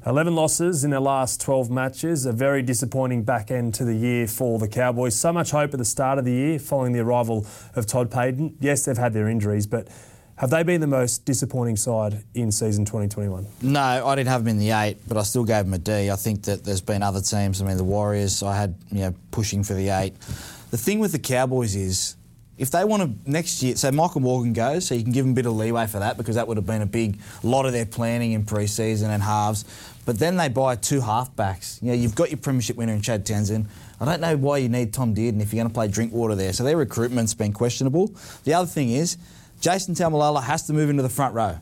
11 0.04 0.34
losses 0.34 0.82
in 0.82 0.90
their 0.90 1.00
last 1.00 1.40
12 1.40 1.70
matches, 1.70 2.26
a 2.26 2.32
very 2.32 2.60
disappointing 2.60 3.22
back 3.22 3.52
end 3.52 3.72
to 3.74 3.84
the 3.84 3.94
year 3.94 4.26
for 4.26 4.58
the 4.58 4.66
Cowboys. 4.66 5.14
So 5.14 5.32
much 5.32 5.52
hope 5.52 5.72
at 5.72 5.78
the 5.78 5.84
start 5.84 6.18
of 6.18 6.24
the 6.24 6.32
year 6.32 6.58
following 6.58 6.92
the 6.92 6.98
arrival 6.98 7.46
of 7.76 7.86
Todd 7.86 8.10
Payten. 8.10 8.54
Yes, 8.58 8.84
they've 8.84 8.96
had 8.96 9.12
their 9.12 9.28
injuries, 9.28 9.68
but 9.68 9.86
have 10.36 10.50
they 10.50 10.64
been 10.64 10.80
the 10.80 10.88
most 10.88 11.24
disappointing 11.24 11.76
side 11.76 12.24
in 12.34 12.50
season 12.50 12.84
2021? 12.84 13.46
No, 13.62 13.80
I 13.80 14.16
didn't 14.16 14.28
have 14.28 14.42
them 14.44 14.48
in 14.48 14.58
the 14.58 14.72
eight, 14.72 14.96
but 15.06 15.16
I 15.16 15.22
still 15.22 15.44
gave 15.44 15.66
them 15.66 15.74
a 15.74 15.78
D. 15.78 16.10
I 16.10 16.16
think 16.16 16.42
that 16.44 16.64
there's 16.64 16.80
been 16.80 17.04
other 17.04 17.20
teams. 17.20 17.62
I 17.62 17.64
mean, 17.64 17.76
the 17.76 17.84
Warriors, 17.84 18.42
I 18.42 18.56
had 18.56 18.74
you 18.90 19.02
know 19.02 19.14
pushing 19.30 19.62
for 19.62 19.74
the 19.74 19.90
eight. 19.90 20.18
The 20.72 20.78
thing 20.78 20.98
with 20.98 21.12
the 21.12 21.20
Cowboys 21.20 21.76
is, 21.76 22.16
if 22.58 22.70
they 22.70 22.84
want 22.84 23.24
to 23.24 23.30
next 23.30 23.62
year, 23.62 23.76
so 23.76 23.92
Michael 23.92 24.20
Morgan 24.20 24.52
goes, 24.52 24.86
so 24.86 24.94
you 24.94 25.02
can 25.02 25.12
give 25.12 25.24
them 25.24 25.32
a 25.32 25.34
bit 25.34 25.46
of 25.46 25.52
leeway 25.52 25.86
for 25.86 26.00
that 26.00 26.16
because 26.16 26.34
that 26.34 26.48
would 26.48 26.56
have 26.56 26.66
been 26.66 26.82
a 26.82 26.86
big 26.86 27.18
lot 27.42 27.66
of 27.66 27.72
their 27.72 27.86
planning 27.86 28.32
in 28.32 28.44
pre-season 28.44 29.10
and 29.10 29.22
halves. 29.22 29.64
But 30.04 30.18
then 30.18 30.36
they 30.36 30.48
buy 30.48 30.76
two 30.76 31.00
halfbacks. 31.00 31.80
You 31.80 31.88
know, 31.88 31.94
you've 31.94 32.14
got 32.14 32.30
your 32.30 32.38
premiership 32.38 32.76
winner 32.76 32.92
in 32.92 33.02
Chad 33.02 33.24
Townsend. 33.24 33.68
I 34.00 34.04
don't 34.04 34.20
know 34.20 34.36
why 34.36 34.58
you 34.58 34.68
need 34.68 34.92
Tom 34.92 35.14
Dearden 35.14 35.40
if 35.40 35.52
you're 35.52 35.62
going 35.62 35.68
to 35.68 35.74
play 35.74 35.88
Drinkwater 35.88 36.34
there. 36.34 36.52
So 36.52 36.64
their 36.64 36.76
recruitment's 36.76 37.34
been 37.34 37.52
questionable. 37.52 38.12
The 38.44 38.54
other 38.54 38.66
thing 38.66 38.90
is, 38.90 39.16
Jason 39.60 39.94
Taumalolo 39.94 40.42
has 40.42 40.64
to 40.66 40.72
move 40.72 40.90
into 40.90 41.04
the 41.04 41.08
front 41.08 41.34
row. 41.34 41.58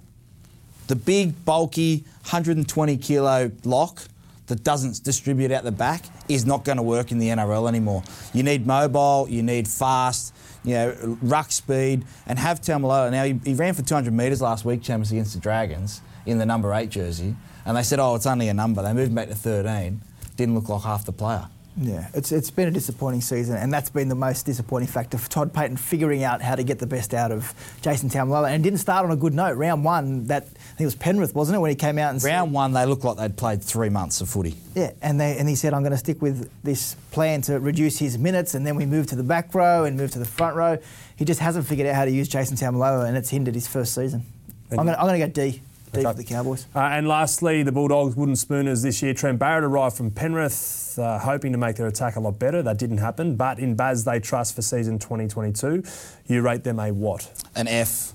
The 0.86 0.96
big, 0.96 1.44
bulky, 1.44 1.98
120 2.22 2.96
kilo 2.96 3.52
lock 3.64 4.02
that 4.46 4.64
doesn't 4.64 5.04
distribute 5.04 5.52
out 5.52 5.64
the 5.64 5.70
back 5.70 6.04
is 6.28 6.44
not 6.44 6.64
going 6.64 6.76
to 6.76 6.82
work 6.82 7.12
in 7.12 7.18
the 7.18 7.28
NRL 7.28 7.68
anymore. 7.68 8.02
You 8.32 8.42
need 8.42 8.66
mobile, 8.66 9.26
you 9.28 9.42
need 9.42 9.68
fast, 9.68 10.34
you 10.64 10.74
know, 10.74 11.18
ruck 11.22 11.52
speed, 11.52 12.04
and 12.26 12.38
have 12.38 12.60
Taumalolo. 12.60 13.10
Now, 13.10 13.24
he, 13.24 13.38
he 13.44 13.54
ran 13.54 13.74
for 13.74 13.82
200 13.82 14.12
metres 14.12 14.42
last 14.42 14.64
week, 14.64 14.82
Chammas, 14.82 15.12
against 15.12 15.34
the 15.34 15.40
Dragons 15.40 16.00
in 16.26 16.38
the 16.38 16.46
number 16.46 16.74
eight 16.74 16.90
jersey, 16.90 17.36
and 17.70 17.76
they 17.76 17.84
said, 17.84 18.00
oh, 18.00 18.16
it's 18.16 18.26
only 18.26 18.48
a 18.48 18.54
number. 18.54 18.82
They 18.82 18.92
moved 18.92 19.10
him 19.10 19.14
back 19.14 19.28
to 19.28 19.36
13. 19.36 20.00
Didn't 20.36 20.56
look 20.56 20.68
like 20.68 20.82
half 20.82 21.06
the 21.06 21.12
player. 21.12 21.46
Yeah, 21.76 22.08
it's 22.14 22.32
it's 22.32 22.50
been 22.50 22.66
a 22.66 22.72
disappointing 22.72 23.20
season, 23.20 23.56
and 23.56 23.72
that's 23.72 23.90
been 23.90 24.08
the 24.08 24.16
most 24.16 24.44
disappointing 24.44 24.88
factor 24.88 25.16
for 25.16 25.30
Todd 25.30 25.52
Payten 25.52 25.78
figuring 25.78 26.24
out 26.24 26.42
how 26.42 26.56
to 26.56 26.64
get 26.64 26.80
the 26.80 26.86
best 26.86 27.14
out 27.14 27.30
of 27.30 27.54
Jason 27.80 28.10
Taumalolo. 28.10 28.50
And 28.50 28.62
didn't 28.64 28.80
start 28.80 29.04
on 29.04 29.12
a 29.12 29.16
good 29.16 29.34
note. 29.34 29.56
Round 29.56 29.84
one, 29.84 30.26
that 30.26 30.42
I 30.42 30.46
think 30.46 30.80
it 30.80 30.84
was 30.84 30.96
Penrith, 30.96 31.32
wasn't 31.32 31.56
it, 31.56 31.60
when 31.60 31.70
he 31.70 31.76
came 31.76 31.96
out 31.96 32.12
and 32.12 32.22
Round 32.24 32.48
said, 32.48 32.52
one, 32.52 32.72
they 32.72 32.86
looked 32.86 33.04
like 33.04 33.18
they'd 33.18 33.36
played 33.36 33.62
three 33.62 33.88
months 33.88 34.20
of 34.20 34.28
footy. 34.28 34.56
yeah, 34.74 34.90
and 35.00 35.20
they 35.20 35.38
and 35.38 35.48
he 35.48 35.54
said, 35.54 35.72
I'm 35.72 35.82
going 35.82 35.92
to 35.92 35.98
stick 35.98 36.20
with 36.20 36.50
this 36.64 36.96
plan 37.12 37.40
to 37.42 37.60
reduce 37.60 38.00
his 38.00 38.18
minutes, 38.18 38.54
and 38.54 38.66
then 38.66 38.74
we 38.74 38.84
move 38.84 39.06
to 39.06 39.14
the 39.14 39.22
back 39.22 39.54
row 39.54 39.84
and 39.84 39.96
move 39.96 40.10
to 40.10 40.18
the 40.18 40.24
front 40.24 40.56
row. 40.56 40.76
He 41.14 41.24
just 41.24 41.38
hasn't 41.40 41.66
figured 41.68 41.86
out 41.86 41.94
how 41.94 42.04
to 42.04 42.10
use 42.10 42.26
Jason 42.28 42.56
Taumalolo, 42.56 43.06
and 43.06 43.16
it's 43.16 43.30
hindered 43.30 43.54
his 43.54 43.68
first 43.68 43.94
season. 43.94 44.24
I'm 44.72 44.78
going, 44.78 44.88
I'm 44.90 45.06
going 45.06 45.20
to 45.20 45.26
go 45.26 45.32
D, 45.32 45.62
D 45.92 46.00
Okay. 46.00 46.08
for 46.10 46.14
the 46.16 46.24
Cowboys. 46.24 46.66
Uh, 46.74 46.80
and 46.80 47.08
lastly, 47.08 47.62
the 47.62 47.72
Bulldogs 47.72 48.14
wooden 48.16 48.36
spooners 48.36 48.82
this 48.82 49.02
year. 49.02 49.12
Trent 49.14 49.38
Barrett 49.38 49.64
arrived 49.64 49.96
from 49.96 50.10
Penrith, 50.10 50.98
uh, 50.98 51.18
hoping 51.18 51.52
to 51.52 51.58
make 51.58 51.76
their 51.76 51.86
attack 51.86 52.16
a 52.16 52.20
lot 52.20 52.38
better. 52.38 52.62
That 52.62 52.78
didn't 52.78 52.98
happen. 52.98 53.36
But 53.36 53.58
in 53.58 53.74
Baz, 53.74 54.04
they 54.04 54.20
trust 54.20 54.54
for 54.54 54.62
season 54.62 54.98
2022. 54.98 55.82
You 56.26 56.42
rate 56.42 56.64
them 56.64 56.78
a 56.78 56.92
what? 56.92 57.30
An 57.56 57.66
F. 57.68 58.12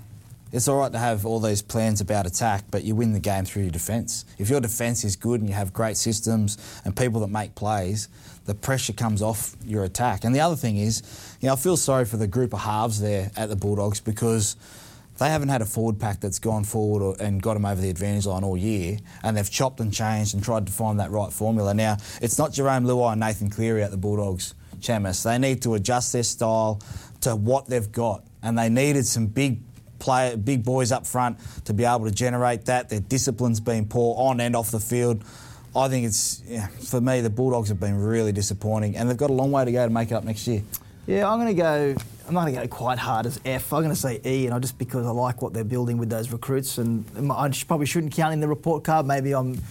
It's 0.52 0.70
all 0.70 0.78
right 0.78 0.92
to 0.92 0.98
have 1.00 1.26
all 1.26 1.42
these 1.42 1.62
plans 1.62 2.00
about 2.00 2.26
attack, 2.26 2.64
but 2.72 2.86
you 2.86 2.96
win 2.96 3.12
the 3.12 3.20
game 3.20 3.44
through 3.44 3.64
your 3.64 3.72
defence. 3.72 4.24
If 4.38 4.50
your 4.50 4.62
defence 4.62 5.04
is 5.04 5.18
good 5.18 5.42
and 5.42 5.50
you 5.50 5.56
have 5.56 5.74
great 5.74 5.98
systems 5.98 6.58
and 6.86 6.96
people 6.96 7.20
that 7.22 7.28
make 7.28 7.56
plays, 7.56 8.08
the 8.46 8.54
pressure 8.56 8.94
comes 8.94 9.22
off 9.22 9.58
your 9.66 9.84
attack. 9.84 10.24
And 10.24 10.34
the 10.34 10.40
other 10.40 10.56
thing 10.56 10.78
is, 10.78 11.02
you 11.42 11.48
know, 11.48 11.54
I 11.54 11.56
feel 11.58 11.76
sorry 11.76 12.06
for 12.06 12.16
the 12.16 12.28
group 12.28 12.54
of 12.54 12.60
halves 12.62 13.02
there 13.02 13.32
at 13.36 13.50
the 13.50 13.58
Bulldogs 13.58 14.00
because 14.00 14.56
they 15.18 15.30
haven't 15.30 15.50
had 15.50 15.62
a 15.62 15.66
forward 15.66 16.00
pack 16.00 16.20
that's 16.20 16.40
gone 16.40 16.64
forward 16.64 17.02
or, 17.02 17.16
and 17.20 17.42
got 17.42 17.54
them 17.54 17.66
over 17.66 17.80
the 17.80 17.90
advantage 17.90 18.26
line 18.26 18.44
all 18.44 18.58
year, 18.58 18.98
and 19.24 19.38
they've 19.38 19.50
chopped 19.50 19.80
and 19.80 19.94
changed 19.94 20.34
and 20.34 20.44
tried 20.44 20.66
to 20.68 20.74
find 20.74 21.00
that 21.00 21.12
right 21.12 21.32
formula. 21.32 21.74
Now, 21.74 21.98
it's 22.22 22.38
not 22.38 22.52
Jarome 22.52 22.86
Luai 22.86 23.14
and 23.14 23.22
Nathan 23.22 23.50
Cleary 23.50 23.84
at 23.84 23.92
the 23.92 23.98
Bulldogs, 23.98 24.56
Chammas. 24.80 25.24
They 25.24 25.38
need 25.38 25.62
to 25.64 25.76
adjust 25.76 26.14
their 26.14 26.24
style 26.24 26.82
to 27.22 27.36
what 27.36 27.68
they've 27.68 27.92
got, 27.92 28.26
and 28.44 28.58
they 28.58 28.70
needed 28.70 29.06
some 29.06 29.28
big 29.28 29.62
play, 30.00 30.36
big 30.36 30.64
boys 30.64 30.92
up 30.92 31.06
front 31.06 31.38
to 31.66 31.74
be 31.74 31.86
able 31.86 32.06
to 32.06 32.12
generate 32.12 32.66
that. 32.66 32.90
Their 32.90 33.00
discipline's 33.00 33.60
been 33.60 33.88
poor 33.88 34.16
on 34.18 34.40
and 34.40 34.56
off 34.56 34.72
the 34.72 34.80
field. 34.80 35.24
I 35.76 35.90
think 35.90 36.06
it's 36.06 36.42
yeah, 36.46 36.68
for 36.68 37.02
me 37.02 37.22
the 37.22 37.30
Bulldogs 37.30 37.70
have 37.70 37.80
been 37.80 37.98
really 37.98 38.32
disappointing, 38.32 38.96
and 38.96 39.10
they've 39.10 39.18
got 39.18 39.30
a 39.30 39.34
long 39.34 39.52
way 39.52 39.66
to 39.66 39.72
go 39.72 39.86
to 39.86 39.92
make 39.92 40.12
it 40.12 40.14
up 40.14 40.24
next 40.24 40.48
year. 40.48 40.64
Yeah, 41.08 41.30
I'm 41.30 41.40
going 41.40 41.56
to 41.56 41.62
go. 41.62 41.96
I'm 42.28 42.34
not 42.34 42.42
going 42.42 42.56
to 42.56 42.62
go 42.62 42.68
quite 42.68 42.98
hard 42.98 43.28
as 43.28 43.40
F. 43.46 43.72
I'm 43.72 43.84
going 43.84 43.94
to 43.94 44.00
say 44.00 44.20
E, 44.26 44.46
and 44.46 44.54
I 44.56 44.60
just 44.60 44.80
because 44.80 45.06
I 45.06 45.12
like 45.12 45.42
what 45.42 45.54
they're 45.54 45.64
building 45.64 45.98
with 45.98 46.10
those 46.10 46.32
recruits, 46.32 46.80
and 46.80 47.06
I 47.32 47.52
probably 47.68 47.86
shouldn't 47.86 48.14
count 48.14 48.34
in 48.34 48.40
the 48.40 48.48
report 48.48 48.84
card. 48.84 49.06
Maybe 49.06 49.34
I'm 49.34 49.62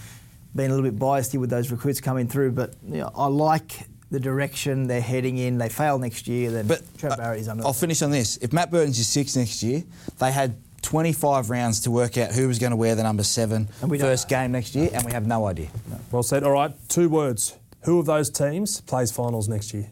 being 0.55 0.71
a 0.71 0.73
little 0.73 0.89
bit 0.89 0.97
biased 0.97 1.33
here 1.33 1.41
with 1.41 1.49
those 1.49 1.69
recruits 1.69 1.99
coming 1.99 2.27
through, 2.27 2.51
but 2.51 2.75
you 2.87 2.99
know, 2.99 3.11
I 3.13 3.27
like 3.27 3.87
the 4.09 4.19
direction 4.19 4.87
they're 4.87 5.01
heading 5.01 5.37
in. 5.37 5.57
They 5.57 5.67
fail 5.67 5.99
next 5.99 6.27
year, 6.27 6.51
then 6.51 6.67
But 6.67 6.81
Trent 6.97 7.13
uh, 7.13 7.17
Barrett 7.17 7.41
is 7.41 7.49
under. 7.49 7.65
I'll 7.65 7.73
finish 7.73 8.01
on 8.01 8.11
this. 8.11 8.37
If 8.37 8.53
Matt 8.53 8.71
Burton's 8.71 8.97
your 8.97 9.03
six 9.03 9.35
next 9.35 9.61
year, 9.61 9.83
they 10.19 10.31
had 10.31 10.55
25 10.81 11.49
rounds 11.49 11.81
to 11.81 11.91
work 11.91 12.17
out 12.17 12.31
who 12.31 12.47
was 12.47 12.59
going 12.59 12.69
to 12.69 12.77
wear 12.77 12.95
the 12.95 13.03
number 13.03 13.23
seven 13.23 13.67
And 13.81 13.89
we 13.91 13.97
first 13.99 14.29
game 14.29 14.53
next 14.53 14.75
year, 14.75 14.89
and 14.93 15.03
we 15.03 15.11
have 15.11 15.27
no 15.27 15.45
idea. 15.45 15.67
Well 16.11 16.23
said. 16.23 16.43
All 16.43 16.51
right, 16.51 16.71
two 16.87 17.09
words. 17.09 17.55
Who 17.81 17.99
of 17.99 18.05
those 18.05 18.29
teams 18.29 18.81
plays 18.81 19.11
finals 19.11 19.49
next 19.49 19.73
year? 19.73 19.89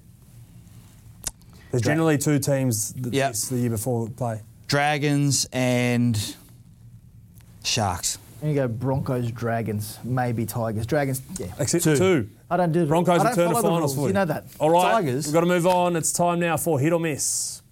There's 1.73 1.81
generally 1.81 2.19
two 2.19 2.37
teams 2.37 2.93
that 2.93 3.11
Yep. 3.15 3.33
the 3.49 3.57
year 3.57 3.69
before 3.71 4.07
play. 4.07 4.41
Dragons 4.67 5.47
and 5.51 6.35
Sharks. 7.63 8.19
I'm 8.43 8.53
going 8.53 8.55
to 8.55 8.61
go 8.61 8.67
Broncos, 8.67 9.31
Dragons, 9.31 9.97
maybe 10.03 10.45
Tigers. 10.45 10.85
Dragons, 10.85 11.23
yeah. 11.39 11.47
Except 11.57 11.83
Two. 11.83 11.97
two. 11.97 12.29
I 12.51 12.57
don't 12.57 12.71
do 12.73 12.85
Broncos 12.85 13.21
I 13.21 13.23
don't 13.23 13.29
return 13.31 13.47
to 13.47 13.53
follow 13.55 13.61
the 13.63 13.67
finals 13.69 13.95
rules. 13.95 14.05
for 14.05 14.07
You 14.09 14.13
know 14.13 14.25
that. 14.25 14.45
All 14.59 14.69
right, 14.69 14.91
Tigers. 14.91 15.25
we've 15.25 15.33
got 15.33 15.39
to 15.39 15.47
move 15.47 15.65
on. 15.65 15.95
It's 15.95 16.11
time 16.11 16.39
now 16.39 16.57
for 16.57 16.79
hit 16.79 16.93
or 16.93 16.99
miss. 16.99 17.62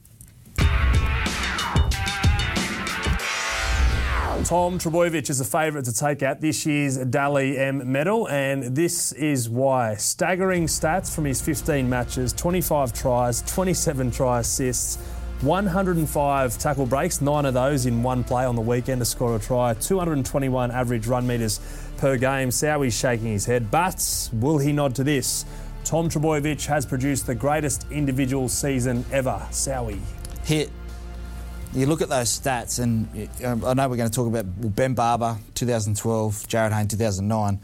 Tom 4.52 4.78
Trbojevic 4.78 5.30
is 5.30 5.40
a 5.40 5.46
favourite 5.46 5.86
to 5.86 5.94
take 5.94 6.22
out 6.24 6.42
this 6.42 6.66
year's 6.66 6.98
Dally 6.98 7.58
M 7.58 7.90
medal, 7.90 8.28
and 8.28 8.76
this 8.76 9.14
is 9.14 9.48
why. 9.48 9.96
Staggering 9.96 10.66
stats 10.66 11.16
from 11.16 11.24
his 11.24 11.42
15 11.42 11.90
matches 11.90 12.34
25 12.34 12.92
tries, 12.92 13.42
27 13.44 14.12
try 14.12 14.42
assists, 14.42 14.98
105 15.40 16.58
tackle 16.58 16.86
breaks, 16.86 17.22
nine 17.22 17.46
of 17.46 17.54
those 17.54 17.86
in 17.86 18.04
one 18.04 18.26
play 18.26 18.44
on 18.44 18.58
the 18.58 18.62
weekend 18.62 19.00
to 19.00 19.06
score 19.06 19.38
a 19.38 19.40
try, 19.40 19.74
221 19.76 20.70
average 20.70 21.08
run 21.08 21.26
metres 21.26 21.62
per 21.96 22.18
game. 22.18 22.50
Sowie's 22.50 22.94
shaking 22.94 23.28
his 23.28 23.46
head, 23.46 23.72
but 23.72 24.30
will 24.34 24.58
he 24.58 24.74
nod 24.74 24.94
to 24.96 25.06
this? 25.06 25.46
Tom 25.86 26.10
Trbojevic 26.10 26.66
has 26.66 26.86
produced 26.86 27.26
the 27.26 27.36
greatest 27.36 27.90
individual 27.90 28.50
season 28.50 29.06
ever. 29.14 29.48
Sowie. 29.50 30.02
hit. 30.44 30.70
You 31.74 31.86
look 31.86 32.02
at 32.02 32.10
those 32.10 32.28
stats, 32.28 32.80
and 32.84 33.08
um, 33.46 33.64
I 33.64 33.74
know 33.74 33.88
we're 33.88 33.96
going 33.96 34.10
to 34.10 34.16
talk 34.16 34.28
about 34.28 34.46
Ben 34.76 34.94
Barba, 34.94 35.40
2012, 35.56 36.34
Jarryd 36.50 36.74
Hayne, 36.74 36.90
2009, 36.90 37.62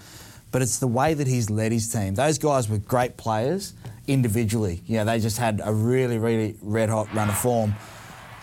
but 0.50 0.62
it's 0.62 0.80
the 0.80 0.88
way 0.88 1.14
that 1.14 1.28
he's 1.28 1.50
led 1.50 1.74
his 1.74 1.92
team. 1.92 2.16
Those 2.16 2.38
guys 2.38 2.70
were 2.70 2.78
great 2.78 3.18
players 3.18 3.74
individually. 4.08 4.82
You 4.86 5.00
know, 5.00 5.06
they 5.06 5.20
just 5.20 5.38
had 5.38 5.60
a 5.62 5.74
really, 5.74 6.20
really 6.20 6.56
red 6.62 6.88
hot 6.88 7.14
run 7.14 7.28
of 7.28 7.38
form. 7.38 7.76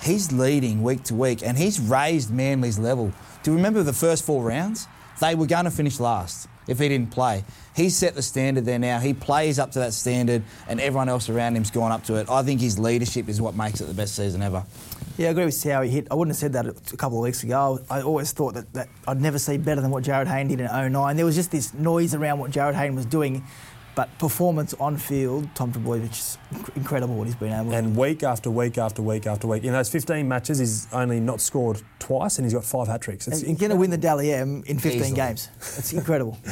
He's 0.02 0.30
leading 0.32 0.82
week 0.82 1.02
to 1.04 1.14
week, 1.14 1.42
and 1.42 1.56
he's 1.56 1.80
raised 1.80 2.30
Manly's 2.30 2.78
level. 2.78 3.10
Do 3.42 3.50
you 3.50 3.56
remember 3.56 3.82
the 3.82 3.94
first 3.94 4.26
four 4.26 4.42
rounds? 4.42 4.86
They 5.22 5.34
were 5.34 5.46
going 5.46 5.64
to 5.64 5.70
finish 5.70 5.98
last 5.98 6.46
if 6.68 6.78
he 6.78 6.88
didn't 6.90 7.10
play. 7.10 7.42
He's 7.74 7.96
set 7.96 8.14
the 8.14 8.22
standard 8.22 8.66
there 8.66 8.78
now. 8.78 8.98
He 8.98 9.14
plays 9.14 9.58
up 9.58 9.72
to 9.72 9.78
that 9.78 9.94
standard, 9.94 10.42
and 10.68 10.78
everyone 10.78 11.08
else 11.08 11.30
around 11.30 11.54
him's 11.54 11.70
gone 11.70 11.90
up 11.90 12.04
to 12.04 12.16
it. 12.16 12.28
I 12.28 12.42
think 12.42 12.60
his 12.60 12.78
leadership 12.78 13.30
is 13.30 13.40
what 13.40 13.54
makes 13.54 13.80
it 13.80 13.86
the 13.86 13.94
best 13.94 14.14
season 14.14 14.42
ever. 14.42 14.64
Yeah, 15.16 15.28
I 15.28 15.30
agree 15.30 15.44
with 15.44 15.62
how 15.62 15.82
he 15.82 15.90
hit. 15.90 16.08
I 16.10 16.14
wouldn't 16.14 16.34
have 16.34 16.40
said 16.40 16.52
that 16.54 16.66
a 16.66 16.96
couple 16.96 17.18
of 17.18 17.22
weeks 17.22 17.44
ago. 17.44 17.78
I 17.88 18.02
always 18.02 18.32
thought 18.32 18.54
that, 18.54 18.72
that 18.72 18.88
I'd 19.06 19.20
never 19.20 19.38
see 19.38 19.56
better 19.58 19.80
than 19.80 19.92
what 19.92 20.02
Jarryd 20.02 20.26
Hayne 20.26 20.48
did 20.48 20.60
in 20.60 20.66
09. 20.92 21.16
There 21.16 21.24
was 21.24 21.36
just 21.36 21.52
this 21.52 21.72
noise 21.72 22.14
around 22.14 22.40
what 22.40 22.50
Jarryd 22.50 22.74
Hayne 22.74 22.96
was 22.96 23.06
doing, 23.06 23.44
but 23.94 24.16
performance 24.18 24.74
on 24.74 24.96
field, 24.96 25.48
Tom 25.54 25.72
Trbojevic 25.72 26.10
is 26.10 26.38
incredible 26.74 27.14
what 27.14 27.28
he's 27.28 27.36
been 27.36 27.52
able 27.52 27.70
to 27.70 27.76
And 27.76 27.96
week 27.96 28.24
after 28.24 28.50
week 28.50 28.76
after 28.76 29.02
week 29.02 29.28
after 29.28 29.46
week. 29.46 29.62
In 29.62 29.72
those 29.72 29.88
15 29.88 30.26
matches, 30.26 30.58
he's 30.58 30.92
only 30.92 31.20
not 31.20 31.40
scored 31.40 31.80
twice 32.00 32.38
and 32.38 32.44
he's 32.44 32.54
got 32.54 32.64
five 32.64 32.88
hat 32.88 33.00
tricks. 33.02 33.28
It's 33.28 33.42
He's 33.42 33.56
going 33.56 33.70
to 33.70 33.76
win 33.76 33.90
the 33.90 33.96
Dally 33.98 34.32
M 34.32 34.64
in 34.66 34.80
15 34.80 35.00
Easily. 35.00 35.14
games. 35.14 35.48
It's 35.58 35.92
incredible. 35.92 36.38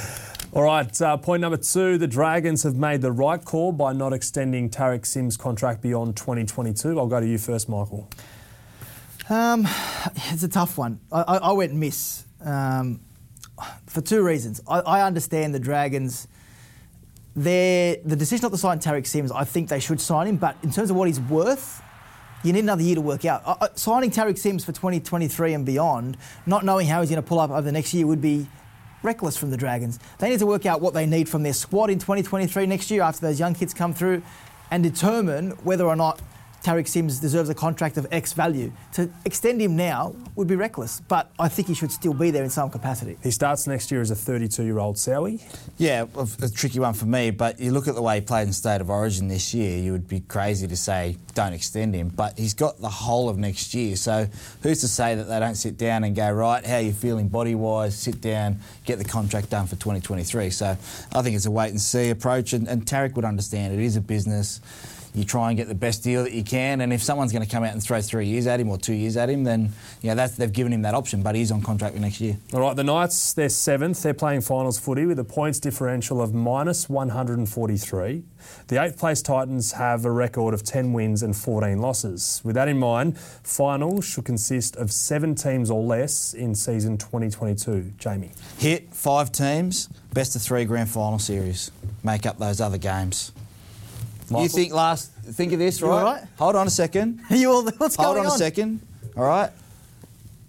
All 0.53 0.63
right, 0.63 1.03
uh, 1.03 1.17
point 1.17 1.41
number 1.41 1.57
two 1.57 1.99
the 1.99 2.07
Dragons 2.07 2.63
have 2.63 2.77
made 2.77 3.01
the 3.01 3.11
right 3.11 3.43
call 3.45 3.73
by 3.73 3.93
not 3.93 4.13
extending 4.13 4.71
Tariq 4.71 5.05
Sims' 5.05 5.37
contract 5.37 5.81
beyond 5.81 6.15
2022. 6.15 6.97
I'll 6.97 7.07
go 7.09 7.19
to 7.19 7.27
you 7.27 7.39
first, 7.39 7.69
Michael. 7.69 8.09
Um, 9.29 9.67
it's 10.31 10.43
a 10.43 10.49
tough 10.49 10.79
one. 10.79 11.01
I, 11.11 11.23
I, 11.23 11.37
I 11.37 11.53
went 11.53 11.75
miss 11.75 12.25
um, 12.45 13.01
for 13.87 14.01
two 14.01 14.23
reasons. 14.23 14.61
I, 14.69 14.81
I 14.81 15.07
understand 15.07 15.55
the 15.55 15.61
Dragons. 15.61 16.29
The 17.35 18.01
decision 18.05 18.43
not 18.43 18.53
to 18.53 18.59
sign 18.59 18.79
Tariq 18.79 19.07
Sims, 19.07 19.33
I 19.33 19.45
think 19.45 19.69
they 19.69 19.81
should 19.81 20.01
sign 20.01 20.27
him, 20.27 20.37
but 20.37 20.57
in 20.63 20.71
terms 20.71 20.91
of 20.91 20.97
what 20.97 21.09
he's 21.09 21.21
worth, 21.21 21.83
you 22.45 22.53
need 22.53 22.65
another 22.65 22.83
year 22.83 22.97
to 22.97 23.01
work 23.01 23.25
out. 23.25 23.79
Signing 23.79 24.11
Tariq 24.11 24.37
Sims 24.37 24.65
for 24.65 24.73
2023 24.73 25.55
and 25.55 25.65
beyond, 25.65 26.19
not 26.45 26.65
knowing 26.65 26.87
how 26.87 27.01
he's 27.01 27.09
going 27.09 27.23
to 27.23 27.27
pull 27.27 27.41
up 27.41 27.51
over 27.51 27.63
the 27.63 27.73
next 27.73 27.95
year, 27.95 28.07
would 28.07 28.21
be 28.21 28.49
reckless 29.03 29.37
from 29.37 29.51
the 29.51 29.57
Dragons. 29.57 29.99
They 30.19 30.29
need 30.31 30.41
to 30.41 30.47
work 30.47 30.67
out 30.67 30.81
what 30.81 30.93
they 30.93 31.07
need 31.07 31.29
from 31.29 31.43
their 31.43 31.53
squad 31.53 31.89
in 31.91 31.99
2023 31.99 32.67
next 32.67 32.91
year 32.91 33.03
after 33.03 33.21
those 33.23 33.41
young 33.41 33.55
kids 33.55 33.73
come 33.73 33.95
through 33.95 34.23
and 34.71 34.83
determine 34.83 35.53
whether 35.63 35.87
or 35.87 35.97
not 35.97 36.21
Tariq 36.63 36.87
Sims 36.87 37.19
deserves 37.19 37.49
a 37.49 37.55
contract 37.55 37.97
of 37.97 38.07
X 38.13 38.33
value. 38.33 38.73
To 38.93 39.11
extend 39.25 39.61
him 39.61 39.75
now 39.75 40.15
would 40.37 40.47
be 40.47 40.55
reckless, 40.55 41.01
but 41.01 41.31
I 41.39 41.49
think 41.49 41.67
he 41.67 41.75
should 41.75 41.91
still 41.91 42.15
be 42.15 42.31
there 42.31 42.45
in 42.45 42.51
some 42.51 42.71
capacity. 42.71 43.17
He 43.23 43.33
starts 43.33 43.67
next 43.67 43.91
year 43.91 44.01
as 44.01 44.13
a 44.13 44.15
32 44.15 44.63
year 44.63 44.79
old 44.79 44.97
Sowie. 44.97 45.43
Yeah, 45.79 46.07
a, 46.17 46.29
a 46.43 46.49
tricky 46.49 46.79
one 46.79 46.95
for 46.95 47.07
me, 47.07 47.33
but 47.33 47.59
you 47.59 47.73
look 47.73 47.89
at 47.89 47.97
the 47.97 48.03
way 48.03 48.17
he 48.17 48.21
played 48.21 48.47
in 48.47 48.53
State 48.53 48.81
of 48.81 48.91
Origin 48.91 49.27
this 49.27 49.53
year, 49.53 49.77
you 49.79 49.91
would 49.91 50.07
be 50.07 50.21
crazy 50.21 50.69
to 50.69 50.77
say 50.77 51.17
don't 51.35 51.53
extend 51.53 51.95
him. 51.95 52.09
But 52.09 52.39
he's 52.39 52.55
got 52.55 52.79
the 52.81 52.89
whole 52.89 53.29
of 53.29 53.39
next 53.39 53.75
year, 53.75 53.97
so 53.97 54.29
who's 54.63 54.81
to 54.83 54.89
say 54.89 55.17
that 55.17 55.25
they 55.25 55.41
don't 55.41 55.57
sit 55.57 55.77
down 55.77 56.05
and 56.05 56.15
go, 56.15 56.31
right, 56.31 56.65
how 56.65 56.77
are 56.77 56.81
you 56.81 56.93
feeling 56.93 57.29
body 57.29 57.57
wise? 57.57 57.99
Sit 57.99 58.21
down, 58.21 58.59
get 58.85 58.99
the 58.99 59.05
contract 59.05 59.51
done 59.51 59.67
for 59.67 59.77
2023. 59.77 60.51
So 60.51 60.67
I 60.67 61.23
think 61.23 61.35
it's 61.35 61.47
a 61.47 61.51
wait 61.51 61.71
and 61.71 61.81
see 61.81 62.11
approach, 62.11 62.53
and, 62.53 62.69
and 62.69 62.87
Tariq 62.87 63.15
would 63.17 63.25
understand 63.25 63.75
it 63.75 63.81
is 63.81 63.97
a 63.97 64.01
business. 64.01 64.61
You 65.15 65.25
try 65.25 65.49
and 65.49 65.57
get 65.57 65.69
the 65.69 65.75
best 65.75 66.03
deal 66.03 66.23
that 66.25 66.33
you 66.33 66.43
can, 66.43 66.81
and 66.81 66.93
if 66.93 67.03
someone's 67.03 67.33
going 67.33 67.45
to 67.45 67.51
come 67.51 67.65
out 67.65 67.73
and 67.73 67.83
throw 67.83 68.01
three 68.01 68.27
years 68.27 68.47
at 68.47 68.61
him 68.61 68.71
or 68.71 68.79
two 68.79 68.95
years 68.95 69.17
at 69.17 69.29
him, 69.29 69.45
then 69.45 69.73
know, 70.13 70.15
that's, 70.15 70.37
they've 70.37 70.53
given 70.53 70.73
him 70.73 70.83
that 70.83 70.95
option. 70.95 71.23
But 71.23 71.35
he's 71.35 71.51
on 71.51 71.63
contract 71.63 71.95
for 71.95 72.01
next 72.01 72.21
year. 72.21 72.39
All 72.53 72.61
right, 72.61 72.77
the 72.77 72.85
Knights, 72.85 73.33
they're 73.33 73.49
seventh. 73.49 74.03
They're 74.03 74.15
playing 74.15 74.43
finals 74.43 74.79
footy 74.79 75.07
with 75.07 75.19
a 75.19 75.25
points 75.25 75.59
differential 75.59 76.21
of 76.21 76.35
minus 76.35 76.89
143. 76.89 78.23
The 78.69 78.83
eighth 78.83 78.99
place 78.99 79.23
Titans 79.23 79.73
have 79.73 80.05
a 80.05 80.11
record 80.11 80.55
of 80.55 80.63
10 80.63 80.93
wins 80.93 81.23
and 81.23 81.37
14 81.37 81.79
losses. 81.79 82.41
With 82.45 82.55
that 82.55 82.69
in 82.69 82.79
mind, 82.79 83.19
finals 83.19 84.05
should 84.05 84.25
consist 84.25 84.77
of 84.77 84.93
seven 84.93 85.35
teams 85.35 85.71
or 85.71 85.83
less 85.83 86.35
in 86.35 86.55
season 86.55 86.99
2022. 86.99 87.93
Jamie. 87.99 88.31
Hit 88.59 88.93
five 88.93 89.33
teams, 89.33 89.89
best 90.13 90.37
of 90.37 90.43
three 90.43 90.65
grand 90.65 90.91
final 90.91 91.19
series. 91.19 91.71
Make 92.03 92.27
up 92.27 92.39
those 92.39 92.61
other 92.61 92.79
games. 92.79 93.33
You 94.41 94.49
think 94.49 94.73
last? 94.73 95.13
Think 95.13 95.53
of 95.53 95.59
this, 95.59 95.81
right? 95.83 96.23
Hold 96.39 96.57
on 96.57 96.67
a 96.67 96.71
second. 96.71 97.21
you 97.31 97.51
all, 97.51 97.63
what's 97.65 97.97
Hold 97.97 98.17
going 98.17 98.19
on 98.19 98.25
Hold 98.25 98.27
on? 98.27 98.35
a 98.35 98.39
second. 98.39 98.81
All 99.17 99.25
right. 99.25 99.51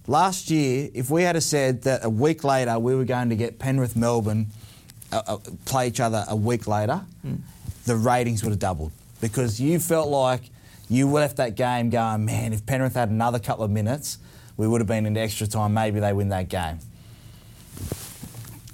Last 0.08 0.50
year, 0.52 0.90
if 0.94 1.10
we 1.10 1.24
had 1.24 1.42
said 1.44 1.84
that 1.84 2.04
a 2.04 2.10
week 2.10 2.44
later 2.44 2.78
we 2.78 2.94
were 2.96 3.06
going 3.06 3.30
to 3.30 3.36
get 3.36 3.58
Penrith, 3.60 3.96
Melbourne, 3.96 4.48
uh, 5.12 5.22
uh, 5.28 5.38
play 5.66 5.88
each 5.88 6.00
other 6.00 6.26
a 6.28 6.36
week 6.36 6.68
later, 6.68 7.02
Hmm. 7.22 7.36
the 7.86 7.96
ratings 7.96 8.44
would 8.44 8.50
have 8.50 8.60
doubled 8.60 8.92
because 9.22 9.62
you 9.62 9.80
felt 9.80 10.10
like 10.10 10.50
you 10.90 11.08
left 11.10 11.38
that 11.38 11.56
game 11.56 11.90
going, 11.90 12.26
man, 12.26 12.52
if 12.52 12.66
Penrith 12.66 12.96
had 12.96 13.10
another 13.10 13.40
couple 13.40 13.64
of 13.64 13.72
minutes, 13.72 14.18
we 14.58 14.68
would 14.68 14.82
have 14.82 14.88
been 14.88 15.06
into 15.06 15.20
extra 15.22 15.48
time. 15.48 15.74
Maybe 15.74 16.00
they 16.02 16.12
win 16.14 16.30
that 16.30 16.50
game. 16.50 16.80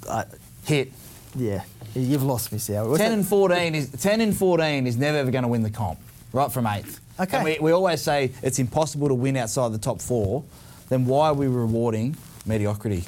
Uh, 0.08 0.24
Hit. 0.64 0.92
yeah, 1.36 1.62
you've 1.94 2.22
lost 2.22 2.52
me, 2.52 2.58
10 2.58 2.92
that? 2.96 3.00
and 3.00 3.26
14 3.26 3.74
is 3.74 3.90
10 3.90 4.20
and 4.20 4.36
14 4.36 4.86
is 4.86 4.96
never 4.96 5.18
ever 5.18 5.30
going 5.30 5.42
to 5.42 5.48
win 5.48 5.62
the 5.62 5.70
comp, 5.70 5.98
right 6.32 6.50
from 6.50 6.66
eighth. 6.66 7.00
Okay. 7.18 7.36
And 7.36 7.44
we, 7.44 7.58
we 7.60 7.72
always 7.72 8.00
say 8.00 8.32
it's 8.42 8.58
impossible 8.58 9.08
to 9.08 9.14
win 9.14 9.36
outside 9.36 9.72
the 9.72 9.78
top 9.78 10.00
four. 10.00 10.44
Then 10.88 11.06
why 11.06 11.28
are 11.28 11.34
we 11.34 11.46
rewarding 11.46 12.16
mediocrity? 12.46 13.04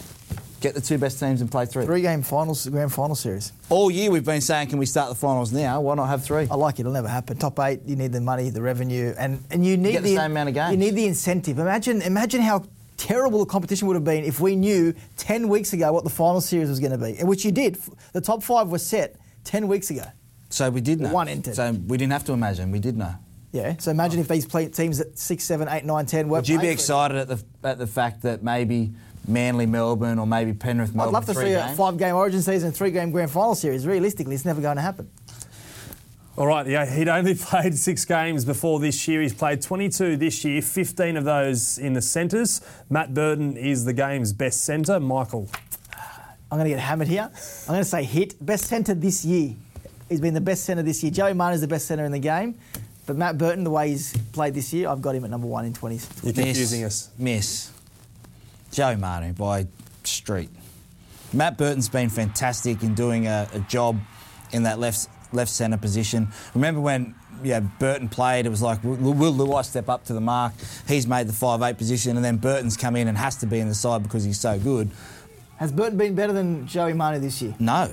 Get 0.61 0.75
the 0.75 0.81
two 0.81 0.97
best 0.97 1.19
teams 1.19 1.41
and 1.41 1.51
play 1.51 1.67
three. 1.67 1.85
Three 1.85 2.03
game 2.03 2.23
finals, 2.23 2.69
grand 2.69 2.93
final 2.93 3.17
series. 3.17 3.53
All 3.69 3.91
year 3.91 4.13
we've 4.13 4.25
been 4.25 4.41
saying, 4.41 4.69
can 4.69 4.79
we 4.79 4.87
start 4.87 5.09
the 5.09 5.17
finals 5.17 5.53
now? 5.53 5.81
Why 5.81 5.97
not 5.97 6.07
have 6.07 6.25
three? 6.25 6.47
I 6.49 6.55
like 6.55 6.77
it. 6.77 6.83
It'll 6.83 6.93
never 6.93 7.09
happen. 7.09 7.37
Top 7.37 7.59
eight, 7.59 7.81
you 7.85 7.97
need 7.97 8.13
the 8.13 8.21
money, 8.21 8.49
the 8.49 8.63
revenue, 8.63 9.13
and, 9.19 9.43
and 9.51 9.67
you 9.67 9.77
need 9.77 9.93
get 9.93 10.05
the 10.05 10.15
same 10.15 10.31
amount 10.31 10.51
of 10.51 10.55
games. 10.55 10.71
You 10.71 10.77
need 10.79 10.95
the 10.95 11.07
incentive. 11.07 11.59
Imagine, 11.59 12.01
imagine 12.03 12.43
how 12.43 12.65
terrible 13.03 13.41
the 13.41 13.47
competition 13.47 13.89
would 13.89 13.95
have 13.97 14.05
been 14.05 14.25
if 14.25 14.39
we 14.41 14.55
knew 14.55 14.95
ten 15.17 15.49
weeks 15.49 15.73
ago 15.73 15.93
what 15.93 16.05
the 16.05 16.11
final 16.11 16.41
series 16.41 16.69
was 16.69 16.79
going 16.79 16.93
to 16.93 16.99
be, 16.99 17.15
which 17.25 17.45
you 17.45 17.51
did. 17.53 17.77
The 18.13 18.21
top 18.21 18.43
five 18.43 18.69
were 18.69 18.79
set 18.79 19.17
ten 19.45 19.67
weeks 19.67 19.91
ago. 19.91 20.05
So 20.51 20.71
we 20.71 20.81
did 20.81 21.01
know. 21.01 21.13
One 21.13 21.29
entered. 21.29 21.57
So 21.57 21.73
we 21.73 21.97
didn't 21.97 22.13
have 22.13 22.25
to 22.27 22.33
imagine. 22.33 22.71
We 22.71 22.79
did 22.79 22.97
know. 22.97 23.15
Yeah. 23.53 23.77
So 23.79 23.91
imagine 23.91 24.21
if 24.21 24.29
these 24.29 24.47
play, 24.47 24.69
teams 24.69 25.01
at 25.01 25.19
six, 25.19 25.45
seven, 25.45 25.69
eight, 25.69 25.85
nine, 25.85 26.07
ten 26.07 26.29
were. 26.29 26.39
Would 26.39 26.49
you 26.49 26.57
be 26.57 26.61
playing 26.61 26.77
for 26.77 26.81
it. 26.81 26.83
excited 26.83 27.17
at 27.17 27.29
the 27.29 27.45
at 27.65 27.79
the 27.79 27.87
fact 27.87 28.23
that 28.23 28.43
maybe 28.43 28.93
Manly, 29.27 29.67
Melbourne, 29.67 30.19
or 30.19 30.27
maybe 30.27 30.53
Penrith, 30.53 30.99
I'd 30.99 31.11
love 31.11 31.27
to 31.27 31.35
three 31.35 31.45
see 31.45 31.51
games? 31.51 31.73
a 31.73 31.77
five-game 31.77 32.15
Origin 32.15 32.43
season, 32.43 32.69
and 32.69 32.77
three-game 32.77 33.13
Grand 33.13 33.31
Final 33.31 33.55
series. 33.55 33.87
Realistically, 33.87 34.35
it's 34.35 34.45
never 34.45 34.61
going 34.61 34.77
to 34.77 34.83
happen. 34.83 35.11
All 36.35 36.47
right, 36.47 36.67
yeah, 36.67 36.87
he'd 36.87 37.09
only 37.09 37.35
played 37.39 37.77
six 37.77 38.07
games 38.07 38.47
before 38.47 38.81
this 38.81 39.07
year. 39.07 39.21
He's 39.21 39.35
played 39.35 39.61
22 39.61 40.17
this 40.17 40.45
year, 40.45 40.63
15 40.63 41.19
of 41.19 41.25
those 41.25 41.77
in 41.77 41.93
the 41.93 42.01
centres. 42.01 42.63
Matt 42.89 43.13
Burton 43.13 43.57
is 43.57 43.85
the 43.85 43.93
game's 43.93 44.33
best 44.33 44.65
centre. 44.65 44.99
Michael, 44.99 45.51
I'm 46.51 46.59
going 46.59 46.65
to 46.65 46.71
get 46.71 46.81
hammered 46.81 47.09
here. 47.09 47.31
I'm 47.33 47.67
going 47.75 47.81
to 47.81 47.85
say 47.85 48.05
hit. 48.05 48.35
Best 48.45 48.65
centre 48.65 48.95
this 48.95 49.27
year. 49.27 49.55
He's 50.09 50.21
been 50.21 50.33
the 50.33 50.41
best 50.41 50.65
centre 50.65 50.83
this 50.83 51.03
year. 51.03 51.13
Joey 51.13 51.35
Martin 51.35 51.57
is 51.57 51.61
the 51.61 51.69
best 51.69 51.87
centre 51.87 52.05
in 52.05 52.13
the 52.13 52.19
game. 52.19 52.55
But 53.05 53.17
Matt 53.17 53.37
Burton, 53.37 53.65
the 53.65 53.71
way 53.71 53.91
he's 53.91 54.17
played 54.33 54.55
this 54.55 54.73
year, 54.73 54.89
I've 54.89 55.03
got 55.03 55.15
him 55.15 55.25
at 55.25 55.31
number 55.31 55.47
one 55.47 55.67
in 55.67 55.75
20s. 55.75 56.25
you're 56.25 56.33
confusing 56.33 56.85
us. 56.85 57.11
Miss. 57.19 57.71
Joe 58.71 58.97
Manu 58.97 59.35
by 59.35 59.67
street. 60.05 60.49
Matt 61.35 61.59
Burton's 61.59 61.91
been 61.91 62.09
fantastic 62.09 62.83
in 62.83 62.95
doing 62.95 63.27
a, 63.27 63.49
a 63.53 63.61
job 63.61 63.99
in 64.53 64.63
that 64.63 64.79
left 64.79 65.09
left 65.33 65.51
centre 65.51 65.77
position. 65.77 66.29
Remember 66.55 66.81
when 66.81 67.15
yeah, 67.43 67.61
Burton 67.61 68.09
played, 68.09 68.47
it 68.47 68.51
was 68.51 68.63
like, 68.63 68.83
will, 68.85 69.15
will 69.15 69.33
Luai 69.33 69.65
step 69.65 69.89
up 69.89 70.05
to 70.07 70.13
the 70.13 70.21
mark? 70.21 70.53
He's 70.87 71.07
made 71.07 71.27
the 71.27 71.33
five 71.33 71.63
eight 71.63 71.79
position, 71.79 72.17
and 72.17 72.25
then 72.25 72.37
Burton's 72.37 72.77
come 72.77 72.97
in 72.97 73.09
and 73.09 73.19
has 73.19 73.37
to 73.37 73.47
be 73.47 73.59
in 73.59 73.69
the 73.69 73.75
side 73.75 74.03
because 74.03 74.25
he's 74.25 74.41
so 74.41 74.59
good. 74.59 74.91
Has 75.57 75.73
Burton 75.73 75.97
been 75.97 76.15
better 76.15 76.33
than 76.33 76.67
Joey 76.67 76.93
Manu 76.93 77.19
this 77.21 77.41
year? 77.41 77.55
No. 77.59 77.91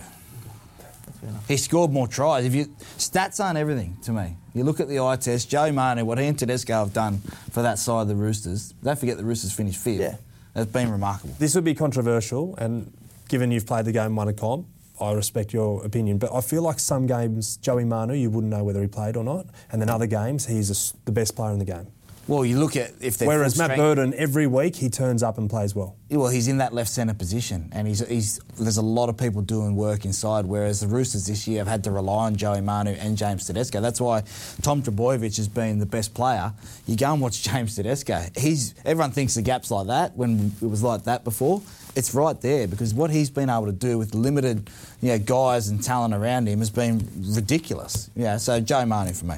fair. 1.20 1.30
He 1.48 1.58
scored 1.58 1.92
more 1.92 2.08
tries. 2.08 2.46
If 2.46 2.56
you 2.56 2.66
stats 2.98 3.44
aren't 3.44 3.58
everything 3.58 3.98
to 4.04 4.12
me. 4.12 4.36
You 4.54 4.64
look 4.64 4.80
at 4.80 4.88
the 4.88 5.00
eye 5.00 5.16
test. 5.16 5.50
Joey 5.50 5.72
Manu, 5.72 6.06
what 6.06 6.18
he 6.18 6.26
and 6.26 6.38
Tedesco 6.38 6.74
have 6.74 6.94
done 6.94 7.20
for 7.52 7.62
that 7.62 7.78
side 7.80 8.04
of 8.04 8.08
the 8.08 8.16
Roosters. 8.16 8.74
Don't 8.84 8.98
forget 8.98 9.18
the 9.18 9.24
Roosters 9.24 9.54
finished 9.54 9.80
fifth. 9.80 10.00
Yeah. 10.00 10.16
It's 10.56 10.72
been 10.72 10.92
remarkable. 10.92 11.36
This 11.38 11.56
would 11.56 11.64
be 11.64 11.76
controversial, 11.76 12.56
and 12.58 12.92
given 13.28 13.52
you've 13.52 13.68
played 13.68 13.86
the 13.86 13.92
game 13.92 14.16
won 14.16 14.28
a 14.28 14.34
comp, 14.34 14.66
I 15.02 15.14
respect 15.14 15.54
your 15.54 15.86
opinion. 15.86 16.18
But 16.18 16.34
I 16.34 16.42
feel 16.42 16.62
like 16.62 16.80
some 16.80 17.08
games, 17.08 17.58
Joey 17.58 17.86
Manu, 17.86 18.14
you 18.14 18.30
wouldn't 18.30 18.52
know 18.52 18.64
whether 18.64 18.82
he 18.82 18.88
played 18.88 19.16
or 19.16 19.24
not, 19.24 19.48
and 19.72 19.82
then 19.82 19.90
other 19.90 20.08
games, 20.08 20.46
he's 20.46 20.70
a 20.70 21.06
the 21.06 21.12
best 21.12 21.36
player 21.36 21.52
in 21.52 21.60
the 21.60 21.66
game. 21.66 21.88
Well, 22.28 22.46
you 22.46 22.60
look 22.60 22.76
at 22.76 22.92
if 23.02 23.18
they're 23.18 23.28
Whereas 23.28 23.58
Matt 23.58 23.72
strength- 23.72 23.80
Burton, 23.80 24.14
every 24.16 24.46
week 24.46 24.76
he 24.76 24.88
turns 24.88 25.24
up 25.24 25.40
and 25.40 25.50
plays 25.50 25.74
well. 25.74 25.96
Well, 26.12 26.28
he's 26.30 26.48
in 26.48 26.60
that 26.60 26.76
left 26.76 26.92
centre 26.92 27.16
position, 27.16 27.70
and 27.72 27.88
he's, 27.88 28.08
he's 28.08 28.40
there's 28.60 28.78
a 28.78 28.84
lot 28.84 29.10
of 29.10 29.18
people 29.18 29.42
doing 29.42 29.76
work 29.76 30.06
inside. 30.06 30.46
Whereas 30.46 30.80
the 30.80 30.86
Roosters 30.88 31.26
this 31.26 31.48
year 31.48 31.58
have 31.58 31.68
had 31.68 31.84
to 31.86 31.92
rely 31.92 32.28
on 32.28 32.36
Joey 32.36 32.62
Manu 32.62 32.92
and 32.92 33.18
James 33.18 33.48
Tedesco. 33.48 33.82
That's 33.82 34.00
why 34.00 34.22
Tom 34.62 34.84
Trbojevic 34.84 35.38
has 35.38 35.48
been 35.48 35.80
the 35.80 35.88
best 35.88 36.14
player. 36.14 36.54
You 36.86 36.96
go 36.96 37.12
and 37.14 37.20
watch 37.20 37.42
James 37.50 37.76
Tedesco. 37.76 38.22
He's 38.38 38.76
everyone 38.86 39.10
thinks 39.10 39.34
the 39.34 39.42
gap's 39.42 39.72
like 39.72 39.88
that 39.88 40.16
when 40.16 40.52
it 40.62 40.66
was 40.68 40.84
like 40.84 41.06
that 41.06 41.24
before. 41.24 41.64
It's 41.96 42.14
right 42.14 42.40
there 42.42 42.68
because 42.68 42.94
what 42.94 43.10
he's 43.10 43.30
been 43.30 43.50
able 43.50 43.66
to 43.66 43.72
do 43.72 43.98
with 43.98 44.14
limited, 44.14 44.70
you 45.02 45.10
know, 45.10 45.20
guys 45.20 45.70
and 45.70 45.84
talent 45.84 46.14
around 46.14 46.48
him 46.48 46.60
has 46.60 46.70
been 46.70 47.08
ridiculous. 47.18 48.10
Yeah, 48.16 48.38
so 48.38 48.60
Joe 48.60 48.86
Manu 48.86 49.14
for 49.14 49.26
me. 49.26 49.36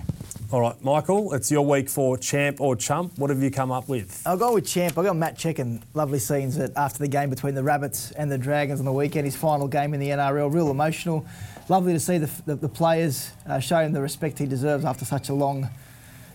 All 0.51 0.59
right, 0.59 0.83
Michael, 0.83 1.33
it's 1.33 1.49
your 1.49 1.65
week 1.65 1.87
for 1.87 2.17
champ 2.17 2.59
or 2.59 2.75
chump. 2.75 3.17
What 3.17 3.29
have 3.29 3.41
you 3.41 3.49
come 3.49 3.71
up 3.71 3.87
with? 3.87 4.21
I'll 4.25 4.35
go 4.35 4.55
with 4.55 4.67
Champ. 4.67 4.97
I 4.97 5.03
got 5.03 5.15
Matt 5.15 5.37
Cecchin 5.37 5.81
lovely 5.93 6.19
scenes 6.19 6.57
at, 6.57 6.75
after 6.75 6.99
the 6.99 7.07
game 7.07 7.29
between 7.29 7.55
the 7.55 7.63
Rabbits 7.63 8.11
and 8.11 8.29
the 8.29 8.37
Dragons 8.37 8.81
on 8.81 8.85
the 8.85 8.91
weekend. 8.91 9.23
His 9.23 9.35
final 9.37 9.69
game 9.69 9.93
in 9.93 10.01
the 10.01 10.09
NRL, 10.09 10.53
real 10.53 10.69
emotional. 10.69 11.25
Lovely 11.69 11.93
to 11.93 12.01
see 12.01 12.17
the, 12.17 12.29
the, 12.45 12.55
the 12.55 12.67
players 12.67 13.31
uh, 13.47 13.59
show 13.59 13.77
him 13.77 13.93
the 13.93 14.01
respect 14.01 14.39
he 14.39 14.45
deserves 14.45 14.83
after 14.83 15.05
such 15.05 15.29
a 15.29 15.33
long 15.33 15.69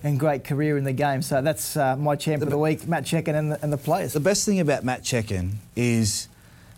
and 0.06 0.20
great 0.20 0.44
career 0.44 0.78
in 0.78 0.84
the 0.84 0.92
game. 0.92 1.20
So 1.20 1.42
that's 1.42 1.76
uh, 1.76 1.96
my 1.96 2.16
champ 2.16 2.42
of 2.42 2.50
the 2.50 2.58
week, 2.58 2.86
Matt 2.86 3.04
Cecchin 3.04 3.34
and 3.34 3.52
the, 3.52 3.62
and 3.62 3.72
the 3.72 3.76
players. 3.76 4.12
The 4.12 4.20
best 4.20 4.46
thing 4.46 4.60
about 4.60 4.84
Matt 4.84 5.02
Cecchin 5.02 5.54
is 5.74 6.28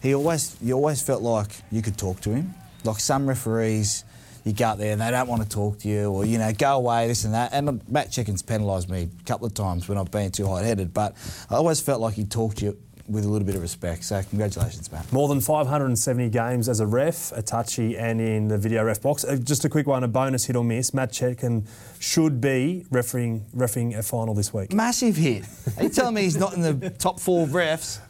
he 0.02 0.14
always 0.14 0.56
you 0.62 0.74
always 0.74 1.02
felt 1.02 1.22
like 1.22 1.50
you 1.70 1.82
could 1.82 1.98
talk 1.98 2.20
to 2.22 2.30
him. 2.30 2.54
Like 2.84 3.00
some 3.00 3.28
referees, 3.28 4.04
you 4.44 4.52
go 4.52 4.66
out 4.66 4.78
there 4.78 4.92
and 4.92 5.00
they 5.00 5.10
don't 5.10 5.28
want 5.28 5.42
to 5.42 5.48
talk 5.48 5.78
to 5.80 5.88
you, 5.88 6.10
or 6.10 6.24
you 6.24 6.38
know, 6.38 6.52
go 6.52 6.76
away, 6.76 7.08
this 7.08 7.24
and 7.24 7.34
that. 7.34 7.52
And 7.52 7.86
Matt 7.88 8.10
Cecchin's 8.10 8.42
penalised 8.42 8.88
me 8.88 9.10
a 9.20 9.24
couple 9.24 9.46
of 9.46 9.54
times 9.54 9.88
when 9.88 9.98
I've 9.98 10.10
been 10.10 10.30
too 10.30 10.46
hot-headed, 10.46 10.94
but 10.94 11.14
I 11.50 11.56
always 11.56 11.80
felt 11.80 12.00
like 12.00 12.14
he 12.14 12.24
talked 12.24 12.58
to 12.58 12.66
you 12.66 12.78
with 13.08 13.24
a 13.24 13.28
little 13.28 13.46
bit 13.46 13.54
of 13.54 13.62
respect. 13.62 14.04
So 14.04 14.22
congratulations, 14.22 14.90
Matt. 14.92 15.10
More 15.12 15.28
than 15.28 15.40
570 15.40 16.28
games 16.30 16.68
as 16.68 16.80
a 16.80 16.86
ref, 16.86 17.32
a 17.32 17.42
touchy, 17.42 17.96
and 17.96 18.20
in 18.20 18.48
the 18.48 18.58
video 18.58 18.84
ref 18.84 19.00
box. 19.00 19.24
Uh, 19.24 19.36
just 19.36 19.64
a 19.64 19.68
quick 19.68 19.86
one, 19.86 20.04
a 20.04 20.08
bonus 20.08 20.44
hit 20.46 20.56
or 20.56 20.64
miss. 20.64 20.92
Matt 20.92 21.12
Cecchin 21.12 21.66
should 21.98 22.40
be 22.40 22.84
refereeing, 22.90 23.46
refereeing 23.52 23.94
a 23.94 24.02
final 24.02 24.34
this 24.34 24.52
week. 24.52 24.72
Massive 24.72 25.16
hit. 25.16 25.44
Are 25.76 25.84
you 25.84 25.88
telling 25.88 26.14
me 26.14 26.22
he's 26.22 26.36
not 26.36 26.54
in 26.54 26.60
the 26.62 26.90
top 26.90 27.18
four 27.20 27.46
refs? 27.46 28.00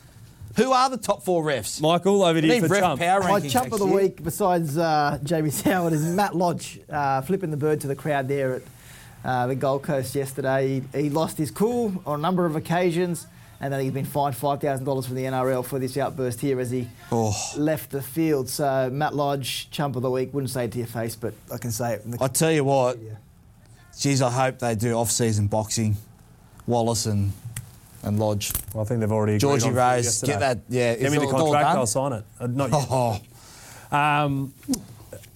Who 0.56 0.72
are 0.72 0.90
the 0.90 0.96
top 0.96 1.22
four 1.22 1.44
refs? 1.44 1.80
Michael, 1.80 2.24
over 2.24 2.40
to 2.40 2.46
We 2.46 2.54
you 2.54 2.60
need 2.60 2.66
for 2.66 2.72
ref 2.74 2.82
chump. 2.82 3.00
power 3.00 3.20
My 3.20 3.40
rankings 3.40 3.50
chump 3.50 3.72
of 3.72 3.78
the 3.78 3.86
year. 3.86 3.94
week, 3.94 4.24
besides 4.24 4.76
uh, 4.76 5.18
Jamie 5.22 5.50
Howard, 5.64 5.92
is 5.92 6.02
Matt 6.04 6.34
Lodge, 6.34 6.80
uh, 6.90 7.20
flipping 7.20 7.52
the 7.52 7.56
bird 7.56 7.80
to 7.82 7.86
the 7.86 7.94
crowd 7.94 8.26
there 8.26 8.56
at 8.56 8.62
uh, 9.24 9.46
the 9.46 9.54
Gold 9.54 9.84
Coast 9.84 10.16
yesterday. 10.16 10.82
He, 10.92 11.02
he 11.02 11.10
lost 11.10 11.38
his 11.38 11.52
cool 11.52 12.02
on 12.04 12.18
a 12.18 12.22
number 12.22 12.44
of 12.44 12.56
occasions, 12.56 13.28
and 13.60 13.72
then 13.72 13.80
he's 13.80 13.92
been 13.92 14.04
fined 14.04 14.34
$5,000 14.36 15.06
from 15.06 15.14
the 15.16 15.24
NRL 15.24 15.64
for 15.64 15.78
this 15.78 15.96
outburst 15.96 16.40
here 16.40 16.60
as 16.60 16.70
he 16.70 16.88
Oh. 17.10 17.34
left 17.56 17.90
the 17.90 18.02
field. 18.02 18.48
So, 18.48 18.88
Matt 18.92 19.14
Lodge, 19.16 19.68
chump 19.70 19.96
of 19.96 20.02
the 20.02 20.10
week, 20.10 20.32
wouldn't 20.32 20.50
say 20.50 20.66
it 20.66 20.72
to 20.72 20.78
your 20.78 20.86
face, 20.86 21.16
but 21.16 21.34
I 21.52 21.58
can 21.58 21.70
say 21.72 21.94
it. 21.94 22.02
In 22.04 22.12
the 22.12 22.22
I 22.22 22.28
tell 22.28 22.52
you 22.52 22.64
what, 22.64 22.98
geez, 23.98 24.22
I 24.22 24.30
hope 24.30 24.58
they 24.60 24.74
do 24.74 24.94
off-season 24.94 25.48
boxing. 25.48 25.96
Wallace 26.66 27.06
and 27.06 27.32
and 28.04 28.20
Lodge. 28.20 28.52
Well, 28.72 28.84
I 28.84 28.86
think 28.86 29.00
they've 29.00 29.10
already 29.10 29.32
agreed 29.32 29.40
Georgie 29.40 29.66
on 29.68 29.74
Rose, 29.74 30.20
get 30.22 30.38
that- 30.38 30.60
yeah, 30.68 30.94
Give 30.94 31.10
me 31.10 31.18
the 31.18 31.24
all- 31.24 31.30
it's 31.30 31.32
all 31.32 31.52
contract. 31.52 31.76
I'll 31.78 31.86
sign 31.86 32.12
it. 32.12 32.24
Uh, 32.38 32.46
not 32.46 32.70
yet. 32.72 32.86
Oh, 32.90 33.20
Um, 33.90 34.54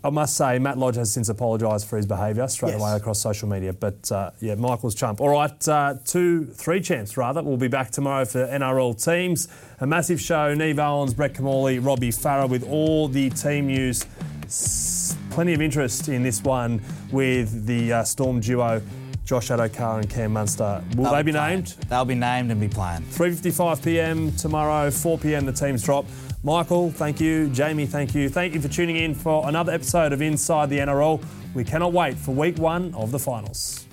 I 0.04 0.10
must 0.10 0.36
say, 0.36 0.58
Matt 0.58 0.78
Lodge 0.78 0.96
has 0.96 1.12
since 1.12 1.28
apologised 1.28 1.86
for 1.86 1.96
his 1.96 2.06
behaviour 2.06 2.48
straight 2.48 2.72
Yes. 2.72 2.80
away 2.80 2.92
across 2.96 3.20
social 3.20 3.48
media. 3.48 3.72
But 3.72 4.10
uh, 4.10 4.30
yeah, 4.40 4.56
Michael's 4.56 4.94
chump. 4.96 5.20
All 5.20 5.28
right, 5.28 5.68
uh, 5.68 5.94
two, 6.04 6.46
three 6.46 6.80
champs 6.80 7.16
rather. 7.16 7.42
We'll 7.42 7.56
be 7.56 7.68
back 7.68 7.90
tomorrow 7.92 8.24
for 8.24 8.44
NRL 8.46 8.94
teams. 9.02 9.46
A 9.80 9.86
massive 9.86 10.20
show. 10.20 10.54
Neve 10.54 10.78
Owens, 10.80 11.14
Brett 11.14 11.34
Kimmorley, 11.34 11.78
Robbie 11.84 12.10
Farah 12.10 12.48
with 12.48 12.68
all 12.68 13.06
the 13.08 13.30
team 13.30 13.66
news. 13.68 14.04
S- 14.44 15.16
plenty 15.30 15.52
of 15.54 15.62
interest 15.62 16.08
in 16.08 16.22
this 16.22 16.42
one 16.42 16.82
with 17.12 17.66
the 17.66 17.92
uh, 17.92 18.04
Storm 18.04 18.40
duo, 18.40 18.82
Josh 19.24 19.48
Addo-Carr 19.50 20.00
and 20.00 20.10
Cam 20.10 20.32
Munster. 20.32 20.82
Will 20.96 21.04
they'll 21.04 21.12
they 21.14 21.22
be 21.22 21.30
playing. 21.32 21.54
named? 21.60 21.68
They'll 21.88 22.04
be 22.04 22.16
named 22.16 22.50
and 22.50 22.60
be 22.60 22.68
playing. 22.68 23.02
3.55 23.02 23.84
p.m. 23.84 24.32
tomorrow, 24.32 24.90
4 24.90 25.18
p.m. 25.18 25.46
the 25.46 25.52
teams 25.52 25.84
drop. 25.84 26.06
Michael, 26.44 26.90
thank 26.90 27.20
you. 27.20 27.48
Jamie, 27.50 27.86
thank 27.86 28.16
you. 28.16 28.28
Thank 28.28 28.54
you 28.54 28.60
for 28.60 28.66
tuning 28.66 28.96
in 28.96 29.14
for 29.14 29.48
another 29.48 29.72
episode 29.72 30.12
of 30.12 30.20
Inside 30.20 30.70
the 30.70 30.78
NRL. 30.78 31.22
We 31.54 31.62
cannot 31.62 31.92
wait 31.92 32.16
for 32.16 32.32
week 32.32 32.58
one 32.58 32.92
of 32.94 33.12
the 33.12 33.18
finals. 33.20 33.86